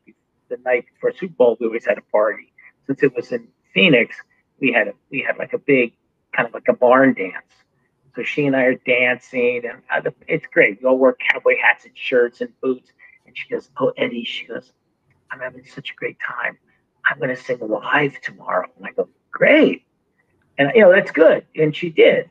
the 0.49 0.57
night 0.65 0.85
before 0.93 1.13
Super 1.13 1.33
Bowl, 1.33 1.57
we 1.59 1.65
always 1.67 1.85
had 1.85 1.97
a 1.97 2.01
party. 2.11 2.53
Since 2.87 3.03
it 3.03 3.15
was 3.15 3.31
in 3.31 3.47
Phoenix, 3.73 4.15
we 4.59 4.71
had 4.71 4.89
a 4.89 4.93
we 5.11 5.21
had 5.21 5.37
like 5.37 5.53
a 5.53 5.57
big 5.57 5.93
kind 6.33 6.47
of 6.47 6.53
like 6.53 6.67
a 6.67 6.73
barn 6.73 7.13
dance. 7.13 7.53
So 8.15 8.23
she 8.23 8.45
and 8.45 8.55
I 8.55 8.63
are 8.63 8.75
dancing, 8.75 9.63
and 9.65 9.81
I, 9.89 10.01
it's 10.27 10.45
great. 10.47 10.81
We 10.81 10.89
all 10.89 10.97
wear 10.97 11.15
cowboy 11.31 11.55
hats 11.61 11.85
and 11.85 11.93
shirts 11.95 12.41
and 12.41 12.49
boots. 12.61 12.91
And 13.25 13.37
she 13.37 13.47
goes, 13.49 13.69
"Oh, 13.79 13.93
Eddie," 13.97 14.23
she 14.23 14.45
goes, 14.45 14.71
"I'm 15.31 15.39
having 15.39 15.65
such 15.65 15.91
a 15.91 15.95
great 15.95 16.17
time. 16.19 16.57
I'm 17.09 17.19
going 17.19 17.29
to 17.29 17.41
sing 17.41 17.59
live 17.59 18.19
tomorrow." 18.21 18.67
And 18.77 18.85
I 18.85 18.91
go, 18.91 19.07
"Great." 19.31 19.85
and 20.59 20.71
you 20.75 20.81
know 20.81 20.91
that's 20.91 21.09
good 21.09 21.45
and 21.55 21.75
she 21.75 21.89
did 21.89 22.29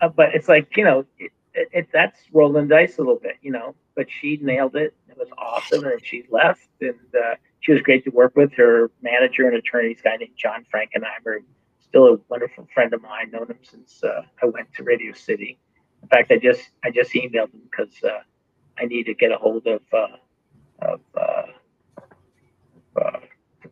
uh, 0.00 0.08
but 0.08 0.34
it's 0.34 0.48
like 0.48 0.74
you 0.76 0.84
know 0.84 1.04
it, 1.18 1.32
it, 1.52 1.68
it, 1.72 1.88
that's 1.92 2.18
rolling 2.32 2.68
dice 2.68 2.96
a 2.96 3.00
little 3.00 3.16
bit 3.16 3.36
you 3.42 3.50
know 3.50 3.74
but 3.94 4.06
she 4.08 4.38
nailed 4.40 4.74
it 4.76 4.94
it 5.10 5.18
was 5.18 5.28
awesome 5.36 5.84
and 5.84 6.00
she 6.02 6.24
left 6.30 6.68
and 6.80 6.94
uh, 7.14 7.34
she 7.62 7.72
was 7.72 7.82
great 7.82 8.04
to 8.04 8.10
work 8.10 8.36
with 8.36 8.52
her 8.54 8.90
manager 9.02 9.48
and 9.48 9.56
attorney 9.56 9.94
this 9.94 10.02
guy 10.02 10.16
named 10.16 10.32
john 10.36 10.64
frankenheimer 10.74 11.38
still 11.80 12.06
a 12.14 12.18
wonderful 12.28 12.68
friend 12.74 12.92
of 12.94 13.02
mine 13.02 13.30
known 13.32 13.48
him 13.48 13.58
since 13.62 14.02
uh, 14.04 14.22
i 14.42 14.46
went 14.46 14.72
to 14.74 14.84
radio 14.84 15.12
city 15.12 15.58
in 16.02 16.08
fact 16.08 16.30
i 16.30 16.38
just 16.38 16.70
i 16.84 16.90
just 16.90 17.12
emailed 17.12 17.52
him 17.52 17.62
because 17.70 17.94
uh, 18.04 18.20
i 18.78 18.84
need 18.84 19.04
to 19.04 19.14
get 19.14 19.32
a 19.32 19.36
hold 19.36 19.66
of 19.66 19.80
uh, 19.92 20.06
of 20.82 21.00
uh, 21.16 21.42
uh, 23.00 23.20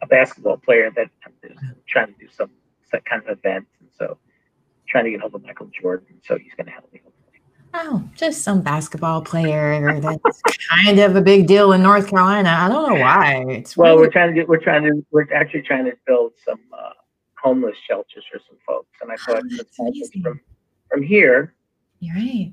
a 0.02 0.06
basketball 0.06 0.56
player 0.56 0.90
that 0.94 1.08
is 1.42 1.58
trying 1.86 2.06
to 2.08 2.18
do 2.18 2.28
some 2.30 2.50
that 2.92 3.04
kind 3.04 3.22
of 3.22 3.38
event. 3.38 3.66
And 3.80 3.88
so 3.96 4.18
trying 4.88 5.04
to 5.04 5.10
get 5.10 5.20
hold 5.20 5.34
of 5.34 5.42
Michael 5.42 5.70
Jordan. 5.80 6.16
So 6.24 6.38
he's 6.38 6.54
going 6.56 6.66
to 6.66 6.72
help 6.72 6.92
me. 6.92 7.00
Oh, 7.72 8.02
just 8.16 8.42
some 8.42 8.62
basketball 8.62 9.22
player 9.22 10.00
that's 10.00 10.42
kind 10.42 10.98
of 10.98 11.14
a 11.14 11.20
big 11.20 11.46
deal 11.46 11.72
in 11.72 11.82
North 11.82 12.08
Carolina. 12.10 12.50
I 12.50 12.68
don't 12.68 12.88
know 12.94 13.00
why. 13.00 13.44
It's 13.48 13.76
Well, 13.76 13.96
we're 13.96 14.10
trying 14.10 14.28
to 14.28 14.34
get, 14.34 14.48
we're 14.48 14.58
trying 14.58 14.82
to, 14.84 15.04
we're 15.12 15.32
actually 15.32 15.62
trying 15.62 15.84
to 15.84 15.92
build 16.06 16.32
some 16.44 16.58
uh, 16.76 16.90
homeless 17.40 17.76
shelters 17.86 18.24
for 18.30 18.40
some 18.48 18.58
folks. 18.66 18.88
And 19.02 19.12
I 19.12 19.16
thought 19.16 19.42
Oh, 19.78 20.20
from, 20.22 20.40
from 20.90 21.02
here, 21.02 21.54
you're 22.00 22.16
right. 22.16 22.52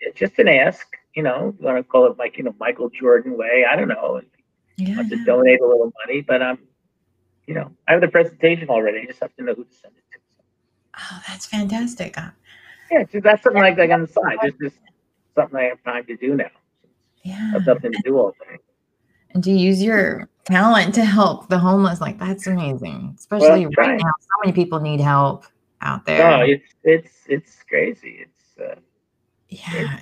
it's 0.00 0.18
just 0.18 0.38
an 0.38 0.46
ask, 0.48 0.86
you 1.14 1.22
know, 1.24 1.54
you 1.58 1.66
want 1.66 1.78
to 1.78 1.82
call 1.82 2.06
it 2.06 2.16
like, 2.18 2.38
you 2.38 2.44
know, 2.44 2.54
Michael 2.60 2.88
Jordan 2.88 3.36
way. 3.36 3.64
I 3.68 3.74
don't 3.74 3.88
know. 3.88 4.20
Yeah. 4.76 4.96
want 4.96 5.10
to 5.10 5.24
donate 5.24 5.60
a 5.60 5.66
little 5.66 5.92
money, 6.06 6.20
but 6.20 6.40
I'm, 6.40 6.58
you 7.46 7.54
know, 7.54 7.70
I 7.88 7.92
have 7.92 8.00
the 8.00 8.08
presentation 8.08 8.68
already. 8.68 9.00
I 9.00 9.06
just 9.06 9.20
have 9.20 9.34
to 9.36 9.42
know 9.44 9.54
who 9.54 9.64
to 9.64 9.74
send 9.74 9.94
it 9.96 10.04
to. 10.12 10.18
Oh, 10.98 11.20
that's 11.26 11.46
fantastic. 11.46 12.16
Yeah, 12.92 13.04
that's 13.20 13.42
something 13.42 13.62
like, 13.62 13.78
like 13.78 13.90
on 13.90 14.02
the 14.02 14.06
side. 14.06 14.36
It's 14.42 14.58
just 14.58 14.76
something 15.34 15.58
I 15.58 15.64
have 15.64 15.82
time 15.82 16.04
to 16.06 16.16
do 16.16 16.34
now. 16.34 16.44
I 16.44 16.88
Yeah. 17.24 17.52
have 17.52 17.66
nothing 17.66 17.92
to 17.92 17.98
do 18.04 18.18
all 18.18 18.32
day. 18.32 18.58
And 19.30 19.42
to 19.44 19.50
use 19.50 19.82
your 19.82 20.28
talent 20.44 20.94
to 20.96 21.04
help 21.04 21.48
the 21.48 21.58
homeless, 21.58 22.02
like 22.02 22.18
that's 22.18 22.46
amazing. 22.46 23.14
Especially 23.18 23.64
right 23.78 23.98
now, 23.98 24.12
so 24.20 24.28
many 24.44 24.52
people 24.52 24.78
need 24.78 25.00
help 25.00 25.46
out 25.80 26.04
there. 26.04 26.18
No, 26.18 26.42
it's 26.42 26.74
it's 26.84 27.12
it's 27.28 27.62
crazy. 27.62 28.26
It's 28.26 28.58
uh, 28.60 28.78
Yeah. 29.48 30.00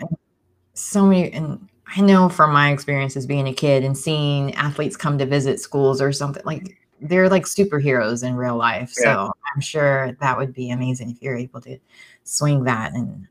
So 0.74 1.06
many, 1.06 1.32
and 1.32 1.68
I 1.96 2.00
know 2.00 2.28
from 2.28 2.52
my 2.52 2.72
experiences 2.72 3.24
being 3.24 3.46
a 3.46 3.54
kid 3.54 3.84
and 3.84 3.96
seeing 3.96 4.52
athletes 4.54 4.96
come 4.96 5.16
to 5.18 5.26
visit 5.26 5.60
schools 5.60 6.02
or 6.02 6.10
something 6.12 6.42
like 6.44 6.76
they're 7.00 7.28
like 7.28 7.44
superheroes 7.44 8.26
in 8.26 8.36
real 8.36 8.56
life. 8.56 8.92
Yeah. 8.98 9.04
So 9.04 9.32
I'm 9.54 9.60
sure 9.60 10.16
that 10.20 10.36
would 10.36 10.52
be 10.52 10.70
amazing 10.70 11.10
if 11.10 11.22
you're 11.22 11.36
able 11.36 11.60
to 11.62 11.78
swing 12.24 12.64
that. 12.64 12.92
And 12.94 13.26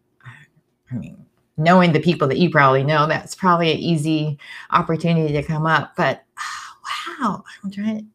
I 0.91 0.95
mean, 0.95 1.25
knowing 1.57 1.91
the 1.91 1.99
people 1.99 2.27
that 2.27 2.39
you 2.39 2.49
probably 2.49 2.83
know, 2.83 3.07
that's 3.07 3.35
probably 3.35 3.71
an 3.71 3.77
easy 3.77 4.39
opportunity 4.71 5.33
to 5.33 5.43
come 5.43 5.65
up. 5.65 5.95
But 5.95 6.23
wow, 7.19 7.43
I'm 7.63 7.71
trying. 7.71 8.09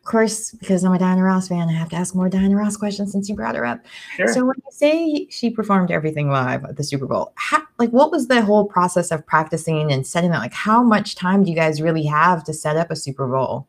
Of 0.00 0.10
course, 0.10 0.52
because 0.52 0.84
I'm 0.84 0.92
a 0.92 1.00
Diana 1.00 1.24
Ross 1.24 1.48
fan, 1.48 1.68
I 1.68 1.72
have 1.72 1.88
to 1.88 1.96
ask 1.96 2.14
more 2.14 2.28
Diana 2.28 2.54
Ross 2.54 2.76
questions 2.76 3.10
since 3.10 3.28
you 3.28 3.34
brought 3.34 3.56
her 3.56 3.66
up. 3.66 3.84
sure. 4.14 4.28
So 4.28 4.44
when 4.44 4.54
you 4.56 4.70
say 4.70 5.26
she 5.30 5.50
performed 5.50 5.90
everything 5.90 6.30
live 6.30 6.64
at 6.64 6.76
the 6.76 6.84
Super 6.84 7.06
Bowl, 7.06 7.32
how, 7.34 7.62
like 7.78 7.90
what 7.90 8.12
was 8.12 8.28
the 8.28 8.40
whole 8.40 8.66
process 8.66 9.10
of 9.10 9.26
practicing 9.26 9.90
and 9.90 10.06
setting 10.06 10.30
that? 10.30 10.38
Like 10.38 10.52
how 10.52 10.80
much 10.84 11.16
time 11.16 11.42
do 11.42 11.50
you 11.50 11.56
guys 11.56 11.82
really 11.82 12.04
have 12.04 12.44
to 12.44 12.52
set 12.52 12.76
up 12.76 12.92
a 12.92 12.96
Super 12.96 13.26
Bowl? 13.26 13.66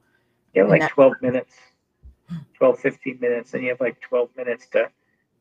You 0.58 0.64
have 0.64 0.72
like 0.72 0.82
that- 0.82 0.92
12 0.92 1.14
minutes, 1.22 1.56
12, 2.56 2.80
15 2.80 3.20
minutes, 3.22 3.54
and 3.54 3.64
you 3.64 3.70
have 3.70 3.80
like 3.82 4.00
12 4.02 4.30
minutes 4.36 4.68
to 4.70 4.90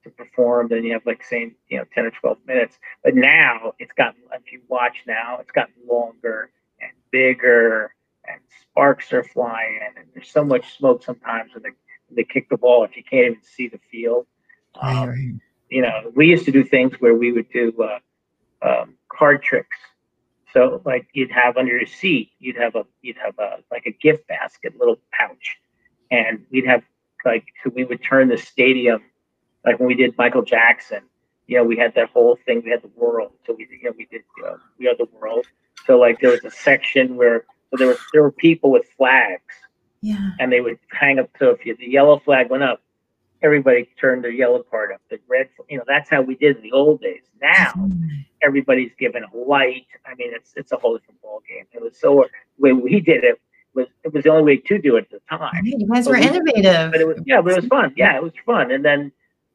to 0.05 0.11
perform. 0.11 0.69
Then 0.69 0.85
you 0.85 0.93
have 0.93 1.05
like 1.07 1.25
same, 1.25 1.57
you 1.69 1.79
know, 1.79 1.85
10 1.95 2.07
or 2.07 2.11
12 2.11 2.39
minutes. 2.47 2.79
But 3.03 3.15
now 3.17 3.73
it's 3.79 3.93
gotten, 3.93 4.21
if 4.33 4.53
you 4.53 4.61
watch 4.69 5.03
now, 5.07 5.39
it's 5.41 5.51
gotten 5.51 5.75
longer 5.89 6.51
and 6.81 6.93
bigger, 7.11 7.93
and 8.29 8.41
sparks 8.63 9.13
are 9.13 9.25
flying, 9.25 9.81
and 9.97 10.07
there's 10.15 10.31
so 10.31 10.45
much 10.45 10.77
smoke 10.77 11.03
sometimes 11.03 11.55
when 11.55 11.63
they 11.63 11.71
when 12.09 12.17
they 12.17 12.25
kick 12.25 12.49
the 12.49 12.57
ball 12.57 12.85
if 12.85 12.97
you 12.97 13.03
can't 13.03 13.27
even 13.27 13.43
see 13.43 13.69
the 13.69 13.81
field. 13.91 14.27
Um, 14.81 15.41
you 15.71 15.83
know, 15.83 16.13
we 16.15 16.29
used 16.29 16.45
to 16.45 16.53
do 16.53 16.63
things 16.63 16.95
where 17.01 17.15
we 17.15 17.33
would 17.33 17.51
do 17.51 17.73
uh, 17.83 17.99
um, 18.63 18.95
card 19.09 19.43
tricks. 19.43 19.77
So 20.57 20.81
like 20.87 21.07
you'd 21.13 21.31
have 21.33 21.59
under 21.59 21.77
your 21.77 21.87
seat, 21.87 22.31
you'd 22.39 22.57
have 22.57 22.75
a 22.77 22.87
you'd 23.03 23.19
have 23.23 23.39
a 23.39 23.59
like 23.71 23.85
a 23.85 23.91
gift 23.91 24.27
basket, 24.27 24.79
little 24.79 24.99
pouch, 25.13 25.59
and 26.11 26.47
we'd 26.51 26.67
have 26.67 26.83
like 27.27 27.45
so 27.63 27.71
we 27.75 27.85
would 27.85 28.03
turn 28.03 28.29
the 28.29 28.39
stadium 28.39 29.03
like 29.67 29.79
when 29.79 29.87
we 29.87 29.95
did 29.95 30.17
Michael 30.17 30.43
Jackson. 30.43 31.03
You 31.47 31.59
know, 31.59 31.65
we 31.65 31.77
had 31.77 31.95
that 31.95 32.09
whole 32.09 32.39
thing. 32.47 32.63
We 32.65 32.71
had 32.71 32.83
the 32.83 32.91
world. 32.97 33.33
So 33.47 33.53
we 33.53 33.69
you 33.71 33.85
know 33.85 33.93
we 33.99 34.07
did 34.07 34.23
you 34.39 34.45
know, 34.45 34.57
we 34.79 34.89
are 34.89 34.97
the 34.97 35.09
world. 35.21 35.45
So 35.85 35.99
like 35.99 36.21
there 36.21 36.31
was 36.31 36.45
a 36.45 36.51
section 36.51 37.17
where 37.17 37.45
so 37.71 37.77
there 37.77 37.89
was 37.89 37.99
there 38.15 38.23
were 38.23 38.33
people 38.33 38.71
with 38.71 38.87
flags 38.97 39.55
Yeah. 40.01 40.31
and 40.41 40.51
they 40.51 40.63
would 40.63 40.79
hang 40.91 41.19
up. 41.19 41.29
So 41.39 41.51
if 41.51 41.67
you, 41.67 41.77
the 41.77 41.87
yellow 41.87 42.19
flag 42.19 42.49
went 42.49 42.63
up, 42.63 42.81
everybody 43.43 43.91
turned 44.01 44.25
their 44.25 44.31
yellow 44.31 44.63
part 44.63 44.91
up. 44.91 45.03
The 45.11 45.19
red, 45.29 45.51
you 45.69 45.77
know, 45.77 45.85
that's 45.87 46.09
how 46.09 46.23
we 46.23 46.35
did 46.35 46.57
in 46.57 46.63
the 46.63 46.73
old 46.73 47.03
days. 47.03 47.25
Now 47.43 47.73
mm. 47.77 48.25
Everybody's 48.43 48.93
given 48.99 49.23
a 49.25 49.37
light. 49.37 49.87
I 50.07 50.15
mean, 50.15 50.33
it's 50.35 50.53
it's 50.57 50.73
a 50.73 50.77
whole 50.77 50.97
different 50.97 51.21
ball 51.23 51.43
game. 51.49 51.65
It 51.73 51.83
was 51.83 51.99
so 51.99 52.25
the 52.59 52.63
way 52.63 52.73
we 52.73 53.01
did 53.01 53.25
it 53.25 53.41
was 53.75 53.87
it 54.05 54.13
was 54.13 54.25
the 54.25 54.31
only 54.31 54.43
way 54.45 54.57
to 54.59 54.79
do 54.79 54.97
it 54.97 55.09
at 55.13 55.21
the 55.29 55.37
time. 55.37 55.65
You 55.65 55.87
guys 55.93 56.05
But 56.07 56.13
were 56.13 56.19
we- 56.21 56.27
innovative. 56.27 56.93
But 56.93 57.01
it 57.01 57.07
was 57.07 57.19
yeah, 57.27 57.41
but 57.41 57.53
it 57.53 57.57
was 57.57 57.67
fun. 57.67 57.93
Yeah, 57.97 58.17
it 58.17 58.23
was 58.23 58.33
fun. 58.45 58.71
And 58.71 58.85
then 58.85 59.13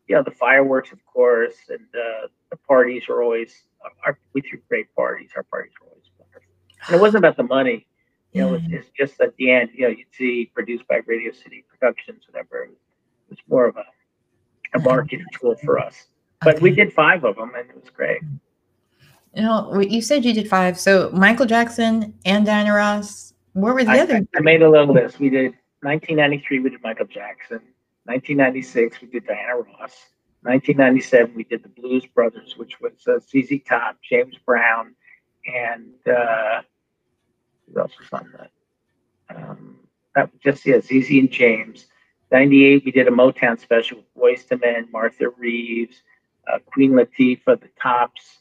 you 0.07 0.15
know 0.15 0.23
the 0.23 0.32
fireworks, 0.32 0.91
of 0.91 1.05
course, 1.05 1.55
and 1.69 1.86
uh, 1.95 2.27
the 2.49 2.57
parties 2.67 3.07
were 3.07 3.23
always. 3.23 3.63
Our, 4.05 4.17
we 4.34 4.41
threw 4.41 4.59
great 4.69 4.93
parties. 4.95 5.32
Our 5.36 5.41
parties 5.43 5.73
were 5.82 5.88
always 5.88 6.05
wonderful. 6.19 6.51
And 6.88 6.95
it 6.95 7.01
wasn't 7.01 7.23
about 7.25 7.36
the 7.36 7.43
money. 7.43 7.88
You 8.32 8.41
know, 8.41 8.53
it's, 8.53 8.65
it's 8.69 8.89
just 8.97 9.19
at 9.19 9.36
the 9.38 9.49
end, 9.51 9.71
you 9.73 9.82
know, 9.82 9.89
you'd 9.89 10.05
see 10.11 10.51
produced 10.53 10.88
by 10.88 11.01
Radio 11.07 11.32
City 11.32 11.65
Productions, 11.67 12.23
whatever. 12.29 12.63
It 12.63 12.69
was 13.29 13.39
more 13.49 13.65
of 13.65 13.75
a, 13.77 13.86
a 14.75 14.79
marketing 14.79 15.25
tool 15.38 15.55
for 15.55 15.79
us. 15.79 16.07
But 16.41 16.61
we 16.61 16.71
did 16.71 16.93
five 16.93 17.23
of 17.25 17.36
them 17.36 17.51
and 17.57 17.69
it 17.69 17.75
was 17.75 17.89
great. 17.89 18.21
You 19.34 19.43
know, 19.43 19.79
you 19.79 20.01
said 20.01 20.25
you 20.25 20.34
did 20.34 20.49
five. 20.49 20.79
So 20.79 21.09
Michael 21.13 21.45
Jackson 21.45 22.13
and 22.25 22.45
Diana 22.45 22.73
Ross. 22.73 23.34
Where 23.53 23.73
were 23.73 23.84
the 23.84 23.91
I, 23.91 23.99
other? 23.99 24.27
I 24.36 24.39
made 24.41 24.61
a 24.61 24.69
little 24.69 24.93
list. 24.93 25.19
We 25.19 25.29
did 25.29 25.53
1993, 25.84 26.59
we 26.59 26.69
did 26.69 26.84
Michael 26.84 27.07
Jackson. 27.07 27.59
1996, 28.05 29.01
we 29.01 29.07
did 29.07 29.25
Diana 29.25 29.55
Ross. 29.55 30.09
1997, 30.43 31.36
we 31.36 31.43
did 31.43 31.63
the 31.63 31.69
Blues 31.69 32.05
Brothers, 32.05 32.55
which 32.57 32.79
was 32.82 32.93
uh, 33.07 33.19
ZZ 33.19 33.61
Top, 33.67 33.97
James 34.07 34.36
Brown, 34.45 34.95
and 35.45 35.93
uh, 36.07 36.61
who 37.67 37.79
else 37.79 37.91
was 37.99 38.07
on 38.11 38.32
that? 38.38 38.51
Um, 39.36 39.79
that 40.15 40.32
was 40.32 40.41
just 40.41 40.65
yeah, 40.65 40.79
ZZ 40.82 41.09
and 41.11 41.32
James. 41.32 41.88
98, 42.32 42.84
we 42.86 42.91
did 42.91 43.07
a 43.07 43.11
Motown 43.11 43.59
special 43.59 43.97
with 43.97 44.15
Boyz 44.15 44.51
II 44.51 44.59
Men, 44.59 44.88
Martha 44.91 45.29
Reeves, 45.29 46.03
uh, 46.51 46.59
Queen 46.65 46.91
Latifah, 46.91 47.59
the 47.59 47.69
Tops. 47.82 48.40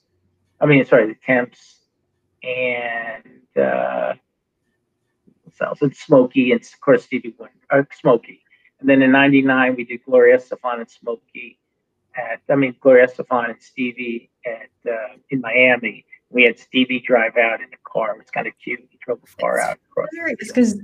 I 0.60 0.66
mean, 0.66 0.84
sorry, 0.84 1.06
the 1.08 1.16
Temps, 1.26 1.80
and 2.42 3.24
uh, 3.56 4.14
else? 5.62 5.78
It's 5.82 6.00
Smokey, 6.00 6.52
and 6.52 6.60
of 6.60 6.80
course 6.80 7.04
Stevie 7.04 7.34
Wonder, 7.38 7.54
uh, 7.70 7.82
Smokey. 8.00 8.42
And 8.80 8.88
then 8.88 9.02
in 9.02 9.12
'99, 9.12 9.76
we 9.76 9.84
did 9.84 10.04
Gloria 10.04 10.38
Estefan 10.38 10.80
and 10.80 10.90
Smokey 10.90 11.58
at, 12.16 12.40
I 12.50 12.56
mean, 12.56 12.74
Gloria 12.80 13.06
Estefan 13.06 13.50
and 13.50 13.62
Stevie 13.62 14.30
at 14.46 14.90
uh, 14.90 15.16
in 15.30 15.40
Miami. 15.40 16.04
We 16.30 16.44
had 16.44 16.58
Stevie 16.58 17.00
drive 17.00 17.36
out 17.36 17.60
in 17.60 17.70
the 17.70 17.76
car. 17.84 18.12
It 18.12 18.18
was 18.18 18.30
kind 18.30 18.46
of 18.46 18.52
cute. 18.62 18.80
He 18.88 18.98
drove 19.04 19.20
the 19.20 19.42
car 19.42 19.58
out 19.58 19.78
the. 19.96 20.36
Because 20.38 20.80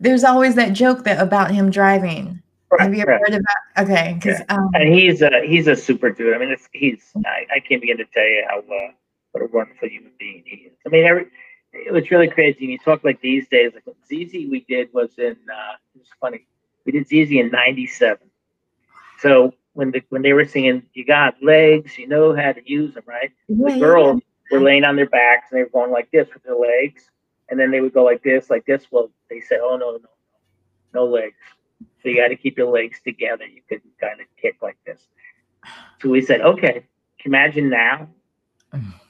there's 0.00 0.24
always 0.24 0.56
that 0.56 0.72
joke 0.72 1.04
that 1.04 1.20
about 1.20 1.52
him 1.52 1.70
driving. 1.70 2.42
Have 2.78 2.94
you 2.94 3.00
ever 3.00 3.12
Right, 3.12 3.20
right. 3.22 3.32
heard 3.32 3.40
about? 3.40 3.88
Okay, 3.88 4.14
because 4.14 4.42
um, 4.50 4.70
And 4.74 4.92
he's 4.92 5.22
a 5.22 5.30
he's 5.46 5.68
a 5.68 5.76
super 5.76 6.10
dude. 6.10 6.34
I 6.34 6.38
mean, 6.38 6.50
it's, 6.50 6.68
he's 6.72 7.12
I, 7.24 7.46
I 7.56 7.60
can't 7.60 7.80
begin 7.80 7.96
to 7.98 8.04
tell 8.12 8.24
you 8.24 8.44
how 8.48 8.58
uh, 8.58 8.90
what 9.38 9.50
a 9.50 9.56
wonderful 9.56 9.88
human 9.88 10.12
being 10.18 10.44
he 10.46 10.68
is. 10.68 10.78
I 10.86 10.90
mean, 10.90 11.04
every 11.04 11.26
it 11.72 11.92
was 11.92 12.10
really 12.10 12.28
crazy. 12.28 12.58
When 12.60 12.70
you 12.70 12.78
talk 12.78 13.04
like 13.04 13.20
these 13.20 13.48
days, 13.48 13.72
like 13.74 13.84
ZZ 14.06 14.32
we 14.50 14.64
did 14.68 14.88
was 14.92 15.18
in 15.18 15.36
uh, 15.52 15.74
it 15.94 15.98
was 15.98 16.08
funny. 16.20 16.46
We 16.86 16.92
did 16.92 17.06
ZZ 17.08 17.32
in 17.32 17.50
'97. 17.50 18.30
So 19.18 19.54
when 19.74 19.90
the 19.92 20.02
when 20.10 20.22
they 20.22 20.32
were 20.32 20.44
singing, 20.44 20.82
you 20.94 21.04
got 21.04 21.42
legs, 21.42 21.98
you 21.98 22.08
know 22.08 22.34
how 22.34 22.52
to 22.52 22.70
use 22.70 22.94
them, 22.94 23.04
right? 23.06 23.30
yeah, 23.48 23.66
The 23.66 23.72
yeah, 23.76 23.86
girls 23.86 24.22
were 24.50 24.60
laying 24.60 24.84
on 24.84 24.96
their 24.96 25.08
backs 25.08 25.48
and 25.50 25.58
they 25.58 25.64
were 25.64 25.70
going 25.70 25.92
like 25.92 26.10
this 26.10 26.28
with 26.34 26.42
their 26.44 26.56
legs, 26.56 27.10
and 27.48 27.58
then 27.58 27.70
they 27.70 27.80
would 27.80 27.94
go 27.94 28.04
like 28.04 28.22
this, 28.22 28.50
like 28.50 28.66
this. 28.66 28.86
Well, 28.90 29.10
they 29.30 29.40
said, 29.40 29.60
"Oh 29.62 29.76
no, 29.76 29.92
no, 29.92 29.98
no, 29.98 30.08
no 30.94 31.04
legs." 31.06 31.36
So 32.02 32.08
you 32.08 32.16
got 32.16 32.28
to 32.28 32.36
keep 32.36 32.58
your 32.58 32.70
legs 32.70 33.00
together. 33.04 33.44
You 33.46 33.62
could 33.68 33.82
kind 34.00 34.20
of 34.20 34.26
kick 34.40 34.56
like 34.62 34.78
this. 34.86 35.08
So 36.00 36.10
we 36.10 36.22
said, 36.22 36.40
"Okay, 36.40 36.72
can 37.20 37.32
you 37.32 37.38
imagine 37.38 37.70
now? 37.70 38.08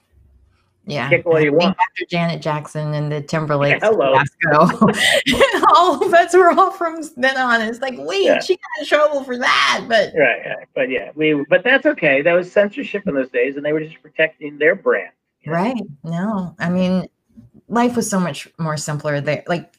yeah. 0.88 1.08
Kick 1.08 1.26
all 1.26 1.40
you 1.40 1.52
I 1.52 1.56
want." 1.64 1.76
After 1.78 2.04
Janet 2.08 2.42
Jackson 2.42 2.94
and 2.94 3.10
the 3.12 3.20
Timberlake 3.20 3.80
Yeah, 3.80 3.90
hello. 3.90 4.20
all 5.76 6.04
of 6.04 6.12
us 6.14 6.34
were 6.34 6.50
all 6.50 6.70
from 6.70 7.00
then 7.16 7.36
on. 7.36 7.60
It's 7.60 7.80
like, 7.80 7.94
wait, 7.98 8.24
Yeah. 8.24 8.40
she 8.40 8.54
got 8.56 8.80
in 8.80 8.86
trouble 8.86 9.24
for 9.24 9.36
that, 9.38 9.84
but 9.88 10.12
Right, 10.16 10.40
right. 10.46 10.66
But 10.74 10.90
yeah, 10.90 11.10
we. 11.14 11.44
But 11.48 11.62
that's 11.64 11.86
okay. 11.86 12.22
That 12.22 12.32
was 12.32 12.50
censorship 12.50 13.06
in 13.06 13.14
those 13.14 13.30
days, 13.30 13.56
and 13.56 13.64
they 13.64 13.72
were 13.72 13.80
just 13.80 14.02
protecting 14.02 14.58
their 14.58 14.74
brand. 14.74 15.12
know? 15.46 15.52
Right. 15.52 15.82
No, 16.04 16.54
I 16.58 16.68
mean, 16.70 17.08
life 17.68 17.94
was 17.96 18.08
so 18.10 18.18
much 18.18 18.48
more 18.58 18.76
simpler 18.76 19.20
there. 19.20 19.44
Like, 19.46 19.72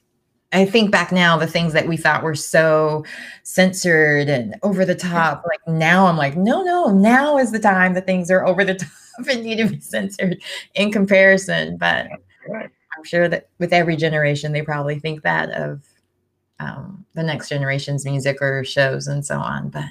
I 0.52 0.66
think 0.66 0.89
back 0.91 1.12
now, 1.12 1.38
the 1.38 1.45
things 1.45 1.74
that 1.74 1.88
we 1.88 1.95
thought 1.95 2.24
were 2.24 2.36
so 2.36 3.06
censored 3.43 4.30
and 4.30 4.56
over 4.64 4.84
the 4.84 4.95
top, 4.95 5.43
like 5.47 5.60
now 5.68 6.08
I'm 6.08 6.18
like, 6.18 6.36
no, 6.36 6.64
no, 6.64 6.88
now 6.88 7.38
is 7.38 7.52
the 7.52 7.60
time 7.60 7.93
that 7.93 8.08
things 8.08 8.32
are 8.32 8.45
over 8.45 8.64
the 8.64 8.74
top 8.76 9.28
and 9.30 9.43
need 9.43 9.58
to 9.58 9.68
be 9.68 9.80
censored 9.80 10.41
in 10.74 10.91
comparison. 10.91 11.78
But 11.78 12.08
I'm 12.52 13.04
sure 13.04 13.30
that 13.30 13.50
with 13.60 13.74
every 13.74 13.95
generation, 13.95 14.52
they 14.52 14.64
probably 14.64 15.00
think 15.00 15.22
that 15.22 15.52
of 15.52 15.84
um, 16.60 17.06
the 17.14 17.24
next 17.24 17.50
generation's 17.50 18.04
music 18.04 18.41
or 18.41 18.64
shows 18.64 19.08
and 19.08 19.26
so 19.26 19.38
on. 19.38 19.70
But 19.70 19.86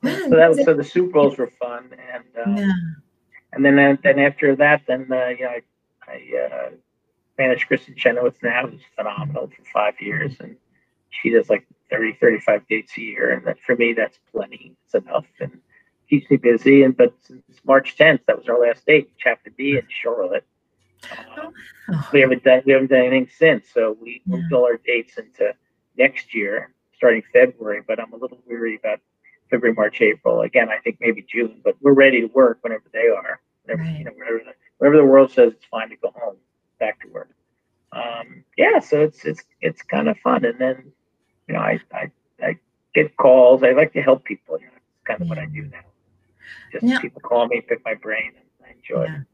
wow. 0.00 0.10
wow 0.10 0.18
So 0.18 0.30
that 0.30 0.48
was 0.48 0.64
so 0.64 0.74
the 0.74 0.84
Super 0.84 1.12
Bowls 1.12 1.36
were 1.36 1.52
fun, 1.60 1.90
and 2.12 2.46
um, 2.46 2.56
yeah. 2.56 2.72
and 3.52 3.64
then 3.64 3.78
uh, 3.78 3.96
then 4.02 4.18
after 4.18 4.56
that, 4.56 4.82
then 4.86 5.06
uh, 5.10 5.28
you 5.28 5.44
know, 5.44 5.50
I, 5.50 5.62
I 6.08 6.46
uh, 6.46 6.70
managed 7.38 7.68
Kristin 7.68 7.96
Chenoweth 7.96 8.42
now, 8.42 8.66
who's 8.66 8.80
phenomenal 8.96 9.48
for 9.48 9.64
five 9.72 9.94
years, 10.00 10.34
and 10.40 10.56
she 11.10 11.30
does 11.30 11.48
like 11.50 11.66
30, 11.90 12.16
35 12.20 12.66
dates 12.68 12.96
a 12.96 13.00
year, 13.00 13.30
and 13.32 13.46
that, 13.46 13.58
for 13.60 13.76
me, 13.76 13.92
that's 13.92 14.18
plenty. 14.32 14.74
It's 14.84 14.94
enough, 14.94 15.26
and 15.40 15.60
keeps 16.08 16.30
me 16.30 16.36
busy. 16.36 16.82
And 16.82 16.96
but 16.96 17.14
since 17.20 17.42
March 17.64 17.96
10th, 17.96 18.20
that 18.26 18.38
was 18.38 18.48
our 18.48 18.60
last 18.60 18.84
date, 18.86 19.10
Chapter 19.18 19.50
B 19.56 19.76
in 19.76 19.86
Charlotte. 19.88 20.44
Um, 21.12 21.52
Oh, 21.90 22.08
we 22.14 22.20
haven't 22.22 22.42
done 22.42 22.62
we 22.64 22.72
haven't 22.72 22.88
done 22.90 23.00
anything 23.00 23.28
since, 23.28 23.68
so 23.68 23.94
we 24.00 24.22
Yeah. 24.24 24.36
moved 24.36 24.52
all 24.54 24.64
our 24.64 24.78
dates 24.78 25.18
into 25.18 25.54
next 25.98 26.34
year, 26.34 26.72
starting 26.96 27.22
February. 27.30 27.82
But 27.86 28.00
I'm 28.00 28.12
a 28.14 28.16
little 28.16 28.40
weary 28.46 28.76
about 28.76 29.00
February, 29.50 29.74
March, 29.74 30.00
April. 30.00 30.40
Again, 30.40 30.70
I 30.70 30.78
think 30.78 30.96
maybe 31.00 31.22
June, 31.30 31.60
but 31.62 31.76
we're 31.82 31.92
ready 31.92 32.22
to 32.22 32.26
work 32.28 32.58
whenever 32.62 32.84
they 32.90 33.08
are. 33.08 33.40
Whenever, 33.64 33.82
Right. 33.82 33.98
you 33.98 34.04
know, 34.06 34.12
whenever 34.12 34.38
the, 34.38 34.54
whenever 34.78 34.96
the 34.96 35.04
world 35.04 35.30
says 35.30 35.52
it's 35.52 35.64
fine 35.66 35.90
to 35.90 35.96
go 35.96 36.10
home, 36.16 36.36
back 36.84 37.00
to 37.02 37.08
work. 37.08 37.30
Um, 37.92 38.44
yeah, 38.58 38.78
so 38.80 39.00
it's 39.00 39.24
it's 39.24 39.42
it's 39.60 39.82
kind 39.82 40.08
of 40.08 40.16
fun. 40.18 40.44
And 40.44 40.58
then, 40.60 40.76
you 41.46 41.54
know, 41.54 41.60
I 41.60 41.80
I, 41.92 42.04
I 42.48 42.58
get 42.94 43.16
calls. 43.16 43.62
I 43.62 43.70
like 43.72 43.92
to 43.94 44.02
help 44.02 44.24
people. 44.24 44.58
You 44.60 44.66
know, 44.66 44.72
it's 44.76 45.06
kind 45.08 45.20
of 45.22 45.28
what 45.28 45.38
I 45.38 45.46
do 45.46 45.62
now. 45.76 45.86
Just 46.72 46.84
Yeah. 46.84 47.00
people 47.00 47.20
call 47.20 47.46
me, 47.46 47.60
pick 47.68 47.80
my 47.84 47.94
brain, 47.94 48.32
and 48.40 48.48
I 48.66 48.68
enjoy 48.78 49.04
it. 49.04 49.26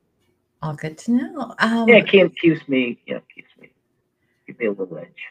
All 0.62 0.74
good 0.74 0.96
to 0.98 1.10
know. 1.12 1.54
Um, 1.58 1.88
Yeah, 1.88 1.96
it 1.96 2.36
keeps 2.42 2.68
me, 2.68 3.00
you 3.06 3.14
know, 3.14 3.22
keeps 3.34 3.52
me, 3.58 3.66
keeps 4.46 4.58
me 4.60 4.66
a 4.66 4.72
little 4.72 4.98
edge. 4.98 5.22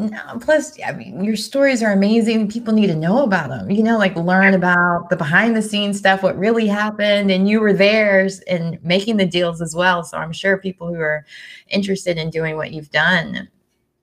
No, 0.00 0.38
plus, 0.40 0.78
I 0.82 0.92
mean, 0.92 1.22
your 1.22 1.36
stories 1.36 1.82
are 1.82 1.92
amazing. 1.92 2.48
People 2.48 2.72
need 2.72 2.86
to 2.86 2.94
know 2.94 3.22
about 3.22 3.50
them. 3.50 3.70
You 3.70 3.82
know, 3.82 3.98
like 3.98 4.16
learn 4.16 4.54
about 4.54 5.10
the 5.10 5.16
behind 5.16 5.54
the 5.54 5.60
scenes 5.60 5.98
stuff, 5.98 6.22
what 6.22 6.38
really 6.38 6.66
happened, 6.66 7.30
and 7.30 7.46
you 7.46 7.60
were 7.60 7.74
there 7.74 8.26
and 8.48 8.82
making 8.82 9.18
the 9.18 9.26
deals 9.26 9.60
as 9.60 9.74
well. 9.74 10.02
So 10.02 10.16
I'm 10.16 10.32
sure 10.32 10.56
people 10.56 10.88
who 10.88 11.00
are 11.00 11.26
interested 11.68 12.16
in 12.16 12.30
doing 12.30 12.56
what 12.56 12.72
you've 12.72 12.90
done, 12.90 13.48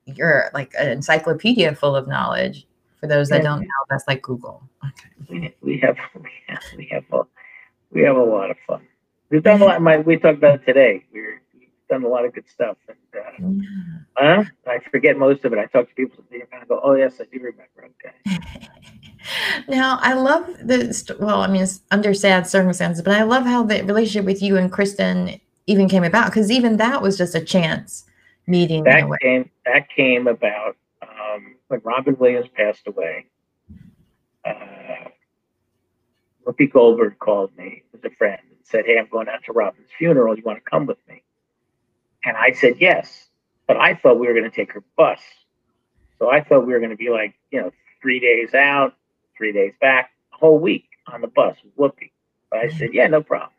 you're 0.04 0.50
like 0.54 0.72
an 0.78 0.88
encyclopedia 0.88 1.74
full 1.74 1.96
of 1.96 2.06
knowledge. 2.06 2.66
For 3.00 3.08
those 3.08 3.28
that 3.30 3.42
don't 3.42 3.60
know, 3.60 3.66
that's 3.90 4.06
like 4.06 4.22
Google. 4.22 4.62
Okay. 4.84 5.10
We, 5.28 5.54
we 5.62 5.78
have 5.80 5.96
we 6.14 6.30
have 6.46 6.62
we 6.76 6.88
have 6.92 7.04
a, 7.10 7.22
we 7.90 8.02
have 8.02 8.16
a 8.16 8.22
lot 8.22 8.52
of 8.52 8.56
fun. 8.68 8.86
We've 9.30 9.42
done 9.42 9.60
a 9.62 9.64
lot. 9.66 9.82
My 9.82 9.98
we 9.98 10.16
talked 10.16 10.38
about 10.38 10.60
it 10.60 10.66
today. 10.66 11.04
We're, 11.12 11.42
done 11.88 12.04
a 12.04 12.08
lot 12.08 12.24
of 12.24 12.34
good 12.34 12.48
stuff, 12.48 12.76
and 12.88 12.98
uh, 13.14 13.30
Yeah. 13.38 13.64
huh? 14.16 14.44
I 14.66 14.78
forget 14.90 15.16
most 15.16 15.44
of 15.44 15.52
it. 15.52 15.58
I 15.58 15.66
talk 15.66 15.88
to 15.88 15.94
people, 15.94 16.18
and 16.30 16.40
they 16.40 16.46
kind 16.46 16.62
of 16.62 16.68
go, 16.68 16.80
"Oh 16.82 16.94
yes, 16.94 17.20
I 17.20 17.24
do 17.24 17.40
remember." 17.42 17.88
Okay. 18.04 18.38
now 19.68 19.98
I 20.00 20.14
love 20.14 20.46
the 20.62 21.16
well, 21.20 21.42
I 21.42 21.46
mean, 21.48 21.62
it's 21.62 21.80
under 21.90 22.14
sad 22.14 22.46
circumstances, 22.46 23.02
but 23.02 23.14
I 23.14 23.22
love 23.22 23.44
how 23.44 23.62
the 23.62 23.82
relationship 23.84 24.24
with 24.24 24.42
you 24.42 24.56
and 24.56 24.72
Kristin 24.72 25.40
even 25.66 25.88
came 25.88 26.04
about 26.04 26.26
because 26.26 26.50
even 26.50 26.76
that 26.78 27.02
was 27.02 27.16
just 27.18 27.34
a 27.34 27.40
chance 27.40 28.04
meeting. 28.46 28.84
That 28.84 29.08
came 29.20 29.50
that 29.64 29.88
came 29.90 30.26
about 30.26 30.76
um, 31.02 31.56
when 31.68 31.80
Robin 31.84 32.16
Williams 32.18 32.48
passed 32.54 32.86
away. 32.86 33.26
Uh, 34.44 35.08
Whoopi 36.46 36.72
Goldberg 36.72 37.18
called 37.18 37.56
me 37.58 37.82
as 37.92 38.00
a 38.04 38.10
friend 38.16 38.40
and 38.48 38.58
said, 38.64 38.86
"Hey, 38.86 38.98
I'm 38.98 39.08
going 39.10 39.28
out 39.28 39.44
to 39.44 39.52
Robin's 39.52 39.88
funeral. 39.98 40.36
You 40.36 40.42
want 40.44 40.58
to 40.58 40.70
come 40.70 40.86
with 40.86 40.98
me?" 41.08 41.22
And 42.24 42.36
I 42.36 42.52
said 42.52 42.74
yes, 42.80 43.28
but 43.66 43.76
I 43.76 43.94
thought 43.94 44.18
we 44.18 44.26
were 44.26 44.34
going 44.34 44.50
to 44.50 44.54
take 44.54 44.72
her 44.72 44.82
bus. 44.96 45.20
So 46.18 46.30
I 46.30 46.42
thought 46.42 46.66
we 46.66 46.72
were 46.72 46.80
going 46.80 46.90
to 46.90 46.96
be 46.96 47.10
like, 47.10 47.34
you 47.50 47.60
know, 47.60 47.70
three 48.02 48.18
days 48.20 48.54
out, 48.54 48.94
three 49.36 49.52
days 49.52 49.72
back, 49.80 50.10
a 50.32 50.36
whole 50.36 50.58
week 50.58 50.88
on 51.12 51.20
the 51.20 51.28
bus 51.28 51.56
with 51.62 51.76
Whoopi. 51.76 52.10
But 52.50 52.60
I 52.60 52.66
mm-hmm. 52.66 52.78
said, 52.78 52.90
yeah, 52.92 53.06
no 53.06 53.22
problem. 53.22 53.52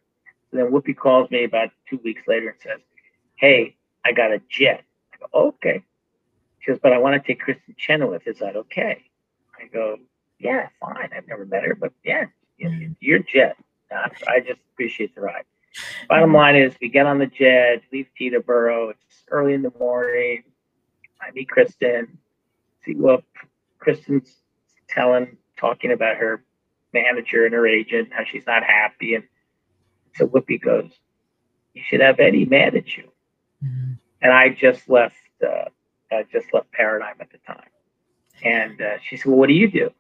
So 0.52 0.58
then 0.58 0.72
Whoopi 0.72 0.96
calls 0.96 1.30
me 1.32 1.44
about 1.44 1.70
two 1.90 2.00
weeks 2.04 2.24
later 2.28 2.50
and 2.50 2.58
says, 2.62 2.80
hey, 3.36 3.76
I 4.04 4.12
got 4.12 4.32
a 4.32 4.42
jet. 4.50 4.84
I 5.14 5.18
go, 5.18 5.48
okay. 5.48 5.84
She 6.60 6.72
goes, 6.72 6.80
but 6.82 6.92
I 6.92 6.98
want 6.98 7.22
to 7.22 7.26
take 7.26 7.42
Kristin 7.42 7.78
Chenoweth. 7.78 8.28
Is 8.28 8.40
that 8.40 8.56
okay? 8.56 9.04
I 9.58 9.68
go, 9.68 9.98
yeah, 10.40 10.68
fine. 10.82 11.10
I've 11.16 11.28
never 11.28 11.46
met 11.46 11.64
her, 11.64 11.76
but 11.76 11.94
yeah, 12.04 12.26
mm-hmm. 12.62 12.94
you're 13.00 13.20
jet. 13.20 13.56
I 13.92 14.40
just 14.40 14.60
appreciate 14.74 15.16
the 15.16 15.22
ride. 15.22 15.46
Bottom 16.08 16.34
line 16.34 16.56
is, 16.56 16.74
we 16.82 16.90
get 16.90 17.06
on 17.06 17.20
the 17.20 17.28
jet, 17.28 17.84
leave 17.92 18.08
Teterboro. 18.20 18.92
It's 18.92 19.24
early 19.30 19.54
in 19.54 19.62
the 19.62 19.74
morning. 19.80 20.44
I 21.22 21.32
meet 21.32 21.50
Kristin. 21.50 22.08
See 22.86 22.96
what 22.96 23.24
Kristin's 23.86 24.36
telling, 24.88 25.38
talking 25.58 25.92
about 25.92 26.18
her 26.18 26.44
manager 26.94 27.46
and 27.46 27.54
her 27.54 27.68
agent, 27.68 28.10
how 28.12 28.24
she's 28.24 28.46
not 28.48 28.64
happy. 28.64 29.16
And 29.16 29.24
so 30.16 30.28
Whoopi 30.28 30.62
goes, 30.62 30.92
You 31.74 31.84
should 31.86 32.02
have 32.02 32.20
Eddie 32.20 32.46
mad 32.46 32.76
at 32.76 32.98
you. 32.98 33.12
Mhm. 33.64 33.98
And 34.22 34.34
I 34.34 34.50
just 34.50 34.90
left 34.90 35.16
uh, 35.46 35.70
I 36.12 36.24
just 36.32 36.54
left 36.54 36.72
Paradigm 36.72 37.16
at 37.20 37.32
the 37.32 37.38
time. 37.40 37.70
And 38.44 38.82
uh, 38.82 38.98
she 39.02 39.18
said, 39.18 39.28
Well, 39.28 39.38
what 39.38 39.48
do 39.48 39.54
you 39.54 39.70
do? 39.70 39.92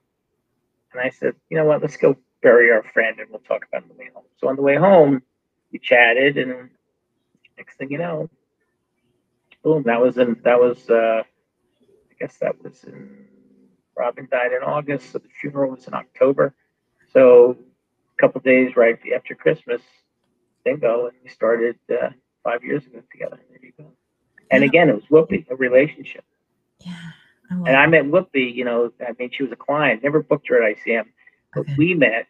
And 0.93 1.01
I 1.01 1.09
said, 1.09 1.35
You 1.49 1.57
know 1.57 1.65
what? 1.65 1.81
Let's 1.81 1.97
go 1.97 2.17
bury 2.41 2.71
our 2.71 2.83
friend 2.83 3.19
and 3.19 3.29
we'll 3.29 3.39
talk 3.39 3.65
about 3.67 3.83
it 3.83 3.83
on 3.83 3.89
the 3.89 3.95
way 3.95 4.09
home. 4.13 4.23
So 4.39 4.47
on 4.47 4.55
the 4.55 4.61
way 4.61 4.75
home, 4.75 5.21
we 5.71 5.79
chatted, 5.79 6.37
and 6.37 6.69
next 7.57 7.77
thing 7.77 7.91
you 7.91 7.97
know, 7.97 8.29
boom, 9.63 9.83
that 9.83 10.01
was 10.01 10.17
in, 10.17 10.37
that 10.43 10.59
was, 10.59 10.89
uh, 10.89 11.23
I 11.23 12.13
guess 12.19 12.37
that 12.37 12.61
was 12.63 12.83
in, 12.85 13.25
Robin 13.97 14.27
died 14.31 14.53
in 14.53 14.63
August, 14.63 15.11
so 15.11 15.19
the 15.19 15.27
funeral 15.41 15.71
was 15.71 15.87
in 15.87 15.93
October. 15.93 16.53
So 17.11 17.57
a 18.17 18.21
couple 18.21 18.41
days 18.41 18.75
right 18.75 18.97
after 19.15 19.35
Christmas, 19.35 19.81
bingo, 20.63 21.07
and 21.07 21.17
we 21.23 21.29
started 21.29 21.77
uh, 21.91 22.09
five 22.43 22.63
years 22.63 22.85
ago 22.85 23.01
together. 23.11 23.39
There 23.49 23.59
you 23.61 23.73
go. 23.77 23.91
And 24.51 24.63
Yeah. 24.63 24.69
again, 24.69 24.89
it 24.89 24.95
was 24.95 25.05
Whoopi, 25.05 25.45
a 25.51 25.55
relationship. 25.55 26.23
Yeah. 26.85 26.93
I 27.51 27.55
And 27.67 27.75
I 27.75 27.85
met 27.87 28.05
Whoopi, 28.05 28.53
you 28.53 28.63
know, 28.63 28.91
I 29.05 29.13
mean, 29.19 29.31
she 29.31 29.43
was 29.43 29.51
a 29.51 29.55
client, 29.57 30.03
never 30.03 30.21
booked 30.23 30.47
her 30.49 30.61
at 30.63 30.77
ICM, 30.77 31.05
but 31.53 31.61
Okay. 31.61 31.75
we 31.77 31.93
met 31.93 32.27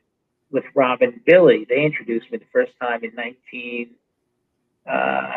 with 0.51 0.63
Robin 0.75 1.13
and 1.13 1.25
Billy. 1.25 1.65
They 1.67 1.83
introduced 1.83 2.31
me 2.31 2.37
the 2.37 2.45
first 2.51 2.73
time 2.81 3.03
in 3.03 3.13
19, 3.15 3.91
uh, 4.89 5.31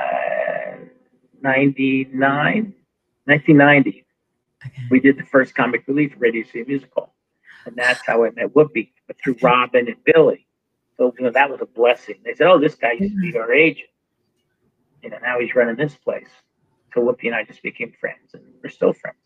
1990. 1.40 4.06
Okay. 4.64 4.72
We 4.90 5.00
did 5.00 5.18
the 5.18 5.24
first 5.24 5.54
comic 5.54 5.84
relief 5.86 6.14
Radio 6.18 6.44
City 6.44 6.64
Music 6.66 6.90
Hall. 6.94 7.14
And 7.66 7.76
that's 7.76 8.00
how 8.06 8.24
I 8.24 8.30
met 8.30 8.54
Whoopi, 8.54 8.90
but 9.06 9.16
through 9.22 9.34
Okay. 9.34 9.46
Robin 9.46 9.88
and 9.88 9.96
Billy. 10.04 10.46
So, 10.96 11.14
you 11.18 11.24
know, 11.24 11.30
that 11.30 11.50
was 11.50 11.60
a 11.60 11.66
blessing. 11.66 12.16
They 12.24 12.34
said, 12.34 12.46
oh, 12.46 12.58
this 12.58 12.74
guy 12.74 12.92
used 12.92 13.14
to 13.14 13.32
be 13.32 13.38
our 13.38 13.52
agent. 13.52 13.88
You 15.02 15.10
know, 15.10 15.18
now 15.22 15.40
he's 15.40 15.54
running 15.54 15.76
this 15.76 15.96
place. 15.96 16.28
So 16.94 17.00
Whoopi 17.00 17.26
and 17.26 17.34
I 17.34 17.44
just 17.44 17.62
became 17.62 17.92
friends, 17.98 18.34
and 18.34 18.42
we're 18.62 18.70
still 18.70 18.92
friends. 18.92 19.16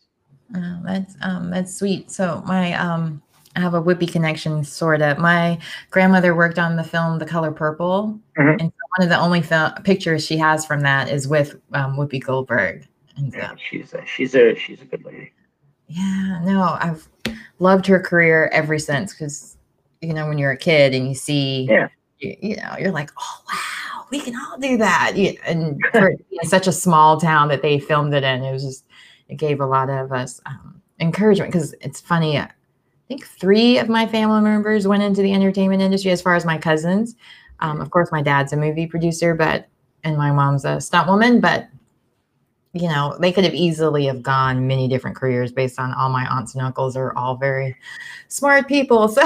Oh, 0.55 0.81
that's 0.85 1.15
um 1.21 1.51
that's 1.51 1.75
sweet. 1.75 2.09
So 2.09 2.41
my 2.47 2.73
um 2.73 3.21
I 3.57 3.59
have 3.59 3.73
a 3.73 3.81
Whoopi 3.81 4.09
connection 4.11 4.63
sort 4.63 5.01
of. 5.01 5.17
My 5.17 5.57
grandmother 5.89 6.35
worked 6.35 6.59
on 6.59 6.75
the 6.75 6.83
film 6.83 7.17
The 7.17 7.25
Color 7.25 7.51
Purple, 7.51 8.19
Mhm. 8.37 8.61
and 8.61 8.71
one 8.97 9.01
of 9.03 9.09
the 9.09 9.17
only 9.19 9.43
pictures 9.83 10.23
she 10.23 10.37
has 10.37 10.63
from 10.65 10.81
that 10.81 11.09
is 11.09 11.27
with 11.27 11.55
um, 11.73 11.97
Whoopi 11.97 12.23
Goldberg. 12.23 12.85
And 13.17 13.33
so, 13.33 13.39
Yeah, 13.39 13.51
she's 13.57 13.93
a, 13.95 14.05
she's 14.05 14.35
a 14.35 14.55
she's 14.55 14.81
a 14.81 14.85
good 14.85 15.03
lady. 15.03 15.31
yeah, 15.87 16.39
no, 16.43 16.77
I've 16.79 17.07
loved 17.57 17.87
her 17.87 17.99
career 17.99 18.47
ever 18.53 18.77
since 18.77 19.11
because 19.13 19.57
you 20.01 20.13
know 20.13 20.27
when 20.27 20.37
you're 20.37 20.51
a 20.51 20.57
kid 20.57 20.93
and 20.93 21.07
you 21.07 21.15
see, 21.15 21.65
Yeah. 21.67 21.87
you, 22.19 22.35
you 22.39 22.55
know, 22.57 22.75
you're 22.79 22.91
like, 22.91 23.09
oh 23.17 23.41
wow, 23.51 24.05
we 24.11 24.19
can 24.19 24.35
all 24.35 24.59
do 24.59 24.77
that. 24.77 25.13
Yeah, 25.15 25.31
and 25.47 25.79
for 25.91 26.13
such 26.43 26.67
a 26.67 26.71
small 26.71 27.19
town 27.19 27.47
that 27.47 27.63
they 27.63 27.79
filmed 27.79 28.13
it 28.13 28.23
in, 28.23 28.43
it 28.43 28.51
was 28.53 28.63
just 28.63 28.85
it 29.29 29.37
gave 29.37 29.59
a 29.61 29.65
lot 29.65 29.89
of 29.89 30.11
us 30.11 30.39
um, 30.45 30.79
encouragement 30.99 31.51
because 31.51 31.73
it's 31.81 31.99
funny. 31.99 32.39
I 33.07 33.13
think 33.15 33.25
three 33.25 33.77
of 33.77 33.87
my 33.87 34.05
family 34.05 34.41
members 34.41 34.85
went 34.85 35.01
into 35.01 35.21
the 35.21 35.31
entertainment 35.31 35.81
industry. 35.81 36.11
As 36.11 36.21
far 36.21 36.35
as 36.35 36.43
my 36.43 36.57
cousins, 36.57 37.15
um, 37.61 37.79
of 37.79 37.89
course, 37.89 38.11
my 38.11 38.21
dad's 38.21 38.51
a 38.51 38.57
movie 38.57 38.85
producer, 38.85 39.33
but 39.33 39.69
and 40.03 40.17
my 40.17 40.29
mom's 40.31 40.65
a 40.65 40.81
stunt 40.81 41.07
woman, 41.07 41.39
but 41.39 41.69
you 42.73 42.89
know 42.89 43.15
they 43.21 43.31
could 43.31 43.45
have 43.45 43.53
easily 43.53 44.05
have 44.05 44.21
gone 44.21 44.67
many 44.67 44.89
different 44.89 45.15
careers 45.15 45.53
based 45.53 45.79
on 45.79 45.93
all 45.93 46.09
my 46.09 46.27
aunts 46.27 46.53
and 46.53 46.61
uncles 46.61 46.97
are 46.97 47.15
all 47.17 47.37
very 47.37 47.73
smart 48.27 48.67
people 48.67 49.07
so 49.07 49.21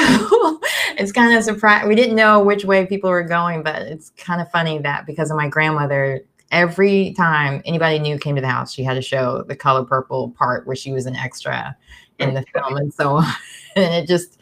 it's 0.98 1.12
kind 1.12 1.36
of 1.36 1.44
surprised 1.44 1.88
we 1.88 1.96
didn't 1.96 2.16
know 2.16 2.40
which 2.40 2.66
way 2.66 2.86
people 2.86 3.10
were 3.10 3.24
going 3.24 3.64
but 3.64 3.82
it's 3.82 4.12
kind 4.12 4.42
of 4.42 4.52
funny 4.52 4.78
that 4.78 5.08
because 5.08 5.32
of 5.32 5.38
my 5.38 5.48
grandmother 5.48 6.22
every 6.52 7.14
time 7.14 7.62
anybody 7.66 7.98
new 7.98 8.18
came 8.18 8.36
to 8.36 8.42
the 8.42 8.48
house 8.48 8.72
she 8.72 8.84
had 8.84 8.94
to 8.94 9.02
show 9.02 9.44
the 9.48 9.56
color 9.56 9.84
purple 9.84 10.30
part 10.38 10.66
where 10.68 10.76
she 10.76 10.92
was 10.92 11.08
an 11.08 11.16
extra 11.16 11.76
in 12.22 12.34
the 12.34 12.46
film 12.54 12.78
and 12.78 12.94
so 12.94 13.18
and 13.76 13.94
it 13.94 14.08
just 14.08 14.38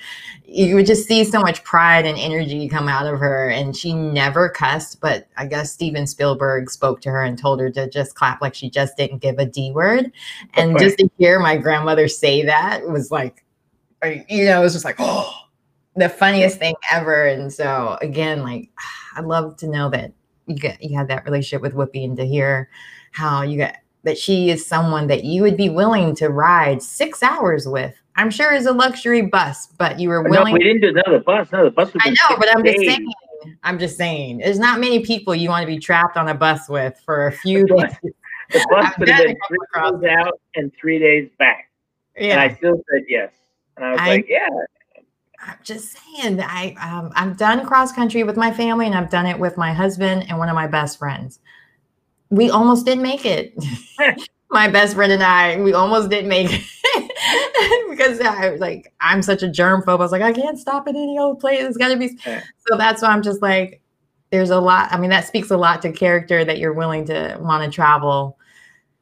you 0.51 0.73
would 0.73 0.85
just 0.87 1.07
see 1.07 1.23
so 1.23 1.39
much 1.39 1.63
pride 1.63 2.05
and 2.07 2.17
energy 2.17 2.67
come 2.67 2.87
out 2.87 3.05
of 3.05 3.19
her 3.19 3.49
and 3.49 3.75
she 3.77 3.93
never 3.93 4.49
cussed 4.49 4.99
but 4.99 5.27
i 5.37 5.45
guess 5.45 5.71
steven 5.71 6.07
spielberg 6.07 6.69
spoke 6.71 7.01
to 7.01 7.09
her 7.09 7.21
and 7.21 7.37
told 7.37 7.59
her 7.59 7.69
to 7.69 7.87
just 7.89 8.15
clap 8.15 8.41
like 8.41 8.55
she 8.55 8.69
just 8.69 8.97
didn't 8.97 9.19
give 9.19 9.37
a 9.37 9.45
d 9.45 9.71
word. 9.71 10.11
And 10.55 10.75
Okay. 10.75 10.85
just 10.85 10.97
to 10.97 11.09
hear 11.17 11.39
my 11.39 11.57
grandmother 11.57 12.07
say 12.07 12.43
that 12.43 12.87
was 12.87 13.11
like 13.11 13.43
you 14.03 14.45
know 14.45 14.61
it 14.61 14.63
was 14.63 14.73
just 14.73 14.85
like 14.85 14.95
oh 14.99 15.35
the 15.95 16.09
funniest 16.09 16.59
thing 16.59 16.75
ever. 16.91 17.25
And 17.25 17.51
so 17.51 17.97
again 18.01 18.41
like 18.43 18.69
i'd 19.15 19.25
love 19.25 19.57
to 19.57 19.67
know 19.67 19.89
that 19.89 20.13
you 20.47 20.55
get 20.55 20.81
you 20.81 20.97
had 20.97 21.07
that 21.09 21.25
relationship 21.25 21.61
with 21.61 21.73
whoopi 21.73 22.03
and 22.05 22.17
to 22.17 22.25
hear 22.25 22.69
how 23.11 23.41
you 23.41 23.57
got 23.57 23.75
that 24.03 24.17
she 24.17 24.49
is 24.49 24.65
someone 24.65 25.07
that 25.07 25.23
you 25.23 25.41
would 25.41 25.57
be 25.57 25.69
willing 25.69 26.15
to 26.15 26.29
ride 26.29 26.81
six 26.81 27.21
hours 27.23 27.67
with 27.67 27.95
i'm 28.15 28.29
sure 28.31 28.53
is 28.53 28.65
a 28.65 28.71
luxury 28.71 29.21
bus 29.21 29.67
but 29.77 29.99
you 29.99 30.09
were 30.09 30.21
willing. 30.23 30.53
No, 30.53 30.57
we 30.57 30.63
didn't 30.63 30.81
do 30.81 30.91
no, 30.91 31.03
the 31.17 31.19
bus. 31.23 31.51
No, 31.51 31.65
the 31.65 31.71
bus. 31.71 31.91
I 32.01 32.09
know, 32.09 32.37
but 32.37 32.53
I'm 32.55 32.63
just 32.63 32.79
saying. 32.79 33.13
I'm 33.63 33.79
just 33.79 33.95
saying. 33.97 34.39
There's 34.39 34.59
not 34.59 34.79
many 34.81 34.99
people 35.05 35.33
you 35.33 35.47
want 35.49 35.63
to 35.63 35.67
be 35.67 35.79
trapped 35.79 36.17
on 36.17 36.27
a 36.27 36.33
bus 36.33 36.67
with 36.67 36.99
for 37.05 37.27
a 37.27 37.31
few 37.31 37.65
The 37.65 37.75
days. 37.75 37.77
bus- 38.03 38.11
The 38.51 38.67
bus 38.69 38.85
I've 38.85 38.95
could 38.95 39.09
have 39.09 39.25
been 39.27 39.37
three 39.47 39.57
days 40.01 40.17
out 40.17 40.39
and 40.55 40.71
three 40.79 40.99
days 40.99 41.29
back, 41.39 41.69
and 42.17 42.39
I 42.39 42.53
still 42.55 42.81
said 42.91 43.03
yes. 43.07 43.31
And 43.77 43.85
I 43.85 43.91
was 43.91 43.99
I- 44.01 44.07
like, 44.09 44.25
yeah, 44.27 44.47
I'm 45.41 45.55
just 45.63 45.95
saying. 45.97 46.41
I 46.41 46.75
um, 46.81 47.11
I've 47.15 47.37
done 47.37 47.65
cross 47.65 47.91
country 47.93 48.23
with 48.23 48.35
my 48.35 48.51
family, 48.51 48.85
and 48.85 48.95
I've 48.95 49.09
done 49.09 49.25
it 49.27 49.39
with 49.39 49.55
my 49.55 49.71
husband 49.71 50.25
and 50.27 50.37
one 50.37 50.49
of 50.49 50.55
my 50.55 50.67
best 50.67 50.99
friends. 50.99 51.39
We 52.29 52.49
almost 52.49 52.85
didn't 52.85 53.03
make 53.03 53.25
it. 53.25 53.53
my 54.51 54.67
best 54.67 54.95
friend 54.95 55.11
and 55.11 55.23
I, 55.23 55.61
we 55.61 55.73
almost 55.73 56.09
didn't 56.09 56.29
make 56.29 56.47
it 56.49 57.89
because 57.89 58.19
I 58.19 58.49
was 58.49 58.59
like, 58.59 58.91
I'm 58.99 59.21
such 59.21 59.43
a 59.43 59.49
germ 59.49 59.83
phobe. 59.83 59.99
I 59.99 60.03
was 60.03 60.11
like, 60.11 60.21
I 60.21 60.33
can't 60.33 60.57
stop 60.57 60.87
at 60.87 60.95
any 60.95 61.19
old 61.19 61.39
place. 61.39 61.61
It's 61.61 61.77
got 61.77 61.89
to 61.89 61.97
be. 61.97 62.17
Yeah. 62.25 62.41
So 62.67 62.77
that's 62.77 63.01
why 63.01 63.09
I'm 63.09 63.21
just 63.21 63.41
like, 63.41 63.81
there's 64.31 64.49
a 64.49 64.59
lot. 64.59 64.91
I 64.91 64.97
mean, 64.97 65.09
that 65.11 65.27
speaks 65.27 65.51
a 65.51 65.57
lot 65.57 65.81
to 65.83 65.91
character 65.91 66.43
that 66.45 66.57
you're 66.59 66.73
willing 66.73 67.05
to 67.05 67.37
want 67.39 67.63
to 67.63 67.71
travel, 67.71 68.37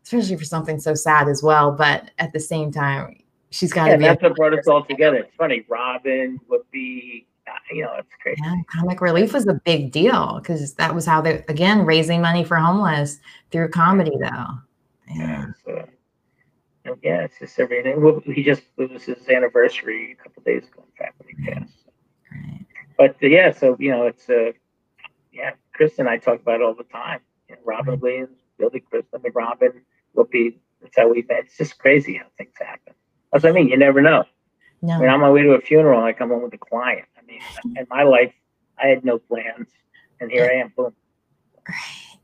especially 0.04 0.38
for 0.38 0.46
something 0.46 0.80
so 0.80 0.94
sad 0.94 1.28
as 1.28 1.44
well. 1.44 1.72
But 1.72 2.12
at 2.20 2.34
the 2.34 2.40
same 2.40 2.72
time, 2.72 3.22
she's 3.50 3.72
got 3.72 3.86
to 3.86 3.92
and 3.94 4.00
be. 4.00 4.06
That's 4.06 4.22
what 4.22 4.36
brought 4.36 4.58
us 4.58 4.68
all 4.68 4.84
together. 4.84 5.18
It's 5.18 5.36
funny. 5.36 5.66
Robin 5.70 6.40
would 6.50 6.70
be, 6.72 7.27
uh, 7.27 7.27
you 7.72 7.84
know, 7.84 7.94
it's 7.98 8.14
crazy. 8.22 8.42
Yeah, 8.44 8.56
comic 8.74 9.02
relief 9.02 9.34
was 9.34 9.48
a 9.48 9.54
big 9.54 9.92
deal 9.92 10.40
because 10.40 10.74
that 10.76 10.94
was 10.94 11.06
how 11.06 11.22
they 11.22 11.44
again 11.48 11.86
raising 11.86 12.22
money 12.22 12.44
for 12.44 12.58
homeless 12.58 13.20
through 13.52 13.70
comedy 13.70 14.18
though. 14.20 14.46
Yeah. 15.10 15.46
Yeah. 15.68 15.86
So, 16.86 16.98
yeah, 17.04 17.24
it's 17.24 17.38
just 17.40 17.60
everything. 17.60 18.02
Well, 18.02 18.22
He 18.26 18.44
just 18.44 18.64
it 18.78 18.92
was 18.92 19.04
his 19.04 19.28
anniversary 19.30 20.18
a 20.18 20.24
couple 20.24 20.44
days 20.44 20.64
ago. 20.64 20.84
In 20.86 21.06
fact, 21.06 21.20
when 21.20 21.36
he 21.36 21.52
passed. 21.52 21.74
Right. 22.32 22.66
But 22.98 23.16
uh, 23.22 23.28
yeah, 23.28 23.52
so 23.52 23.76
you 23.80 23.92
know, 23.92 24.08
it's 24.08 24.30
uh, 24.30 24.52
yeah. 25.32 25.52
Chris 25.74 26.00
and 26.00 26.10
I 26.10 26.18
talk 26.18 26.42
about 26.42 26.62
it 26.62 26.64
all 26.64 26.74
the 26.74 26.84
time. 26.86 27.20
You 27.50 27.56
know, 27.56 27.62
Robin 27.66 28.00
Williams, 28.00 28.38
Billy 28.58 28.80
Crystal, 28.80 29.20
and 29.24 29.36
Robin 29.36 29.82
Whoopi. 30.16 30.58
That's 30.82 30.96
how 30.96 31.10
we 31.10 31.24
met. 31.28 31.46
It's 31.46 31.58
just 31.58 31.78
crazy 31.78 32.16
how 32.16 32.26
things 32.38 32.54
happen. 32.58 32.94
That's 33.32 33.44
what 33.44 33.52
I 33.52 33.54
mean. 33.54 33.68
You 33.68 33.78
never 33.78 34.02
know. 34.02 34.24
No. 34.82 35.00
Mean, 35.00 35.10
I'm 35.10 35.16
on 35.16 35.20
my 35.22 35.32
way 35.32 35.42
to 35.44 35.52
a 35.52 35.62
funeral 35.62 35.98
and 36.00 36.08
I 36.08 36.14
come 36.14 36.30
home 36.30 36.44
with 36.44 36.54
a 36.54 36.58
client. 36.58 37.08
I 37.18 37.22
mean, 37.26 37.42
in 37.78 37.88
my 37.90 38.04
life, 38.04 38.32
I 38.82 38.88
had 38.88 39.04
no 39.04 39.18
plans, 39.18 39.68
and 40.20 40.30
here 40.32 40.46
I 40.52 40.56
am. 40.62 40.72
Boom. 40.78 40.94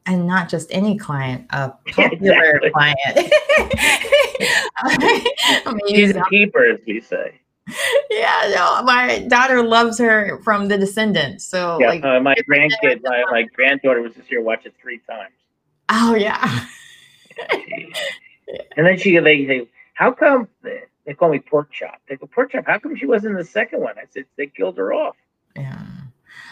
And 0.05 0.27
not 0.27 0.49
just 0.49 0.67
any 0.71 0.97
client, 0.97 1.47
a 1.49 1.69
popular 1.87 2.59
exactly. 2.61 2.69
client. 2.71 2.97
I 4.77 5.73
mean, 5.83 5.95
She's 5.95 6.15
a 6.15 6.23
keeper, 6.29 6.65
as 6.65 6.79
we 6.85 7.01
say. 7.01 7.39
yeah, 8.11 8.51
no, 8.53 8.83
my 8.83 9.19
daughter 9.29 9.63
loves 9.63 9.97
her 9.97 10.39
from 10.43 10.67
The 10.67 10.77
Descendants. 10.77 11.45
So, 11.45 11.77
Yeah, 11.79 11.87
like, 11.89 12.03
uh, 12.03 12.19
my 12.19 12.35
grandkid, 12.49 12.99
my, 13.03 13.23
my 13.31 13.43
granddaughter 13.55 14.01
was 14.01 14.13
just 14.13 14.27
here 14.27 14.41
watch 14.41 14.65
it 14.65 14.73
three 14.81 14.99
times. 15.09 15.33
oh 15.89 16.13
yeah, 16.15 16.65
and 18.77 18.85
then 18.85 18.97
she 18.97 19.17
they 19.17 19.45
say, 19.47 19.67
"How 19.93 20.11
come 20.11 20.47
they 21.05 21.13
call 21.13 21.29
me 21.29 21.39
pork 21.39 21.71
chop?" 21.71 22.01
They 22.07 22.15
go, 22.15 22.27
"Pork 22.27 22.51
chop. 22.51 22.65
How 22.67 22.79
come 22.79 22.95
she 22.95 23.05
wasn't 23.05 23.31
in 23.31 23.37
the 23.37 23.45
second 23.45 23.81
one?" 23.81 23.95
I 23.97 24.05
said, 24.09 24.25
"They 24.37 24.47
killed 24.47 24.77
her 24.77 24.93
off." 24.93 25.15
yeah. 25.55 25.79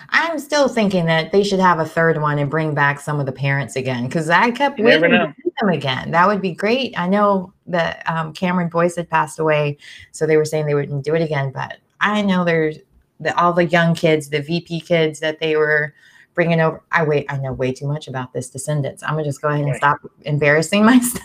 I'm 0.09 0.39
still 0.39 0.67
thinking 0.67 1.05
that 1.05 1.31
they 1.31 1.43
should 1.43 1.59
have 1.59 1.79
a 1.79 1.85
third 1.85 2.21
one 2.21 2.37
and 2.37 2.49
bring 2.49 2.73
back 2.73 2.99
some 2.99 3.19
of 3.19 3.25
the 3.25 3.31
parents 3.31 3.75
again 3.75 4.05
because 4.05 4.29
I 4.29 4.51
kept 4.51 4.77
You 4.77 4.85
waiting 4.85 5.11
to 5.11 5.33
see 5.41 5.51
them 5.59 5.69
again. 5.69 6.11
That 6.11 6.27
would 6.27 6.41
be 6.41 6.51
great. 6.51 6.97
I 6.99 7.07
know 7.07 7.53
that 7.67 8.03
um, 8.09 8.33
Cameron 8.33 8.67
Boyce 8.67 8.97
had 8.97 9.09
passed 9.09 9.39
away, 9.39 9.77
so 10.11 10.25
they 10.25 10.37
were 10.37 10.45
saying 10.45 10.65
they 10.65 10.75
wouldn't 10.75 11.05
do 11.05 11.15
it 11.15 11.21
again. 11.21 11.51
But 11.51 11.77
I 12.01 12.21
know 12.21 12.43
there's 12.43 12.77
the, 13.21 13.37
all 13.39 13.53
the 13.53 13.65
young 13.65 13.95
kids, 13.95 14.29
the 14.29 14.41
VP 14.41 14.81
kids 14.81 15.21
that 15.21 15.39
they 15.39 15.55
were 15.55 15.93
bringing 16.33 16.59
over. 16.59 16.83
I 16.91 17.03
wait. 17.03 17.25
I 17.29 17.37
know 17.37 17.53
way 17.53 17.71
too 17.71 17.87
much 17.87 18.07
about 18.07 18.33
this 18.33 18.49
Descendants. 18.49 19.03
I'm 19.03 19.11
gonna 19.11 19.23
just 19.23 19.41
go 19.41 19.47
ahead 19.47 19.65
and 19.65 19.75
stop 19.77 19.99
embarrassing 20.23 20.83
myself. 20.85 21.23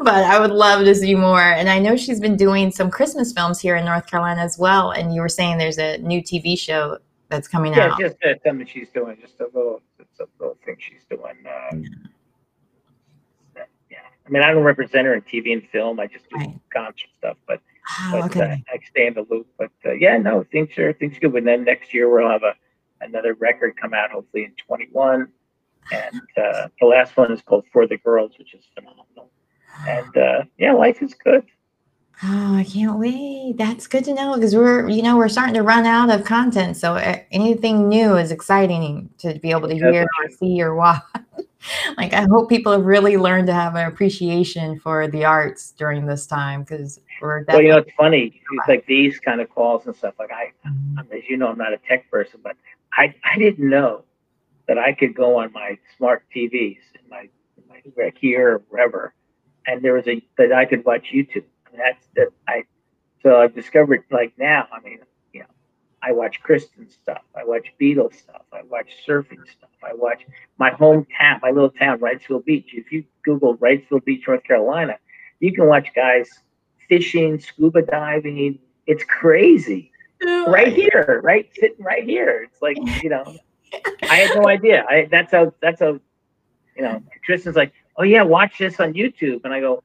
But 0.00 0.24
I 0.24 0.38
would 0.40 0.50
love 0.50 0.84
to 0.84 0.94
see 0.94 1.14
more. 1.14 1.40
And 1.40 1.68
I 1.68 1.78
know 1.78 1.96
she's 1.96 2.20
been 2.20 2.36
doing 2.36 2.70
some 2.70 2.90
Christmas 2.90 3.32
films 3.32 3.60
here 3.60 3.76
in 3.76 3.84
North 3.84 4.06
Carolina 4.06 4.42
as 4.42 4.58
well. 4.58 4.90
And 4.90 5.14
you 5.14 5.20
were 5.20 5.28
saying 5.28 5.58
there's 5.58 5.78
a 5.78 5.98
new 5.98 6.20
TV 6.22 6.58
show 6.58 6.98
that's 7.28 7.48
coming 7.48 7.72
Yeah, 7.74 7.88
out. 7.88 7.98
just 8.00 8.16
uh, 8.24 8.34
something 8.44 8.66
she's 8.66 8.88
doing, 8.90 9.16
just 9.20 9.40
a 9.40 9.46
little, 9.54 9.80
it's 9.98 10.20
a 10.20 10.26
little 10.38 10.56
thing 10.64 10.76
she's 10.78 11.04
doing. 11.10 11.34
Uh, 11.46 11.76
Yeah. 13.56 13.62
yeah, 13.90 13.98
I 14.26 14.30
mean, 14.30 14.42
I 14.42 14.52
don't 14.52 14.62
represent 14.64 15.06
her 15.06 15.14
in 15.14 15.22
TV 15.22 15.52
and 15.52 15.66
film. 15.70 15.98
I 16.00 16.06
just 16.06 16.28
do 16.30 16.36
Right. 16.36 16.58
concert 16.72 17.08
stuff, 17.18 17.36
but, 17.46 17.60
Oh, 18.00 18.10
but 18.20 18.36
okay. 18.36 18.40
uh, 18.68 18.72
I 18.74 18.78
stay 18.90 19.06
in 19.06 19.14
the 19.14 19.24
loop. 19.30 19.46
But 19.58 19.70
uh, 19.84 19.92
yeah, 19.92 20.18
no, 20.18 20.44
things 20.50 20.76
are 20.76 20.92
things 20.92 21.16
are 21.16 21.20
good. 21.20 21.34
And 21.36 21.46
then 21.46 21.62
next 21.64 21.94
year 21.94 22.08
we'll 22.10 22.28
have 22.28 22.42
a 22.42 22.54
another 23.00 23.34
record 23.34 23.76
come 23.80 23.94
out, 23.94 24.10
hopefully 24.10 24.44
in 24.44 24.52
21. 24.66 25.28
And 25.92 26.20
uh, 26.36 26.66
the 26.80 26.86
last 26.86 27.16
one 27.16 27.30
is 27.30 27.42
called 27.42 27.64
For 27.72 27.86
the 27.86 27.96
Girls, 27.98 28.32
which 28.38 28.54
is 28.54 28.64
phenomenal. 28.74 29.30
And 29.86 30.16
uh, 30.16 30.44
yeah, 30.58 30.72
life 30.72 31.02
is 31.02 31.14
good. 31.14 31.44
Oh, 32.22 32.56
I 32.56 32.64
can't 32.64 32.98
wait. 32.98 33.56
That's 33.58 33.86
good 33.86 34.04
to 34.04 34.14
know 34.14 34.34
because 34.34 34.56
we're, 34.56 34.88
you 34.88 35.02
know, 35.02 35.18
we're 35.18 35.28
starting 35.28 35.52
to 35.54 35.62
run 35.62 35.84
out 35.84 36.08
of 36.08 36.24
content. 36.24 36.78
So 36.78 36.94
uh, 36.94 37.18
anything 37.30 37.88
new 37.88 38.16
is 38.16 38.30
exciting 38.30 39.10
to 39.18 39.38
be 39.38 39.50
able 39.50 39.68
to 39.68 39.74
hear 39.74 40.02
or 40.02 40.30
see 40.30 40.62
or 40.62 40.74
watch. 40.74 41.02
like, 41.98 42.14
I 42.14 42.22
hope 42.22 42.48
people 42.48 42.72
have 42.72 42.86
really 42.86 43.18
learned 43.18 43.48
to 43.48 43.52
have 43.52 43.74
an 43.74 43.86
appreciation 43.86 44.78
for 44.78 45.08
the 45.08 45.26
arts 45.26 45.72
during 45.72 46.06
this 46.06 46.26
time 46.26 46.62
because 46.62 47.00
we're 47.20 47.44
Well, 47.48 47.60
you 47.60 47.68
know, 47.68 47.78
it's 47.78 47.92
funny. 47.98 48.40
It's 48.50 48.68
like 48.68 48.86
these 48.86 49.20
kind 49.20 49.42
of 49.42 49.50
calls 49.50 49.84
and 49.86 49.94
stuff. 49.94 50.14
Like 50.18 50.32
I, 50.32 50.52
Mhm. 50.66 51.14
As 51.14 51.28
you 51.28 51.36
know, 51.36 51.48
I'm 51.48 51.58
not 51.58 51.74
a 51.74 51.78
tech 51.86 52.10
person, 52.10 52.40
but 52.42 52.56
I, 52.94 53.14
I 53.24 53.36
didn't 53.36 53.68
know 53.68 54.04
that 54.68 54.78
I 54.78 54.94
could 54.94 55.14
go 55.14 55.36
on 55.38 55.52
my 55.52 55.76
smart 55.98 56.24
TVs 56.34 56.78
in 56.94 57.08
my, 57.10 57.28
in 57.58 57.92
my 57.96 58.12
here 58.18 58.54
or 58.54 58.58
wherever, 58.70 59.12
and 59.66 59.82
there 59.82 59.94
was 59.94 60.06
a 60.06 60.22
that 60.38 60.52
I 60.52 60.64
could 60.64 60.84
watch 60.84 61.10
YouTube. 61.12 61.44
And 61.70 61.78
that's 61.78 62.06
that 62.16 62.28
I. 62.48 62.64
So 63.22 63.40
I've 63.40 63.54
discovered 63.54 64.04
like 64.10 64.32
now. 64.38 64.68
I 64.72 64.80
mean, 64.80 64.98
you 65.32 65.40
know, 65.40 65.46
I 66.02 66.12
watch 66.12 66.40
Kristin 66.42 66.90
stuff. 66.90 67.22
I 67.34 67.44
watch 67.44 67.72
Beatles 67.80 68.14
stuff. 68.14 68.42
I 68.52 68.62
watch 68.62 68.88
surfing 69.06 69.46
stuff. 69.50 69.70
I 69.82 69.94
watch 69.94 70.24
my 70.58 70.70
hometown, 70.70 71.40
my 71.42 71.50
little 71.50 71.70
town, 71.70 71.98
Wrightsville 71.98 72.44
Beach. 72.44 72.70
If 72.72 72.92
you 72.92 73.04
Google 73.24 73.56
Wrightsville 73.58 74.04
Beach, 74.04 74.24
North 74.26 74.44
Carolina, 74.44 74.98
you 75.40 75.52
can 75.52 75.66
watch 75.66 75.88
guys 75.94 76.28
fishing, 76.88 77.40
scuba 77.40 77.82
diving. 77.82 78.58
It's 78.86 79.04
crazy 79.04 79.90
right 80.22 80.72
here, 80.72 81.20
right 81.22 81.50
sitting 81.54 81.84
right 81.84 82.04
here. 82.04 82.46
It's 82.50 82.62
like 82.62 82.76
you 83.02 83.10
know, 83.10 83.36
I 84.02 84.16
had 84.16 84.36
no 84.36 84.48
idea. 84.48 84.84
I 84.88 85.08
that's 85.10 85.32
how 85.32 85.52
that's 85.60 85.80
how 85.80 86.00
you 86.76 86.82
know. 86.82 87.02
Tristan's 87.24 87.56
like, 87.56 87.72
oh 87.98 88.02
yeah, 88.04 88.22
watch 88.22 88.58
this 88.58 88.78
on 88.80 88.92
YouTube, 88.94 89.44
and 89.44 89.52
I 89.52 89.60
go, 89.60 89.82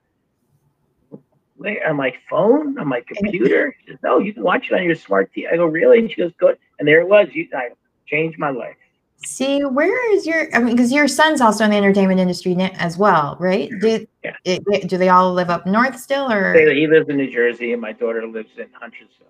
wait, 1.57 1.79
on 1.87 1.95
my 1.95 2.13
phone, 2.29 2.77
on 2.79 2.87
my 2.87 3.01
computer. 3.07 3.75
She 3.81 3.91
says, 3.91 3.99
no, 4.03 4.19
you 4.19 4.33
can 4.33 4.43
watch 4.43 4.69
it 4.71 4.73
on 4.73 4.83
your 4.83 4.95
smart 4.95 5.31
TV. 5.35 5.51
I 5.51 5.57
go, 5.57 5.65
really? 5.65 5.99
And 5.99 6.09
she 6.09 6.17
goes, 6.17 6.31
good. 6.37 6.57
And 6.79 6.87
there 6.87 7.01
it 7.01 7.07
was. 7.07 7.27
You, 7.33 7.47
I 7.53 7.69
changed 8.07 8.39
my 8.39 8.49
life. 8.49 8.75
See, 9.23 9.59
where 9.63 10.15
is 10.15 10.25
your? 10.25 10.53
I 10.55 10.59
mean, 10.59 10.75
because 10.75 10.91
your 10.91 11.07
son's 11.07 11.41
also 11.41 11.63
in 11.63 11.69
the 11.69 11.77
entertainment 11.77 12.19
industry 12.19 12.55
as 12.59 12.97
well, 12.97 13.37
right? 13.39 13.69
Do 13.79 14.07
Yeah. 14.23 14.35
it, 14.45 14.87
do 14.87 14.97
they 14.97 15.09
all 15.09 15.31
live 15.31 15.51
up 15.51 15.67
north 15.67 15.99
still, 15.99 16.31
or 16.31 16.55
He 16.55 16.81
he 16.81 16.87
lives 16.87 17.07
in 17.07 17.17
New 17.17 17.31
Jersey, 17.31 17.71
and 17.73 17.79
my 17.81 17.91
daughter 17.93 18.25
lives 18.25 18.49
in 18.57 18.67
Huntersville. 18.73 19.27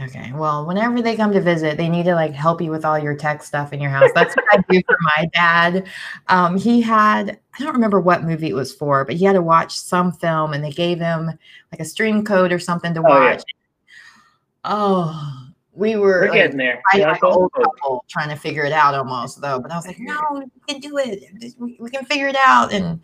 Okay? 0.00 0.32
Well, 0.34 0.66
whenever 0.66 1.00
they 1.02 1.16
come 1.16 1.32
to 1.32 1.40
visit, 1.40 1.76
they 1.76 1.88
need 1.88 2.04
to 2.04 2.14
like 2.14 2.32
help 2.32 2.60
you 2.60 2.70
with 2.70 2.84
all 2.84 2.98
your 2.98 3.16
tech 3.16 3.42
stuff 3.42 3.72
in 3.72 3.80
your 3.80 3.90
house. 3.90 4.10
That's 4.14 4.34
what 4.34 4.44
I 4.52 4.62
do 4.68 4.80
for 4.86 4.96
my 5.16 5.26
dad. 5.32 5.86
Um, 6.28 6.58
he 6.58 6.80
had 6.80 7.38
I 7.58 7.62
don't 7.62 7.74
remember 7.74 8.00
what 8.00 8.24
movie 8.24 8.48
it 8.48 8.54
was 8.54 8.74
for, 8.74 9.04
but 9.04 9.16
he 9.16 9.24
had 9.24 9.34
to 9.34 9.42
watch 9.42 9.78
some 9.78 10.12
film, 10.12 10.52
and 10.52 10.64
they 10.64 10.70
gave 10.70 10.98
him 10.98 11.26
like 11.72 11.80
a 11.80 11.84
stream 11.84 12.24
code 12.24 12.52
or 12.52 12.58
something 12.58 12.94
to 12.94 13.00
Oh, 13.00 13.08
yeah. 13.08 13.32
watch. 13.32 13.42
Oh, 14.64 15.48
we 15.72 15.96
were 15.96 16.20
We're 16.20 16.28
like, 16.28 16.34
getting 16.34 16.56
there. 16.56 16.82
I 16.92 16.98
Yeah, 16.98 17.18
old 17.22 17.52
couple 17.52 18.04
trying 18.08 18.30
to 18.30 18.36
figure 18.36 18.64
it 18.64 18.72
out 18.72 18.94
almost 18.94 19.40
though. 19.40 19.58
But 19.60 19.72
I 19.72 19.76
was 19.76 19.86
like, 19.86 19.98
no, 19.98 20.18
we 20.32 20.72
can 20.72 20.80
do 20.80 20.98
it. 20.98 21.54
We, 21.58 21.76
we 21.78 21.90
can 21.90 22.04
figure 22.04 22.28
it 22.28 22.36
out. 22.36 22.72
And 22.72 23.00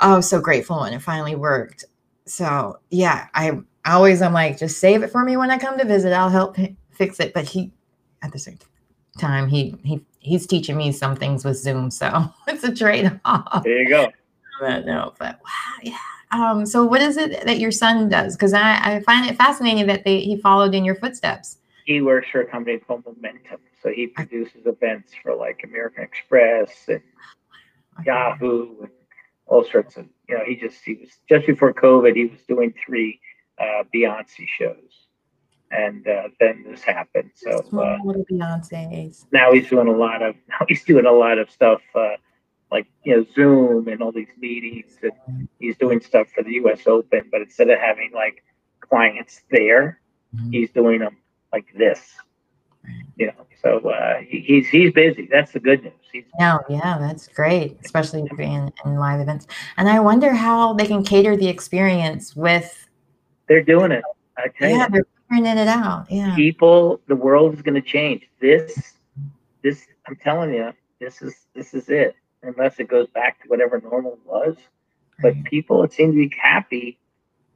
I 0.00 0.14
was 0.14 0.28
so 0.28 0.40
grateful 0.40 0.80
when 0.80 0.92
it 0.92 1.00
finally 1.00 1.34
worked. 1.34 1.84
So 2.26 2.78
yeah, 2.90 3.28
I 3.34 3.58
I 3.84 3.92
always 3.92 4.22
I'm 4.22 4.32
like, 4.32 4.58
just 4.58 4.78
save 4.78 5.02
it 5.02 5.10
for 5.10 5.24
me 5.24 5.36
when 5.36 5.50
I 5.50 5.58
come 5.58 5.78
to 5.78 5.84
visit. 5.84 6.12
I'll 6.12 6.30
help 6.30 6.56
fix 6.90 7.20
it. 7.20 7.34
But 7.34 7.48
he 7.48 7.72
at 8.22 8.32
the 8.32 8.38
same 8.38 8.58
time, 9.18 9.48
he 9.48 9.76
he 9.84 10.00
he's 10.18 10.46
teaching 10.46 10.76
me 10.76 10.92
some 10.92 11.16
things 11.16 11.44
with 11.44 11.58
Zoom. 11.58 11.90
So 11.90 12.24
it's 12.48 12.64
a 12.64 12.74
trade-off. 12.74 13.64
There 13.64 13.82
you 13.82 13.88
go. 13.88 14.12
But 14.60 14.86
no, 14.86 15.12
but 15.18 15.40
wow, 15.44 15.80
yeah. 15.82 15.98
Um, 16.30 16.64
so 16.64 16.84
what 16.84 17.02
is 17.02 17.16
it 17.16 17.44
that 17.44 17.58
your 17.58 17.72
son 17.72 18.08
does? 18.08 18.36
Because 18.36 18.54
I, 18.54 18.78
I 18.80 19.00
find 19.00 19.28
it 19.28 19.36
fascinating 19.36 19.88
that 19.88 20.04
they 20.04 20.20
he 20.20 20.36
followed 20.36 20.76
in 20.76 20.84
your 20.84 20.94
footsteps. 20.94 21.58
He 21.86 22.00
works 22.00 22.28
for 22.30 22.42
a 22.42 22.46
company 22.46 22.78
called 22.78 23.04
Momentum. 23.04 23.58
So 23.82 23.90
he 23.90 24.06
produces 24.06 24.64
events 24.64 25.12
for 25.20 25.34
like 25.34 25.62
American 25.64 26.04
Express 26.04 26.88
and 26.88 27.02
Yahoo 28.06 28.82
and 28.82 28.90
all 29.46 29.64
sorts 29.64 29.96
of 29.96 30.06
you 30.28 30.38
know 30.38 30.44
he 30.46 30.56
just 30.56 30.78
he 30.84 30.94
was 30.94 31.10
just 31.28 31.46
before 31.46 31.74
COVID 31.74 32.16
he 32.16 32.26
was 32.26 32.40
doing 32.48 32.72
three 32.86 33.20
uh, 33.58 33.84
Beyonce 33.94 34.46
shows 34.58 35.06
and 35.70 36.06
uh, 36.06 36.28
then 36.40 36.64
this 36.68 36.82
happened 36.82 37.30
so 37.34 37.64
uh, 37.72 37.98
little 38.04 38.24
Beyonce's. 38.30 39.26
now 39.32 39.52
he's 39.52 39.68
doing 39.68 39.88
a 39.88 39.96
lot 39.96 40.22
of 40.22 40.34
now 40.48 40.66
he's 40.68 40.84
doing 40.84 41.06
a 41.06 41.12
lot 41.12 41.38
of 41.38 41.50
stuff 41.50 41.82
uh, 41.94 42.16
like 42.70 42.86
you 43.04 43.16
know 43.16 43.26
Zoom 43.34 43.88
and 43.88 44.02
all 44.02 44.12
these 44.12 44.28
meetings 44.38 44.98
and 45.02 45.48
he's 45.58 45.76
doing 45.76 46.00
stuff 46.00 46.28
for 46.34 46.42
the 46.42 46.52
U.S. 46.54 46.86
Open 46.86 47.28
but 47.30 47.40
instead 47.40 47.70
of 47.70 47.78
having 47.78 48.10
like 48.14 48.42
clients 48.80 49.42
there 49.50 50.00
he's 50.50 50.70
doing 50.72 50.98
them 51.00 51.16
like 51.52 51.66
this 51.76 52.14
you 53.16 53.26
know 53.26 53.46
so 53.62 53.78
uh, 53.88 54.18
he, 54.20 54.40
he's 54.40 54.68
he's 54.68 54.92
busy 54.92 55.28
that's 55.30 55.52
the 55.52 55.60
good 55.60 55.82
news 55.82 55.94
he's 56.12 56.24
No, 56.38 56.60
yeah, 56.68 56.98
that's 56.98 57.28
great, 57.28 57.78
especially 57.84 58.28
being 58.36 58.72
in 58.84 58.96
live 58.96 59.20
events. 59.20 59.46
And 59.76 59.88
I 59.88 60.00
wonder 60.00 60.32
how 60.32 60.74
they 60.74 60.86
can 60.86 61.04
cater 61.04 61.36
the 61.36 61.48
experience 61.48 62.34
with. 62.36 62.88
They're 63.48 63.62
doing 63.62 63.92
it 63.92 64.02
I 64.36 64.48
tell 64.58 64.68
you 64.70 64.76
Yeah, 64.76 64.88
they're 64.88 65.04
figuring 65.30 65.58
it 65.58 65.68
out. 65.68 66.06
Yeah. 66.10 66.34
people 66.36 67.00
the 67.08 67.16
world 67.16 67.54
is 67.54 67.62
going 67.62 67.74
to 67.74 67.80
change 67.82 68.22
this 68.40 68.94
this 69.62 69.86
i'm 70.06 70.16
telling 70.16 70.52
you 70.52 70.72
this 71.00 71.22
is 71.22 71.46
this 71.54 71.74
is 71.74 71.88
it 71.88 72.14
unless 72.42 72.78
it 72.78 72.88
goes 72.88 73.08
back 73.08 73.42
to 73.42 73.48
whatever 73.48 73.80
normal 73.80 74.18
was 74.24 74.56
but 75.22 75.34
Right. 75.34 75.44
people 75.44 75.86
seem 75.88 76.10
to 76.12 76.16
be 76.28 76.32
happy 76.40 76.98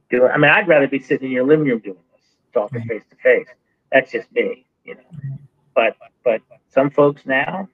doing 0.09 0.31
i 0.31 0.37
mean 0.37 0.51
i'd 0.51 0.67
rather 0.67 0.87
be 0.87 0.99
sitting 0.99 1.27
in 1.27 1.31
your 1.33 1.45
living 1.45 1.67
room 1.67 1.79
doing 1.79 1.97
this 2.15 2.25
talking 2.53 2.81
face 2.83 3.03
to 3.09 3.15
face 3.17 3.47
that's 3.91 4.11
just 4.11 4.31
me 4.31 4.65
you 4.83 4.95
know 4.95 5.01
Right. 5.11 5.39
but 5.75 5.95
but 6.23 6.41
some 6.69 6.89
folks 6.89 7.25
now 7.25 7.67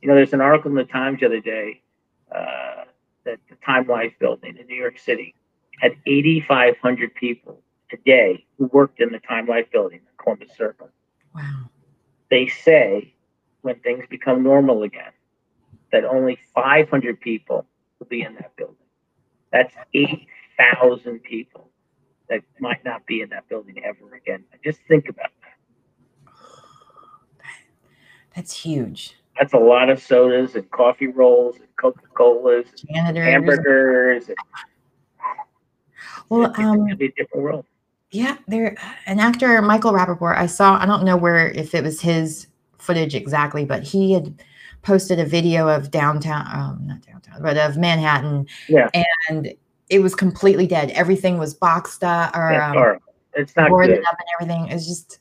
you 0.00 0.08
know 0.08 0.14
there's 0.14 0.32
an 0.32 0.40
article 0.40 0.70
in 0.70 0.76
the 0.76 0.84
times 0.84 1.20
the 1.20 1.26
other 1.26 1.40
day 1.40 1.80
uh, 2.34 2.84
that 3.24 3.38
the 3.48 3.56
time 3.64 3.86
life 3.86 4.12
building 4.18 4.56
in 4.58 4.66
new 4.66 4.74
york 4.76 4.98
city 4.98 5.34
had 5.80 5.92
8500 6.06 7.14
people 7.14 7.62
a 7.92 7.96
day 8.04 8.44
who 8.58 8.66
worked 8.66 9.00
in 9.00 9.10
the 9.10 9.18
time 9.18 9.46
life 9.46 9.66
building 9.72 9.98
in 9.98 10.22
columbus 10.22 10.50
circle 10.56 10.88
Wow. 11.34 11.70
they 12.30 12.46
say 12.46 13.14
when 13.62 13.76
things 13.80 14.04
become 14.08 14.42
normal 14.42 14.82
again 14.84 15.12
that 15.92 16.04
only 16.04 16.38
500 16.54 17.20
people 17.20 17.66
will 17.98 18.06
be 18.06 18.22
in 18.22 18.34
that 18.34 18.54
building. 18.56 18.76
That's 19.52 19.74
8,000 19.94 21.20
people 21.22 21.70
that 22.28 22.42
might 22.60 22.84
not 22.84 23.04
be 23.06 23.22
in 23.22 23.30
that 23.30 23.48
building 23.48 23.82
ever 23.84 24.14
again. 24.14 24.44
Just 24.64 24.78
think 24.86 25.08
about 25.08 25.30
that. 25.42 26.32
That's 28.36 28.56
huge. 28.56 29.16
That's 29.38 29.52
a 29.52 29.58
lot 29.58 29.90
of 29.90 30.00
sodas 30.02 30.54
and 30.54 30.70
coffee 30.70 31.08
rolls 31.08 31.56
and 31.56 31.66
Coca 31.76 32.02
Colas 32.14 32.68
and 32.88 33.16
hamburgers. 33.16 34.28
And 34.28 34.36
Well, 36.28 36.50
it's 36.50 36.58
um, 36.58 36.86
a 36.88 36.94
different 36.94 37.44
world. 37.44 37.64
Yeah, 38.10 38.38
there 38.48 38.76
an 39.06 39.20
actor, 39.20 39.62
Michael 39.62 39.92
Rapaport, 39.92 40.36
I 40.36 40.46
saw, 40.46 40.78
I 40.80 40.86
don't 40.86 41.04
know 41.04 41.16
where 41.16 41.50
if 41.50 41.74
it 41.74 41.84
was 41.84 42.00
his 42.00 42.48
footage 42.78 43.14
exactly, 43.14 43.64
but 43.64 43.82
he 43.82 44.12
had 44.12 44.42
posted 44.82 45.20
a 45.20 45.24
video 45.24 45.68
of 45.68 45.90
downtown, 45.90 46.46
um, 46.52 46.86
not 46.86 47.02
downtown, 47.02 47.42
but 47.42 47.56
of 47.56 47.76
Manhattan. 47.76 48.46
Yeah. 48.68 48.88
And 49.28 49.54
it 49.88 50.00
was 50.00 50.14
completely 50.14 50.66
dead. 50.66 50.90
Everything 50.92 51.38
was 51.38 51.54
boxed 51.54 52.02
up 52.02 52.34
or 52.34 52.60
um. 52.60 52.98
It's 53.34 53.54
not 53.54 53.68
boarded 53.68 53.98
good. 53.98 54.06
up 54.06 54.16
and 54.18 54.28
everything. 54.34 54.72
It's 54.74 54.86
just 54.86 55.20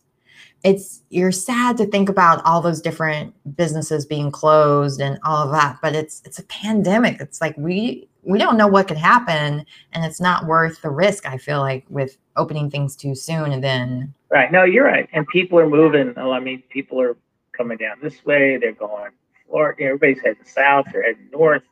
it's 0.64 1.01
you're 1.10 1.32
sad 1.32 1.78
to 1.78 1.86
think 1.86 2.10
about 2.10 2.43
all 2.45 2.62
those 2.62 2.82
different 2.82 3.34
businesses 3.55 4.05
being 4.05 4.32
closed 4.32 4.99
and 4.99 5.20
all 5.24 5.45
of 5.45 5.51
that, 5.51 5.78
but 5.82 5.95
it's 5.95 6.22
it's 6.26 6.39
a 6.39 6.43
pandemic. 6.43 7.20
It's 7.22 7.41
like 7.41 7.55
we 7.57 8.07
we 8.24 8.38
don't 8.38 8.57
know 8.57 8.68
what 8.68 8.88
could 8.88 8.97
happen 8.97 9.66
and 9.93 10.05
it's 10.05 10.20
not 10.20 10.45
worth 10.45 10.82
the 10.82 10.89
risk, 10.89 11.26
I 11.26 11.38
feel 11.38 11.60
like, 11.60 11.86
with 11.89 12.18
opening 12.36 12.70
things 12.70 12.95
too 12.95 13.16
soon 13.16 13.51
and 13.51 13.64
then 13.64 14.14
Right. 14.30 14.51
No, 14.51 14.64
you're 14.64 14.86
right. 14.86 15.10
And 15.12 15.28
people 15.28 15.57
are 15.60 15.68
moving. 15.68 16.14
I 16.18 16.39
mean, 16.39 16.62
people 16.70 17.01
are 17.01 17.18
coming 17.57 17.78
down 17.78 17.97
this 18.01 18.24
way. 18.26 18.57
They're 18.57 18.74
going 18.74 19.12
Florida. 19.47 19.84
Everybody's 19.84 20.22
heading 20.24 20.45
south. 20.45 20.86
They're 20.91 21.03
heading 21.03 21.30
north. 21.32 21.64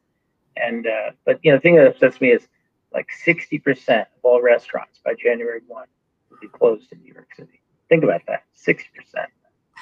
And 0.55 0.87
uh, 0.87 1.11
but 1.25 1.39
you 1.43 1.51
know, 1.51 1.57
the 1.57 1.61
thing 1.61 1.75
that 1.75 1.87
upsets 1.87 2.19
me 2.19 2.31
is 2.31 2.47
like 2.93 3.07
60% 3.25 4.01
of 4.01 4.07
all 4.23 4.41
restaurants 4.41 4.99
by 5.05 5.13
January 5.13 5.61
1 5.67 5.85
will 6.31 6.37
be 6.41 6.47
closed 6.47 6.91
in 6.91 6.99
New 7.01 7.13
York 7.13 7.29
City. 7.35 7.56
Think 7.89 8.03
about 8.03 8.21
that. 8.27 8.43
Six 8.53 8.83
percent. 8.95 9.29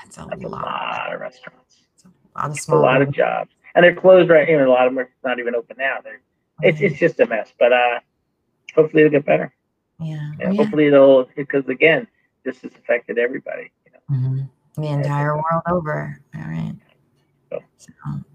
That's, 0.04 0.18
a 0.18 0.28
That's 0.30 0.44
a 0.44 0.48
lot. 0.48 0.62
lot 0.64 1.14
of 1.14 1.22
restaurants. 1.22 1.78
It's 1.94 2.06
a 2.06 2.10
lot 2.38 2.46
of 2.50 2.56
It's 2.58 2.68
a 2.68 2.76
lot 2.76 3.02
of 3.02 3.12
jobs. 3.12 3.52
And 3.74 3.84
they're 3.84 3.96
closed 3.96 4.30
right. 4.30 4.48
Know, 4.48 4.68
a 4.68 4.70
lot 4.70 4.88
of 4.88 4.94
them 4.94 5.00
are 5.00 5.10
not 5.24 5.40
even 5.40 5.56
open 5.56 5.76
now. 5.80 5.98
They're 6.04 6.22
it's 6.62 6.80
it's 6.82 7.00
just 7.00 7.20
a 7.20 7.26
mess. 7.26 7.52
But 7.60 7.74
uh, 7.74 8.00
hopefully 8.76 9.04
it'll 9.04 9.12
get 9.12 9.26
better. 9.26 9.54
Yeah. 10.00 10.32
And 10.40 10.54
yeah. 10.56 10.62
hopefully 10.62 10.88
it'll 10.88 11.28
because 11.36 11.68
again, 11.68 12.08
this 12.44 12.62
has 12.62 12.72
affected 12.76 13.18
everybody. 13.18 13.72
You 13.86 13.92
know? 13.94 14.30
Mhm. 14.30 14.50
The 14.76 14.88
entire 14.88 15.36
world 15.36 15.64
over. 15.70 16.20
All 16.36 16.42
right. 16.42 16.76
So- 17.52 17.60
So 17.78 17.92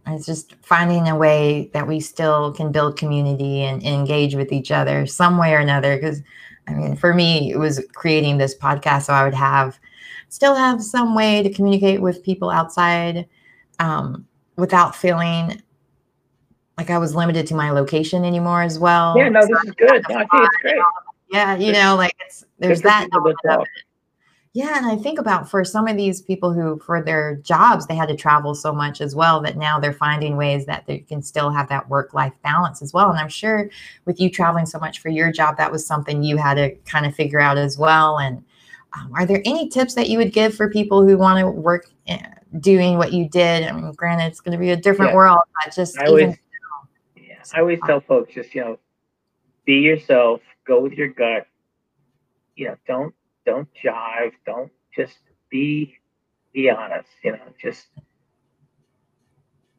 it's 0.08 0.26
just 0.26 0.54
finding 0.62 1.08
a 1.08 1.16
way 1.16 1.70
that 1.74 1.86
we 1.86 2.00
still 2.00 2.52
can 2.52 2.72
build 2.72 2.96
community 2.98 3.62
and 3.62 3.82
engage 3.82 4.34
with 4.34 4.52
each 4.52 4.70
other 4.70 5.06
some 5.06 5.38
way 5.38 5.52
or 5.54 5.58
another. 5.58 5.96
Because 5.96 6.22
I 6.68 6.74
mean, 6.74 6.96
for 6.96 7.14
me, 7.14 7.52
it 7.52 7.58
was 7.58 7.84
creating 7.94 8.38
this 8.38 8.56
podcast 8.56 9.02
so 9.04 9.12
I 9.12 9.24
would 9.24 9.34
have 9.34 9.78
still 10.28 10.54
have 10.54 10.82
some 10.82 11.14
way 11.14 11.42
to 11.42 11.52
communicate 11.52 12.00
with 12.00 12.22
people 12.22 12.50
outside 12.50 13.28
um, 13.78 14.26
without 14.56 14.94
feeling 14.94 15.60
like 16.78 16.90
I 16.90 16.98
was 16.98 17.14
limited 17.14 17.46
to 17.48 17.54
my 17.54 17.70
location 17.70 18.24
anymore 18.24 18.62
as 18.62 18.78
well. 18.78 19.14
Yeah, 19.16 19.28
no, 19.28 19.40
So 19.42 19.48
this 19.48 19.64
is 19.64 19.70
good. 19.72 20.02
No, 20.08 20.16
I 20.16 20.26
think 20.26 20.30
it's 20.32 20.56
great. 20.62 20.80
yeah, 21.30 21.56
you 21.56 21.72
know, 21.72 21.96
like 21.96 22.14
it's 22.20 22.44
there's 22.58 22.80
for 22.80 22.88
that 22.88 23.08
yeah, 24.52 24.78
and 24.78 24.86
I 24.86 24.96
think 24.96 25.20
about 25.20 25.48
for 25.48 25.64
some 25.64 25.86
of 25.86 25.96
these 25.96 26.20
people 26.20 26.52
who, 26.52 26.80
for 26.80 27.00
their 27.00 27.36
jobs, 27.36 27.86
they 27.86 27.94
had 27.94 28.08
to 28.08 28.16
travel 28.16 28.52
so 28.52 28.72
much 28.72 29.00
as 29.00 29.14
well 29.14 29.40
that 29.42 29.56
now 29.56 29.78
they're 29.78 29.92
finding 29.92 30.36
ways 30.36 30.66
that 30.66 30.86
they 30.86 30.98
can 30.98 31.22
still 31.22 31.50
have 31.50 31.68
that 31.68 31.88
work 31.88 32.14
life 32.14 32.32
balance 32.42 32.82
as 32.82 32.92
well. 32.92 33.10
And 33.10 33.18
I'm 33.20 33.28
sure 33.28 33.70
with 34.06 34.20
you 34.20 34.28
traveling 34.28 34.66
so 34.66 34.80
much 34.80 34.98
for 34.98 35.08
your 35.08 35.30
job, 35.30 35.56
that 35.56 35.70
was 35.70 35.86
something 35.86 36.24
you 36.24 36.36
had 36.36 36.54
to 36.54 36.74
kind 36.78 37.06
of 37.06 37.14
figure 37.14 37.38
out 37.38 37.58
as 37.58 37.78
well. 37.78 38.18
And 38.18 38.42
um, 38.94 39.12
are 39.14 39.24
there 39.24 39.40
any 39.44 39.68
tips 39.68 39.94
that 39.94 40.08
you 40.08 40.18
would 40.18 40.32
give 40.32 40.56
for 40.56 40.68
people 40.68 41.06
who 41.06 41.16
want 41.16 41.38
to 41.38 41.48
work 41.48 41.86
uh, 42.08 42.18
doing 42.58 42.98
what 42.98 43.12
you 43.12 43.28
did? 43.28 43.68
I 43.68 43.70
mean, 43.70 43.92
granted, 43.92 44.26
it's 44.26 44.40
going 44.40 44.58
to 44.58 44.58
be 44.58 44.70
a 44.70 44.76
different 44.76 45.12
Yeah. 45.12 45.16
world, 45.16 45.42
but 45.64 45.72
just 45.72 45.96
I 45.96 46.08
even 46.08 46.10
always, 46.10 46.38
yeah, 47.14 47.34
I 47.54 47.60
always 47.60 47.78
tell 47.86 48.00
folks 48.00 48.34
just 48.34 48.52
you 48.52 48.62
know, 48.62 48.80
be 49.64 49.74
yourself, 49.74 50.40
go 50.66 50.80
with 50.80 50.94
your 50.94 51.08
gut. 51.08 51.46
You 52.56 52.70
know, 52.70 52.76
don't 52.88 53.14
don't 53.46 53.68
jive, 53.84 54.32
don't 54.46 54.70
just 54.94 55.18
be 55.50 55.94
be 56.52 56.70
honest. 56.70 57.08
You 57.22 57.32
know, 57.32 57.38
just 57.60 57.88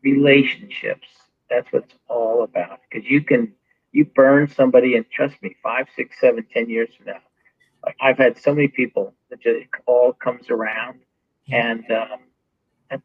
relationships. 0.03 1.07
That's 1.49 1.72
what 1.72 1.84
it's 1.84 1.95
all 2.07 2.43
about. 2.43 2.80
Because 2.89 3.09
you 3.09 3.22
can 3.24 3.53
you 3.91 4.05
burn 4.05 4.47
somebody, 4.47 4.95
and 4.95 5.05
trust 5.09 5.41
me, 5.41 5.55
five, 5.64 5.88
six, 5.95 6.20
seven, 6.20 6.45
ten 6.53 6.70
years 6.70 6.89
from 6.95 7.07
now, 7.07 7.20
like 7.86 7.95
I've 8.01 8.18
had 8.18 8.38
so 8.38 8.53
many 8.53 8.68
people 8.68 9.14
that 9.30 9.41
just 9.41 9.57
it 9.62 9.70
all 9.86 10.14
comes 10.14 10.49
around. 10.49 10.99
And 11.51 11.84
um, 11.91 12.20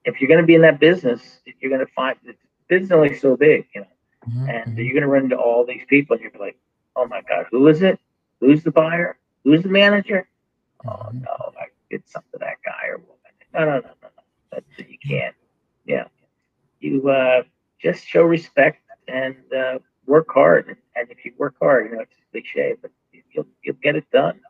if 0.04 0.20
you're 0.20 0.28
going 0.28 0.40
to 0.40 0.46
be 0.46 0.54
in 0.54 0.62
that 0.62 0.80
business, 0.80 1.40
you're 1.61 1.70
going 1.70 1.84
to 1.84 1.92
find 1.94 2.16
the 2.24 2.34
business 2.68 2.86
is 2.88 2.92
only 2.92 3.14
so 3.14 3.36
big, 3.36 3.66
you 3.74 3.82
know 3.82 3.86
Mhm, 4.28 4.48
and 4.48 4.76
you're 4.76 4.92
going 4.92 5.02
to 5.02 5.09
run 5.09 5.24
into 5.24 5.36
all 5.36 5.64
these 5.64 5.84
people 5.88 6.14
and 6.14 6.22
you're 6.22 6.32
like 6.40 6.57
oh 6.96 7.07
my 7.07 7.22
god 7.28 7.46
who 7.50 7.68
is 7.68 7.82
it 7.82 7.98
who's 8.40 8.62
the 8.62 8.70
buyer 8.70 9.18
who's 9.44 9.62
the 9.62 9.68
manager 9.68 10.28
oh 10.87 11.09
Mhm. 11.12 11.22
no 11.22 11.53
i 11.61 11.66
did 11.91 12.03
something 12.09 12.33
to 12.33 12.39
that 12.39 12.57
guy 12.64 12.89
or 12.89 12.99
woman. 12.99 13.16
No 13.55 13.61
no 13.61 13.66
no 13.66 13.95
no 14.03 14.09
no. 14.16 14.22
That's 14.53 14.66
you 14.79 14.99
can't 14.99 15.35
yeah. 15.87 16.05
You 16.81 17.09
uh 17.09 17.43
just 17.81 18.05
show 18.07 18.22
respect 18.22 18.83
and 19.09 19.37
uh 19.53 19.79
work 20.07 20.27
hard. 20.33 20.66
And, 20.68 20.77
and 20.97 21.11
if 21.11 21.24
you 21.24 21.33
work 21.39 21.55
hard 21.61 21.91
you 21.91 21.97
know 21.97 22.03
it's 22.03 22.16
cliche 22.31 22.74
but 22.83 22.91
you'll 23.33 23.47
you'll 23.62 23.77
get 23.83 23.97
it 23.97 24.09
done. 24.11 24.41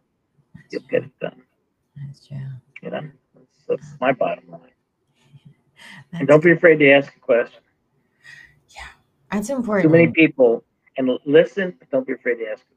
You'll 0.71 0.83
get 0.91 1.05
it 1.05 1.19
done. 1.21 1.43
That's 1.97 2.27
true. 2.27 2.39
you 2.83 2.91
know 2.91 3.03
that's, 3.35 3.59
that's 3.69 4.01
my 4.01 4.13
bottom 4.13 4.51
line. 4.51 4.61
And 6.13 6.27
don't 6.27 6.43
be 6.43 6.53
afraid 6.53 6.79
to 6.79 6.91
ask 6.91 7.15
a 7.15 7.21
question. 7.21 7.61
Yeah, 8.71 8.81
that's 9.31 9.51
important. 9.51 9.85
too 9.85 9.93
many 9.93 10.09
people 10.09 10.65
and 10.97 11.11
listen 11.27 11.75
but 11.79 11.91
don't 11.91 12.07
be 12.07 12.15
afraid 12.15 12.37
to 12.37 12.47
ask 12.51 12.63
a 12.63 12.65
question 12.65 12.76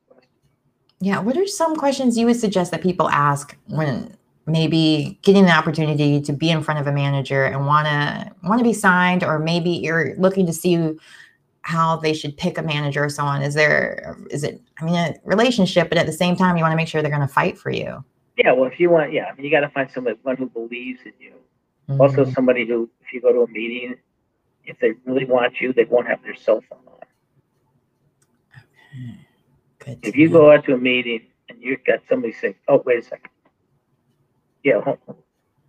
Yeah. 0.99 1.19
What 1.19 1.37
are 1.37 1.47
some 1.47 1.75
questions 1.75 2.17
you 2.17 2.25
would 2.25 2.35
suggest 2.39 2.71
that 2.71 2.81
people 2.81 3.09
ask 3.09 3.55
when 3.67 4.15
maybe 4.45 5.19
getting 5.21 5.45
the 5.45 5.51
opportunity 5.51 6.19
to 6.21 6.33
be 6.33 6.49
in 6.49 6.63
front 6.63 6.79
of 6.79 6.87
a 6.87 6.91
manager 6.91 7.45
and 7.45 7.65
want 7.65 7.87
to 7.87 8.31
want 8.43 8.59
to 8.59 8.63
be 8.63 8.73
signed, 8.73 9.23
or 9.23 9.39
maybe 9.39 9.69
you're 9.69 10.15
looking 10.17 10.45
to 10.45 10.53
see 10.53 10.97
how 11.61 11.97
they 11.97 12.13
should 12.13 12.35
pick 12.35 12.57
a 12.57 12.63
manager 12.63 13.03
or 13.03 13.09
so 13.09 13.23
on? 13.23 13.41
Is 13.41 13.53
there 13.53 14.17
is 14.31 14.43
it? 14.43 14.61
I 14.81 14.85
mean, 14.85 14.95
a 14.95 15.13
relationship, 15.23 15.87
but 15.89 15.97
at 15.97 16.05
the 16.05 16.13
same 16.13 16.35
time, 16.35 16.57
you 16.57 16.63
want 16.63 16.71
to 16.73 16.77
make 16.77 16.87
sure 16.87 17.01
they're 17.01 17.11
going 17.11 17.27
to 17.27 17.33
fight 17.33 17.57
for 17.57 17.69
you. 17.69 18.03
Yeah, 18.37 18.53
well, 18.53 18.69
if 18.71 18.79
you 18.79 18.89
want, 18.89 19.11
yeah, 19.13 19.25
I 19.25 19.35
mean, 19.35 19.45
you 19.45 19.51
got 19.51 19.59
to 19.61 19.69
find 19.69 19.89
somebody 19.91 20.17
one 20.23 20.37
who 20.37 20.49
believes 20.49 21.01
in 21.05 21.13
you. 21.19 21.33
Also, 21.99 22.23
Mhm. 22.23 22.33
somebody 22.33 22.65
who, 22.65 22.89
if 23.01 23.11
you 23.13 23.19
go 23.19 23.33
to 23.33 23.41
a 23.41 23.47
meeting, 23.47 23.95
if 24.65 24.79
they 24.79 24.93
really 25.05 25.25
want 25.25 25.59
you, 25.59 25.73
they 25.73 25.83
won't 25.85 26.07
have 26.07 26.21
their 26.23 26.35
cell 26.35 26.61
phone 26.69 26.79
on. 26.87 26.99
If 30.01 30.15
you 30.15 30.29
go 30.29 30.51
out 30.51 30.65
to 30.65 30.73
a 30.73 30.77
meeting 30.77 31.21
and 31.49 31.61
you've 31.61 31.83
got 31.83 31.99
somebody 32.09 32.33
say, 32.33 32.55
"Oh, 32.67 32.81
wait 32.85 32.99
a 32.99 33.01
second, 33.03 33.31
yeah. 34.63 34.81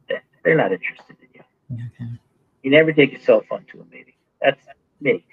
They- 0.09 0.21
they're 0.43 0.57
not 0.57 0.73
interested 0.73 1.17
in 1.21 1.29
you." 1.35 1.43
Okay. 1.87 2.11
You 2.63 2.71
never 2.71 2.93
take 2.93 3.13
your 3.13 3.21
cell 3.21 3.43
phone 3.49 3.65
to 3.73 3.81
a 3.81 3.85
meeting. 3.87 4.15
That's 4.41 4.61
me. 5.01 5.25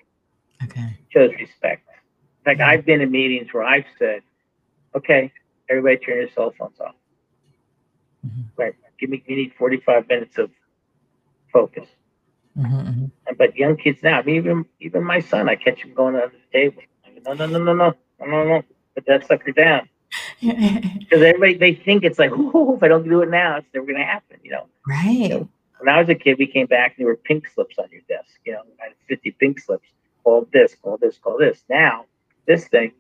Okay. 0.64 0.98
Shows 1.10 1.34
respect. 1.34 1.88
In 1.90 2.44
fact, 2.46 2.62
I've 2.62 2.86
been 2.86 3.02
in 3.02 3.12
meetings 3.12 3.54
where 3.54 3.64
I've 3.64 3.86
said, 4.00 4.22
"Okay, 4.96 5.32
everybody, 5.70 5.98
turn 5.98 6.18
your 6.18 6.30
cell 6.30 6.52
phones 6.52 6.80
off." 6.80 6.96
Mhm. 8.26 8.46
Right. 8.58 8.76
Give 9.00 9.10
me. 9.10 9.24
We 9.28 9.36
need 9.36 9.54
forty-five 9.56 10.08
minutes 10.08 10.38
of 10.38 10.52
focus. 11.52 11.88
hmm 12.56 13.08
And- 13.28 13.38
But 13.38 13.56
young 13.56 13.78
kids 13.78 14.02
now, 14.02 14.20
I 14.20 14.24
mean, 14.24 14.36
even 14.38 14.66
even 14.80 15.04
my 15.04 15.20
son, 15.20 15.48
I 15.50 15.56
catch 15.56 15.84
him 15.84 15.94
going 15.94 16.16
under 16.16 16.30
the 16.30 16.52
table. 16.52 16.82
Go, 17.24 17.34
no, 17.34 17.46
no, 17.46 17.58
no, 17.60 17.60
no, 17.64 17.74
no, 17.74 17.96
no, 18.20 18.26
no, 18.26 18.44
no, 18.46 18.64
put 18.98 19.06
that 19.06 19.28
sucker 19.28 19.52
down. 19.52 19.88
Because 20.42 21.22
everybody 21.22 21.58
they 21.58 21.74
think 21.74 22.04
it's 22.04 22.20
like, 22.20 22.32
oh, 22.34 22.76
if 22.76 22.84
I 22.84 22.88
don't 22.88 23.08
do 23.08 23.22
it 23.22 23.30
now, 23.30 23.58
it's 23.58 23.68
never 23.74 23.86
gonna 23.86 24.04
happen. 24.04 24.38
You 24.44 24.52
know, 24.52 24.66
right. 24.88 25.48
when 25.80 25.90
I 25.90 26.00
was 26.00 26.10
a 26.10 26.16
kid, 26.16 26.38
we 26.38 26.48
came 26.48 26.66
back 26.66 26.96
and 26.96 27.04
there 27.04 27.08
were 27.08 27.16
pink 27.18 27.48
slips 27.48 27.78
on 27.78 27.88
your 27.92 28.02
desk. 28.10 28.30
You 28.46 28.54
know, 28.54 28.62
I 28.82 28.86
had 28.86 28.94
50 29.08 29.32
pink 29.32 29.60
slips. 29.60 29.88
Call 30.24 30.48
this, 30.52 30.76
call 30.82 30.98
this, 30.98 31.18
call 31.18 31.38
this. 31.38 31.64
Now, 31.70 32.06
this 32.46 32.68
thing, 32.68 32.92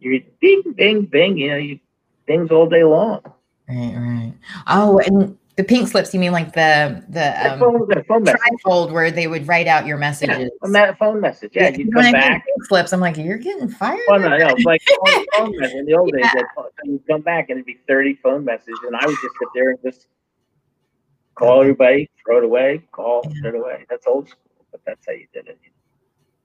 you 0.00 0.24
bing, 0.40 0.62
bing, 0.74 1.02
bing. 1.04 1.38
You 1.38 1.50
know, 1.50 1.56
you 1.56 1.78
bings 2.26 2.50
all 2.50 2.68
day 2.68 2.84
long. 2.84 3.22
Right. 3.68 3.94
Right. 3.96 4.32
Oh, 4.66 4.98
and 4.98 5.38
the 5.58 5.64
pink 5.64 5.88
slips. 5.88 6.14
You 6.14 6.20
mean 6.20 6.30
like 6.30 6.52
the 6.52 7.04
the 7.08 7.52
um, 7.52 7.58
phone, 7.58 7.88
that 7.88 8.06
phone 8.06 8.24
trifold 8.24 8.92
where 8.92 9.10
they 9.10 9.26
would 9.26 9.46
write 9.48 9.66
out 9.66 9.86
your 9.86 9.96
Yeah, 9.96 10.00
messages. 10.00 10.50
a 10.62 10.68
ma- 10.68 10.94
phone 10.94 11.20
message. 11.20 11.50
Yeah, 11.52 11.70
you 11.70 11.90
when 11.92 12.04
come 12.04 12.12
back. 12.12 12.44
pink 12.46 12.64
slips, 12.68 12.92
I'm 12.92 13.00
like, 13.00 13.16
you're 13.16 13.38
getting 13.38 13.68
fired. 13.68 13.98
Well, 14.08 14.20
no, 14.20 14.28
no, 14.38 14.54
like 14.64 14.80
phone, 15.04 15.26
phone 15.36 15.58
message. 15.58 15.74
In 15.76 15.84
the 15.86 15.94
old 15.94 16.12
days, 16.12 16.20
Yeah. 16.24 16.42
they'd 16.84 16.90
you'd 16.92 17.06
come 17.08 17.22
back 17.22 17.50
and 17.50 17.56
it'd 17.58 17.66
be 17.66 17.76
30 17.88 18.14
phone 18.22 18.44
messages, 18.44 18.78
and 18.86 18.94
I 18.94 19.04
would 19.04 19.16
just 19.16 19.34
sit 19.38 19.48
there 19.52 19.70
and 19.70 19.78
just 19.84 20.06
call 21.34 21.60
everybody, 21.62 22.08
throw 22.24 22.38
it 22.38 22.44
away, 22.44 22.84
call, 22.92 23.22
Yeah. 23.24 23.32
throw 23.42 23.50
it 23.50 23.54
away. 23.56 23.84
That's 23.90 24.06
old 24.06 24.28
school, 24.28 24.64
but 24.70 24.80
that's 24.86 25.04
how 25.06 25.12
you 25.12 25.26
did 25.34 25.48
it. 25.48 25.58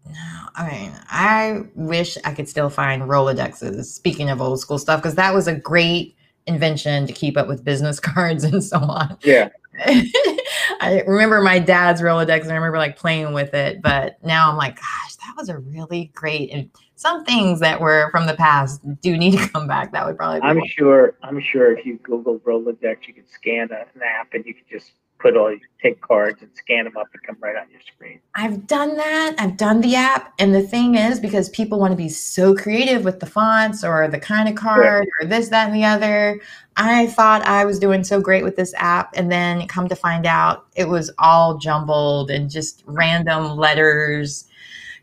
No, 0.10 0.48
I 0.56 0.70
mean, 0.72 0.92
I 1.08 1.66
wish 1.76 2.18
I 2.26 2.34
could 2.34 2.50
still 2.50 2.70
find 2.72 3.04
Rolodexes. 3.04 3.86
Speaking 3.86 4.30
of 4.32 4.42
old 4.42 4.60
school 4.60 4.80
stuff, 4.80 5.02
because 5.02 5.16
that 5.16 5.36
was 5.36 5.48
a 5.48 5.54
great 5.56 6.16
invention 6.48 7.08
to 7.08 7.14
keep 7.14 7.38
up 7.38 7.48
with 7.48 7.64
business 7.64 8.00
cards 8.02 8.44
and 8.44 8.64
so 8.64 8.78
on. 8.78 9.18
Yeah, 9.24 9.50
I 9.80 11.04
remember 11.08 11.42
my 11.42 11.60
dad's 11.60 12.02
Rolodex 12.02 12.44
and 12.44 12.52
I 12.52 12.56
remember 12.56 12.78
like 12.78 12.96
playing 12.96 13.34
with 13.34 13.54
it, 13.54 13.82
but 13.82 14.24
now 14.24 14.52
I'm 14.52 14.58
like, 14.58 14.76
gosh, 14.76 15.16
that 15.16 15.34
was 15.38 15.50
a 15.50 15.58
really 15.58 16.12
great. 16.14 16.52
And 16.52 16.70
some 16.96 17.26
things 17.26 17.60
that 17.60 17.82
were 17.82 18.10
from 18.12 18.28
the 18.28 18.36
past 18.36 18.82
do 19.02 19.18
need 19.18 19.38
to 19.38 19.50
come 19.54 19.68
back. 19.68 19.92
That 19.92 20.06
would 20.06 20.18
probably 20.18 20.42
be 20.42 20.48
I'm 20.48 20.62
sure. 20.68 21.18
I'm 21.24 21.42
sure 21.42 21.76
if 21.76 21.86
you 21.86 21.98
Google 22.04 22.40
Rolodex, 22.40 23.08
you 23.08 23.14
could 23.14 23.30
scan 23.30 23.70
a, 23.72 23.82
an 23.96 24.02
app 24.04 24.34
and 24.34 24.46
you 24.46 24.54
could 24.54 24.70
just 24.70 24.92
put 25.24 25.38
all, 25.38 25.50
you 25.50 25.60
take 25.82 26.02
cards 26.02 26.42
and 26.42 26.52
scan 26.54 26.84
them 26.84 26.98
up 26.98 27.08
and 27.14 27.24
come 27.24 27.38
right 27.40 27.56
on 27.56 27.66
your 27.72 27.80
screen. 27.80 28.20
I've 28.36 28.68
done 28.68 28.98
that. 28.98 29.36
I've 29.40 29.56
done 29.56 29.80
the 29.80 29.96
app. 29.96 30.34
And 30.38 30.54
the 30.54 30.62
thing 30.62 30.96
is, 30.96 31.20
because 31.20 31.48
people 31.50 31.80
want 31.80 31.92
to 31.94 31.98
be 31.98 32.10
so 32.10 32.54
creative 32.54 33.06
with 33.06 33.22
the 33.22 33.26
fonts 33.26 33.86
or 33.86 34.08
the 34.10 34.20
kind 34.20 34.50
of 34.50 34.56
card 34.56 35.08
or 35.22 35.26
this, 35.26 35.48
that, 35.50 35.68
and 35.68 35.76
the 35.76 35.86
other, 35.86 36.42
I 36.76 37.08
thought 37.08 37.42
I 37.44 37.64
was 37.64 37.80
doing 37.80 38.04
so 38.04 38.20
great 38.20 38.44
with 38.44 38.58
this 38.58 38.74
app. 38.76 39.14
And 39.16 39.32
then 39.32 39.66
come 39.68 39.88
to 39.88 39.96
find 39.96 40.26
out 40.26 40.66
it 40.76 40.90
was 40.90 41.10
all 41.18 41.58
jumbled 41.58 42.30
and 42.30 42.50
just 42.50 42.84
random 42.86 43.58
letters. 43.58 44.46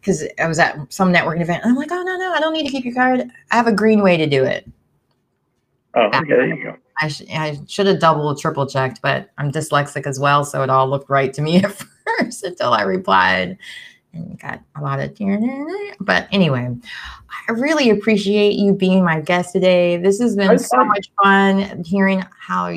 Because 0.01 0.25
I 0.39 0.47
was 0.47 0.59
at 0.59 0.93
some 0.93 1.13
networking 1.13 1.41
event. 1.41 1.63
And 1.63 1.73
I'm 1.73 1.77
like, 1.77 1.93
oh, 1.93 2.03
no, 2.03 2.17
no, 2.19 2.33
I 2.33 2.41
don't 2.41 2.53
need 2.53 2.67
to 2.67 2.71
keep 2.71 2.85
your 2.85 2.95
card. 2.95 3.23
I 3.51 3.57
have 3.57 3.67
a 3.67 3.73
green 3.73 4.03
way 4.03 4.19
to 4.19 4.27
do 4.27 4.45
it. 4.45 4.69
Oh, 5.95 6.07
okay, 6.07 6.29
there 6.29 6.47
you 6.47 6.63
go. 6.63 6.77
I, 7.01 7.09
sh- 7.09 7.23
I 7.33 7.59
should 7.67 7.87
have 7.87 7.99
double, 8.01 8.35
triple 8.35 8.67
checked, 8.67 9.01
but 9.03 9.31
I'm 9.39 9.51
dyslexic 9.51 10.07
as 10.07 10.21
well. 10.21 10.45
So 10.45 10.63
it 10.63 10.71
all 10.71 10.89
looked 10.89 11.09
right 11.09 11.33
to 11.35 11.43
me 11.43 11.57
at 11.65 11.73
first 12.19 12.43
until 12.45 12.73
I 12.73 12.83
replied 12.83 13.57
and 14.13 14.39
got 14.41 14.61
a 14.77 14.83
lot 14.83 15.01
of. 15.01 15.15
Tear. 15.15 15.39
But 16.01 16.29
anyway, 16.33 16.75
I 17.49 17.53
really 17.53 17.91
appreciate 17.91 18.55
you 18.55 18.73
being 18.75 19.05
my 19.05 19.21
guest 19.21 19.53
today. 19.53 19.97
This 19.97 20.21
has 20.21 20.37
been 20.37 20.51
Okay. 20.51 20.59
so 20.59 20.85
much 20.85 21.11
fun 21.23 21.85
hearing 21.85 22.25
how, 22.39 22.75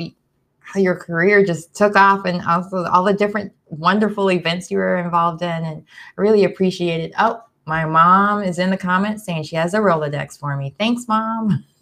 how 0.60 0.80
your 0.80 0.94
career 0.96 1.44
just 1.44 1.74
took 1.74 1.96
off 1.96 2.24
and 2.24 2.40
also 2.46 2.84
all 2.84 3.04
the 3.04 3.12
different 3.12 3.52
wonderful 3.66 4.30
events 4.30 4.70
you 4.70 4.78
were 4.78 4.96
involved 4.98 5.42
in. 5.42 5.48
And 5.48 5.84
I 6.16 6.20
really 6.20 6.44
appreciate 6.44 7.00
it. 7.00 7.12
Oh, 7.18 7.42
my 7.66 7.84
mom 7.84 8.42
is 8.42 8.58
in 8.58 8.70
the 8.70 8.76
comments 8.76 9.24
saying 9.24 9.42
she 9.44 9.56
has 9.56 9.74
a 9.74 9.78
Rolodex 9.78 10.38
for 10.38 10.56
me. 10.56 10.74
Thanks, 10.78 11.08
mom. 11.08 11.64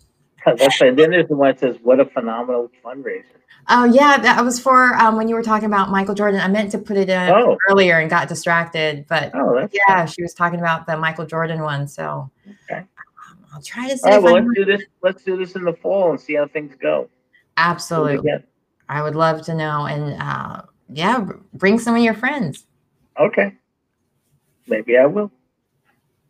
That's 0.45 0.81
right. 0.81 0.95
Then 0.97 1.11
there's 1.11 1.29
the 1.29 1.37
one 1.37 1.51
that 1.51 1.61
says, 1.61 1.77
"What 1.83 2.01
a 2.01 2.05
phenomenal 2.05 2.71
fundraiser." 2.85 3.25
Oh 3.69 3.85
yeah, 3.85 4.19
that 4.19 4.45
was 4.45 4.59
for 4.59 4.95
um, 4.97 5.17
when 5.17 5.29
you 5.29 5.35
were 5.35 5.43
talking 5.43 5.67
about 5.67 5.91
Michael 5.91 6.15
Jordan. 6.15 6.41
I 6.41 6.49
meant 6.49 6.73
to 6.73 6.79
put 6.79 6.97
it 6.97 7.09
in 7.09 7.31
Oh. 7.31 7.57
earlier 7.71 7.99
and 7.99 8.11
got 8.11 8.29
distracted, 8.29 9.07
but 9.09 9.31
Oh, 9.35 9.69
yeah, 9.89 10.05
she 10.05 10.23
was 10.23 10.35
talking 10.35 10.59
about 10.59 10.87
the 10.87 10.97
Michael 10.97 11.27
Jordan 11.27 11.61
one. 11.63 11.87
So 11.87 12.31
Okay. 12.71 12.81
um, 12.81 13.39
I'll 13.55 13.63
try 13.63 13.89
to 13.89 13.97
see. 13.97 14.03
All 14.11 14.15
right. 14.15 14.23
Well, 14.23 14.35
let's 14.35 14.49
do 14.55 14.65
this. 14.65 14.83
Let's 15.03 15.23
do 15.23 15.37
this 15.37 15.55
in 15.55 15.65
the 15.65 15.75
fall 15.75 16.11
and 16.11 16.21
see 16.21 16.35
how 16.35 16.49
things 16.49 16.75
go. 16.81 17.09
Absolutely, 17.57 18.33
I 18.89 19.03
would 19.03 19.15
love 19.15 19.43
to 19.47 19.55
know, 19.55 19.87
and 19.87 20.21
uh, 20.21 20.63
yeah, 20.89 21.25
bring 21.55 21.79
some 21.79 21.95
of 21.95 22.03
your 22.03 22.15
friends. 22.15 22.67
Okay. 23.21 23.55
Maybe 24.67 24.97
I 24.97 25.07
will. 25.07 25.31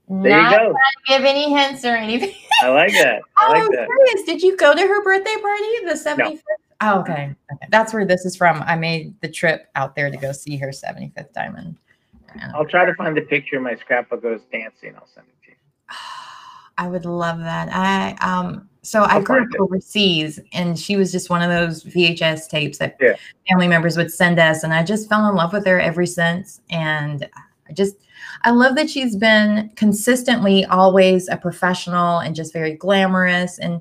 There 0.08 0.30
Not 0.42 0.52
you 0.52 0.58
go. 0.58 0.74
give 1.06 1.24
any 1.24 1.52
hints 1.54 1.84
or 1.84 1.94
anything. 1.96 2.34
I 2.62 2.68
like 2.68 2.92
that. 2.92 3.22
I 3.36 3.46
Oh, 3.46 3.50
like 3.50 3.70
that. 3.72 3.88
serious. 3.88 4.26
Did 4.26 4.42
you 4.42 4.56
go 4.56 4.72
to 4.74 4.80
her 4.80 5.02
birthday 5.04 5.36
party, 5.40 5.64
the 5.84 5.94
75th? 5.94 6.40
Oh, 6.80 7.00
okay. 7.00 7.34
okay. 7.52 7.66
That's 7.70 7.92
where 7.92 8.04
this 8.04 8.24
is 8.24 8.36
from. 8.36 8.62
I 8.66 8.76
made 8.76 9.20
the 9.20 9.28
trip 9.28 9.68
out 9.74 9.94
there 9.96 10.10
to 10.10 10.16
go 10.16 10.32
see 10.32 10.56
her 10.56 10.68
75th 10.68 11.32
diamond. 11.32 11.76
And 12.40 12.52
I'll 12.54 12.64
try 12.64 12.84
to 12.84 12.94
find 12.94 13.16
the 13.16 13.22
picture 13.22 13.56
of 13.56 13.62
my 13.62 13.74
scrapbook 13.74 14.22
goes 14.22 14.40
dancing. 14.52 14.94
I'll 14.96 15.06
send 15.12 15.26
it 15.28 15.44
to 15.44 15.50
you. 15.50 15.56
I 16.78 16.88
would 16.88 17.04
love 17.04 17.38
that. 17.40 17.68
I 17.70 18.14
um 18.26 18.68
so 18.80 19.02
I 19.04 19.20
grew 19.20 19.42
up 19.42 19.48
overseas 19.60 20.40
and 20.52 20.76
she 20.78 20.96
was 20.96 21.12
just 21.12 21.30
one 21.30 21.42
of 21.42 21.50
those 21.50 21.84
VHS 21.84 22.48
tapes 22.48 22.78
that 22.78 22.96
Yeah. 23.00 23.14
family 23.48 23.68
members 23.68 23.96
would 23.96 24.10
send 24.10 24.38
us 24.40 24.64
and 24.64 24.72
I 24.72 24.82
just 24.82 25.08
fell 25.08 25.28
in 25.28 25.36
love 25.36 25.52
with 25.52 25.66
her 25.66 25.78
ever 25.78 26.06
since 26.06 26.60
and 26.70 27.28
I 27.68 27.72
just 27.74 27.96
I 28.42 28.50
love 28.50 28.74
that 28.76 28.90
she's 28.90 29.16
been 29.16 29.70
consistently 29.76 30.64
always 30.64 31.28
a 31.28 31.36
professional 31.36 32.18
and 32.18 32.34
just 32.34 32.52
very 32.52 32.74
glamorous 32.74 33.58
and 33.58 33.80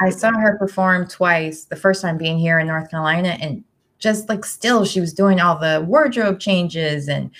I 0.00 0.10
saw 0.10 0.32
her 0.32 0.58
perform 0.58 1.06
twice. 1.06 1.64
The 1.64 1.76
first 1.76 2.02
time 2.02 2.18
being 2.18 2.38
here 2.38 2.58
in 2.58 2.66
North 2.66 2.90
Carolina, 2.90 3.36
and 3.40 3.64
just 3.98 4.28
like 4.28 4.44
still, 4.44 4.84
she 4.84 5.00
was 5.00 5.12
doing 5.12 5.40
all 5.40 5.58
the 5.58 5.84
wardrobe 5.86 6.40
changes. 6.40 7.08
And 7.08 7.30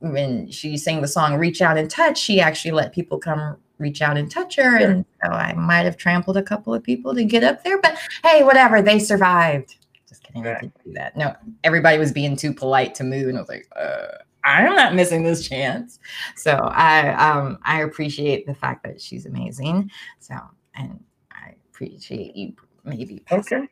when 0.00 0.50
she 0.50 0.76
sang 0.76 1.00
the 1.00 1.08
song 1.08 1.36
"Reach 1.36 1.62
Out 1.62 1.78
and 1.78 1.90
Touch," 1.90 2.18
she 2.18 2.40
actually 2.40 2.72
let 2.72 2.92
people 2.92 3.18
come 3.18 3.56
reach 3.78 4.02
out 4.02 4.16
and 4.16 4.30
touch 4.30 4.56
her. 4.56 4.78
Sure. 4.78 4.90
And 4.90 5.04
so 5.22 5.30
I 5.30 5.52
might 5.54 5.84
have 5.84 5.96
trampled 5.96 6.36
a 6.36 6.42
couple 6.42 6.74
of 6.74 6.82
people 6.82 7.14
to 7.14 7.24
get 7.24 7.44
up 7.44 7.64
there, 7.64 7.80
but 7.80 7.98
hey, 8.24 8.42
whatever. 8.42 8.82
They 8.82 8.98
survived. 8.98 9.76
Just 10.08 10.22
kidding. 10.24 10.46
I 10.46 10.60
didn't 10.60 10.84
do 10.84 10.92
that. 10.92 11.16
No, 11.16 11.34
everybody 11.64 11.98
was 11.98 12.12
being 12.12 12.36
too 12.36 12.52
polite 12.52 12.94
to 12.96 13.04
move, 13.04 13.28
and 13.28 13.38
I 13.38 13.40
was 13.40 13.48
like, 13.48 13.68
uh, 13.76 14.18
I'm 14.44 14.74
not 14.74 14.94
missing 14.94 15.22
this 15.22 15.46
chance. 15.48 15.98
So 16.36 16.52
I 16.52 17.10
um 17.14 17.58
I 17.62 17.82
appreciate 17.82 18.46
the 18.46 18.54
fact 18.54 18.82
that 18.84 19.00
she's 19.00 19.26
amazing. 19.26 19.90
So 20.18 20.34
and 20.74 21.02
I 21.30 21.54
appreciate 21.70 22.36
you 22.36 22.54
maybe 22.84 23.20
passing 23.26 23.58
Okay. 23.58 23.68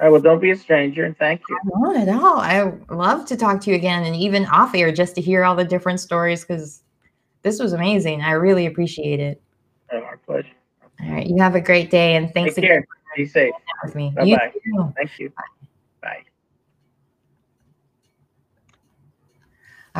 All 0.00 0.06
right. 0.06 0.12
Well, 0.12 0.20
don't 0.20 0.40
be 0.40 0.50
a 0.50 0.56
stranger, 0.56 1.04
and 1.04 1.16
thank 1.18 1.42
you. 1.48 1.58
not 1.64 1.96
at 1.96 2.08
all. 2.08 2.38
I 2.38 2.72
love 2.88 3.26
to 3.26 3.36
talk 3.36 3.60
to 3.62 3.70
you 3.70 3.76
again 3.76 4.04
and 4.04 4.16
even 4.16 4.46
off 4.46 4.74
air 4.74 4.92
just 4.92 5.14
to 5.16 5.20
hear 5.20 5.44
all 5.44 5.54
the 5.54 5.64
different 5.64 6.00
stories 6.00 6.42
because 6.42 6.82
this 7.42 7.60
was 7.60 7.74
amazing. 7.74 8.22
I 8.22 8.32
really 8.32 8.66
appreciate 8.66 9.20
it. 9.20 9.42
Oh, 9.92 9.98
our 10.02 10.16
pleasure. 10.18 10.48
All 11.02 11.10
right. 11.10 11.26
You 11.26 11.36
have 11.42 11.54
a 11.54 11.60
great 11.60 11.90
day 11.90 12.16
and 12.16 12.32
thanks 12.32 12.54
Take 12.54 12.64
again 12.64 12.70
care. 12.70 12.86
Be 13.16 13.26
safe. 13.26 13.52
with 13.84 13.94
me. 13.94 14.12
You 14.22 14.36
Bye-bye. 14.36 14.52
too. 14.64 14.92
Thank 14.96 15.18
you. 15.18 15.30
Bye. 15.30 15.59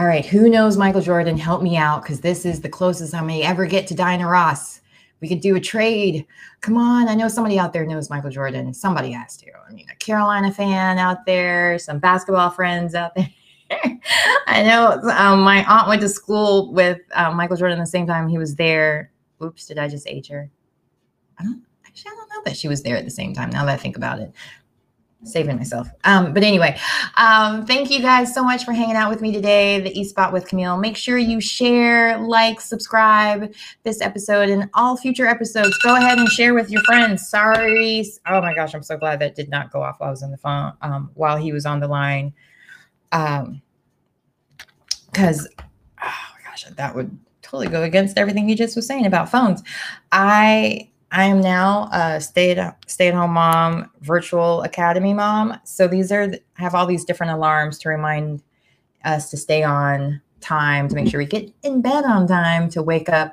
All 0.01 0.07
right. 0.07 0.24
Who 0.24 0.48
knows 0.48 0.78
Michael 0.78 1.03
Jordan? 1.03 1.36
Help 1.36 1.61
me 1.61 1.76
out 1.76 2.03
because 2.03 2.22
this 2.22 2.46
is 2.46 2.62
the 2.62 2.70
closest 2.70 3.12
I 3.12 3.20
may 3.20 3.42
ever 3.42 3.66
get 3.66 3.86
to 3.88 3.94
Diana 3.94 4.26
Ross. 4.26 4.80
We 5.20 5.28
could 5.28 5.42
do 5.42 5.57
a 5.57 5.61
trade. 5.61 6.24
Come 6.62 6.78
on. 6.78 7.07
I 7.07 7.14
know 7.14 7.28
somebody 7.28 7.59
out 7.59 7.74
there 7.74 7.84
knows 7.84 8.09
Michael 8.09 8.30
Jordan. 8.30 8.72
Somebody 8.72 9.12
has 9.12 9.36
to. 9.36 9.48
I 9.68 9.70
mean, 9.74 9.86
a 9.92 9.96
Carolina 9.96 10.55
fan 10.55 10.96
out 10.96 11.26
there, 11.26 11.78
some 11.78 11.98
basketball 11.98 12.48
friends 12.48 12.94
out 12.94 13.14
there. 13.14 13.28
I 14.46 14.62
know 14.62 14.92
um, 15.18 15.42
my 15.42 15.66
aunt 15.66 15.86
went 15.86 16.01
to 16.01 16.09
school 16.09 16.72
with 16.72 17.01
um, 17.14 17.36
Michael 17.36 17.59
Jordan 17.59 17.78
the 17.78 17.84
same 17.84 18.07
time 18.07 18.26
he 18.26 18.38
was 18.38 18.55
there. 18.55 19.12
Oops, 19.42 19.66
did 19.66 19.76
I 19.76 19.86
just 19.86 20.09
age 20.09 20.28
her? 20.28 20.48
I 21.38 21.42
don't 21.42 21.62
actually 21.86 22.12
I 22.12 22.14
don't 22.14 22.28
know 22.30 22.42
that 22.46 22.57
she 22.57 22.68
was 22.68 22.82
there 22.82 22.96
at 22.96 23.05
the 23.05 23.11
same 23.11 23.34
time 23.34 23.51
now 23.51 23.66
that 23.66 23.74
I 23.74 23.76
think 23.76 23.98
about 23.98 24.18
it. 24.18 24.32
Saving 25.22 25.56
myself. 25.56 25.86
Um, 26.04 26.32
but 26.32 26.42
anyway, 26.42 26.78
um, 27.18 27.66
thank 27.66 27.90
you 27.90 28.00
guys 28.00 28.32
so 28.32 28.42
much 28.42 28.64
for 28.64 28.72
hanging 28.72 28.96
out 28.96 29.10
with 29.10 29.20
me 29.20 29.32
today, 29.32 29.78
the 29.78 29.90
E 29.98 30.02
Spot 30.02 30.32
with 30.32 30.48
Camille. 30.48 30.78
Make 30.78 30.96
sure 30.96 31.18
you 31.18 31.42
share, 31.42 32.18
like, 32.18 32.58
subscribe 32.58 33.52
this 33.82 34.00
episode 34.00 34.48
and 34.48 34.70
all 34.72 34.96
future 34.96 35.26
episodes. 35.26 35.76
Go 35.82 35.94
ahead 35.94 36.18
and 36.18 36.26
share 36.30 36.54
with 36.54 36.70
your 36.70 36.82
friends. 36.84 37.28
Sorry. 37.28 38.02
Oh 38.26 38.40
my 38.40 38.54
gosh, 38.54 38.74
I'm 38.74 38.82
so 38.82 38.96
glad 38.96 39.18
that 39.18 39.34
did 39.34 39.50
not 39.50 39.70
go 39.70 39.82
off 39.82 40.00
while 40.00 40.08
I 40.08 40.10
was 40.10 40.22
on 40.22 40.30
the 40.30 40.38
phone, 40.38 40.72
um, 40.80 41.10
while 41.12 41.36
he 41.36 41.52
was 41.52 41.66
on 41.66 41.80
the 41.80 41.88
line. 41.88 42.32
Um, 43.12 43.60
because 45.12 45.48
oh 46.02 46.06
my 46.34 46.50
gosh, 46.50 46.64
that 46.64 46.94
would 46.94 47.18
totally 47.42 47.68
go 47.68 47.82
against 47.82 48.16
everything 48.16 48.48
he 48.48 48.54
just 48.54 48.74
was 48.74 48.86
saying 48.86 49.04
about 49.04 49.28
phones. 49.28 49.62
I 50.12 50.88
I 51.12 51.24
am 51.24 51.40
now 51.40 51.88
a 51.92 52.20
stay 52.20 52.52
at 52.52 52.90
stay 52.90 53.08
at 53.08 53.14
home 53.14 53.32
mom, 53.32 53.90
virtual 54.00 54.62
academy 54.62 55.12
mom. 55.12 55.58
So 55.64 55.88
these 55.88 56.12
are 56.12 56.32
have 56.54 56.74
all 56.74 56.86
these 56.86 57.04
different 57.04 57.32
alarms 57.32 57.78
to 57.80 57.88
remind 57.88 58.42
us 59.04 59.30
to 59.30 59.36
stay 59.36 59.62
on 59.62 60.20
time, 60.40 60.88
to 60.88 60.94
make 60.94 61.08
sure 61.08 61.18
we 61.18 61.26
get 61.26 61.52
in 61.62 61.82
bed 61.82 62.04
on 62.04 62.26
time, 62.26 62.68
to 62.70 62.82
wake 62.82 63.08
up 63.08 63.32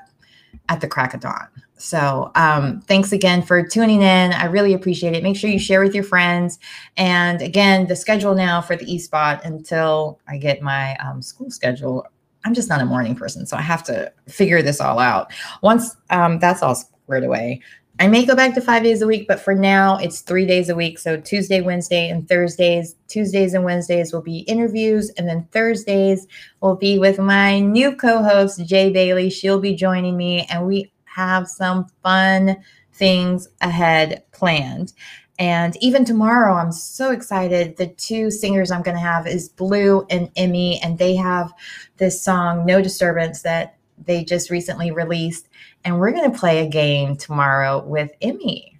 at 0.69 0.82
the 0.82 0.88
crack 0.88 1.13
of 1.13 1.19
dawn. 1.19 1.47
So 1.78 2.32
um, 2.34 2.82
thanks 2.82 3.11
again 3.11 3.43
for 3.43 3.65
tuning 3.65 4.01
in. 4.01 4.34
I 4.34 4.45
really 4.45 4.73
appreciate 4.73 5.13
it. 5.13 5.21
Make 5.21 5.38
sure 5.38 5.49
you 5.49 5.59
share 5.59 5.84
with 5.84 5.93
your 5.93 6.03
friends. 6.03 6.57
And 6.97 7.41
again, 7.41 7.88
the 7.88 7.95
schedule 7.95 8.34
now 8.34 8.61
for 8.61 8.75
the 8.75 8.91
E 8.91 8.97
Spot 8.97 9.39
until 9.45 10.19
I 10.28 10.38
get 10.38 10.61
my 10.61 10.95
um, 10.97 11.21
school 11.21 11.51
schedule. 11.51 12.05
I'm 12.43 12.53
just 12.53 12.69
not 12.69 12.82
a 12.82 12.86
morning 12.86 13.15
person, 13.15 13.45
so 13.45 13.57
I 13.57 13.61
have 13.61 13.84
to 13.84 14.11
figure 14.28 14.61
this 14.61 14.82
all 14.82 14.99
out. 14.99 15.32
Once 15.61 15.95
um, 16.09 16.39
that's 16.39 16.63
all 16.63 16.75
squared 17.08 17.24
away, 17.24 17.62
I 17.99 18.08
may 18.10 18.26
go 18.26 18.36
back 18.36 18.53
to 18.55 18.62
five 18.62 18.84
days 18.84 19.01
a 19.01 19.08
week, 19.08 19.30
but 19.30 19.39
for 19.39 19.55
now, 19.55 19.97
it's 19.97 20.20
three 20.20 20.45
days 20.45 20.68
a 20.68 20.76
week. 20.76 20.99
So 20.99 21.18
Tuesday, 21.18 21.62
Wednesday, 21.62 22.10
and 22.10 22.28
Thursdays. 22.28 22.95
Tuesdays 23.08 23.53
and 23.53 23.64
Wednesdays 23.64 24.12
will 24.12 24.22
be 24.22 24.39
interviews, 24.39 25.10
and 25.12 25.28
then 25.28 25.47
Thursdays 25.51 26.28
will 26.62 26.76
be 26.76 26.99
with 26.99 27.18
my 27.18 27.60
new 27.60 27.95
co 27.95 28.22
host, 28.22 28.64
Jay 28.66 28.91
Bailey. 28.91 29.30
She'll 29.30 29.62
be 29.62 29.74
joining 29.74 30.18
me, 30.18 30.45
and 30.49 30.68
we 30.68 30.91
have 31.05 31.47
some 31.47 31.88
fun 32.03 32.58
things 32.93 33.47
ahead 33.62 34.24
planned. 34.34 34.91
And 35.39 35.78
even 35.82 36.03
tomorrow, 36.03 36.55
I'm 36.55 36.74
so 36.74 37.12
excited. 37.12 37.78
The 37.78 37.88
two 37.88 38.30
singers 38.32 38.70
I'm 38.70 38.82
going 38.82 38.97
to 38.97 39.01
have 39.01 39.28
is 39.28 39.49
Blue 39.49 40.05
and 40.10 40.30
Emmy, 40.36 40.80
and 40.84 40.97
they 40.97 41.16
have 41.16 41.53
this 41.97 42.22
song, 42.22 42.66
No 42.66 42.82
Disturbance, 42.82 43.43
that 43.43 43.76
they 44.06 44.24
just 44.24 44.50
recently 44.50 44.91
released. 44.91 45.50
And 45.84 46.00
we're 46.00 46.12
going 46.12 46.32
to 46.32 46.38
play 46.38 46.66
a 46.66 46.70
game 46.70 47.16
tomorrow 47.16 47.84
with 47.86 48.12
Emmy. 48.22 48.78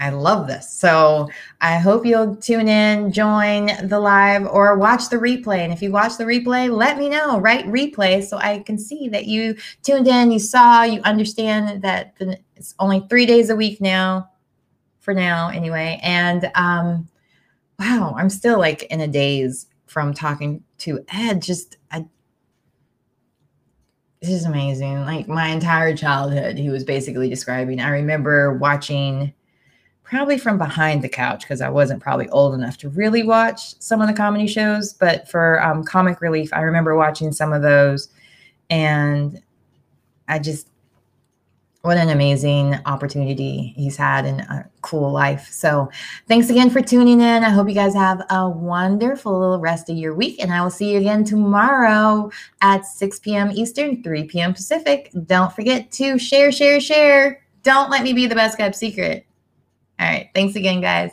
I 0.00 0.10
love 0.10 0.46
this. 0.46 0.72
So 0.72 1.28
I 1.60 1.78
hope 1.78 2.06
you'll 2.06 2.36
tune 2.36 2.68
in, 2.68 3.10
join 3.10 3.70
the 3.88 3.98
live, 3.98 4.46
or 4.46 4.76
watch 4.76 5.08
the 5.08 5.16
replay. 5.16 5.58
And 5.58 5.72
if 5.72 5.82
you 5.82 5.90
watch 5.90 6.16
the 6.16 6.24
replay, 6.24 6.70
let 6.70 6.98
me 6.98 7.08
know. 7.08 7.40
Write 7.40 7.66
replay 7.66 8.22
so 8.22 8.36
I 8.36 8.60
can 8.60 8.78
see 8.78 9.08
that 9.08 9.26
you 9.26 9.56
tuned 9.82 10.06
in, 10.06 10.30
you 10.30 10.38
saw, 10.38 10.84
you 10.84 11.00
understand 11.02 11.82
that 11.82 12.16
the, 12.18 12.38
it's 12.54 12.76
only 12.78 13.00
three 13.08 13.26
days 13.26 13.50
a 13.50 13.56
week 13.56 13.80
now, 13.80 14.30
for 15.00 15.14
now 15.14 15.48
anyway. 15.48 15.98
And 16.02 16.48
um, 16.54 17.08
wow, 17.80 18.14
I'm 18.16 18.30
still 18.30 18.58
like 18.58 18.84
in 18.84 19.00
a 19.00 19.08
daze 19.08 19.66
from 19.86 20.14
talking 20.14 20.62
to 20.78 21.04
Ed. 21.08 21.42
Just 21.42 21.77
this 24.20 24.30
is 24.30 24.44
amazing. 24.44 25.02
Like 25.02 25.28
my 25.28 25.48
entire 25.48 25.96
childhood, 25.96 26.58
he 26.58 26.70
was 26.70 26.84
basically 26.84 27.28
describing. 27.28 27.80
I 27.80 27.90
remember 27.90 28.54
watching 28.54 29.32
probably 30.02 30.38
from 30.38 30.58
behind 30.58 31.02
the 31.02 31.08
couch 31.08 31.42
because 31.42 31.60
I 31.60 31.68
wasn't 31.68 32.02
probably 32.02 32.28
old 32.30 32.54
enough 32.54 32.78
to 32.78 32.88
really 32.88 33.22
watch 33.22 33.78
some 33.80 34.00
of 34.00 34.08
the 34.08 34.14
comedy 34.14 34.46
shows. 34.46 34.92
But 34.92 35.28
for 35.28 35.62
um, 35.62 35.84
comic 35.84 36.20
relief, 36.20 36.52
I 36.52 36.62
remember 36.62 36.96
watching 36.96 37.30
some 37.30 37.52
of 37.52 37.62
those, 37.62 38.08
and 38.70 39.40
I 40.26 40.38
just 40.38 40.67
what 41.82 41.96
an 41.96 42.08
amazing 42.08 42.74
opportunity 42.86 43.72
he's 43.76 43.96
had 43.96 44.24
and 44.24 44.40
a 44.40 44.68
cool 44.82 45.12
life. 45.12 45.48
So, 45.50 45.88
thanks 46.26 46.50
again 46.50 46.70
for 46.70 46.80
tuning 46.80 47.20
in. 47.20 47.44
I 47.44 47.50
hope 47.50 47.68
you 47.68 47.74
guys 47.74 47.94
have 47.94 48.22
a 48.30 48.48
wonderful 48.48 49.58
rest 49.60 49.88
of 49.88 49.96
your 49.96 50.14
week, 50.14 50.42
and 50.42 50.52
I 50.52 50.62
will 50.62 50.70
see 50.70 50.92
you 50.92 50.98
again 50.98 51.24
tomorrow 51.24 52.30
at 52.60 52.84
6 52.84 53.20
p.m. 53.20 53.52
Eastern, 53.52 54.02
3 54.02 54.24
p.m. 54.24 54.54
Pacific. 54.54 55.10
Don't 55.26 55.52
forget 55.52 55.90
to 55.92 56.18
share, 56.18 56.50
share, 56.50 56.80
share. 56.80 57.42
Don't 57.62 57.90
let 57.90 58.02
me 58.02 58.12
be 58.12 58.26
the 58.26 58.34
best 58.34 58.58
kept 58.58 58.74
secret. 58.74 59.26
All 60.00 60.06
right. 60.06 60.30
Thanks 60.34 60.56
again, 60.56 60.80
guys. 60.80 61.10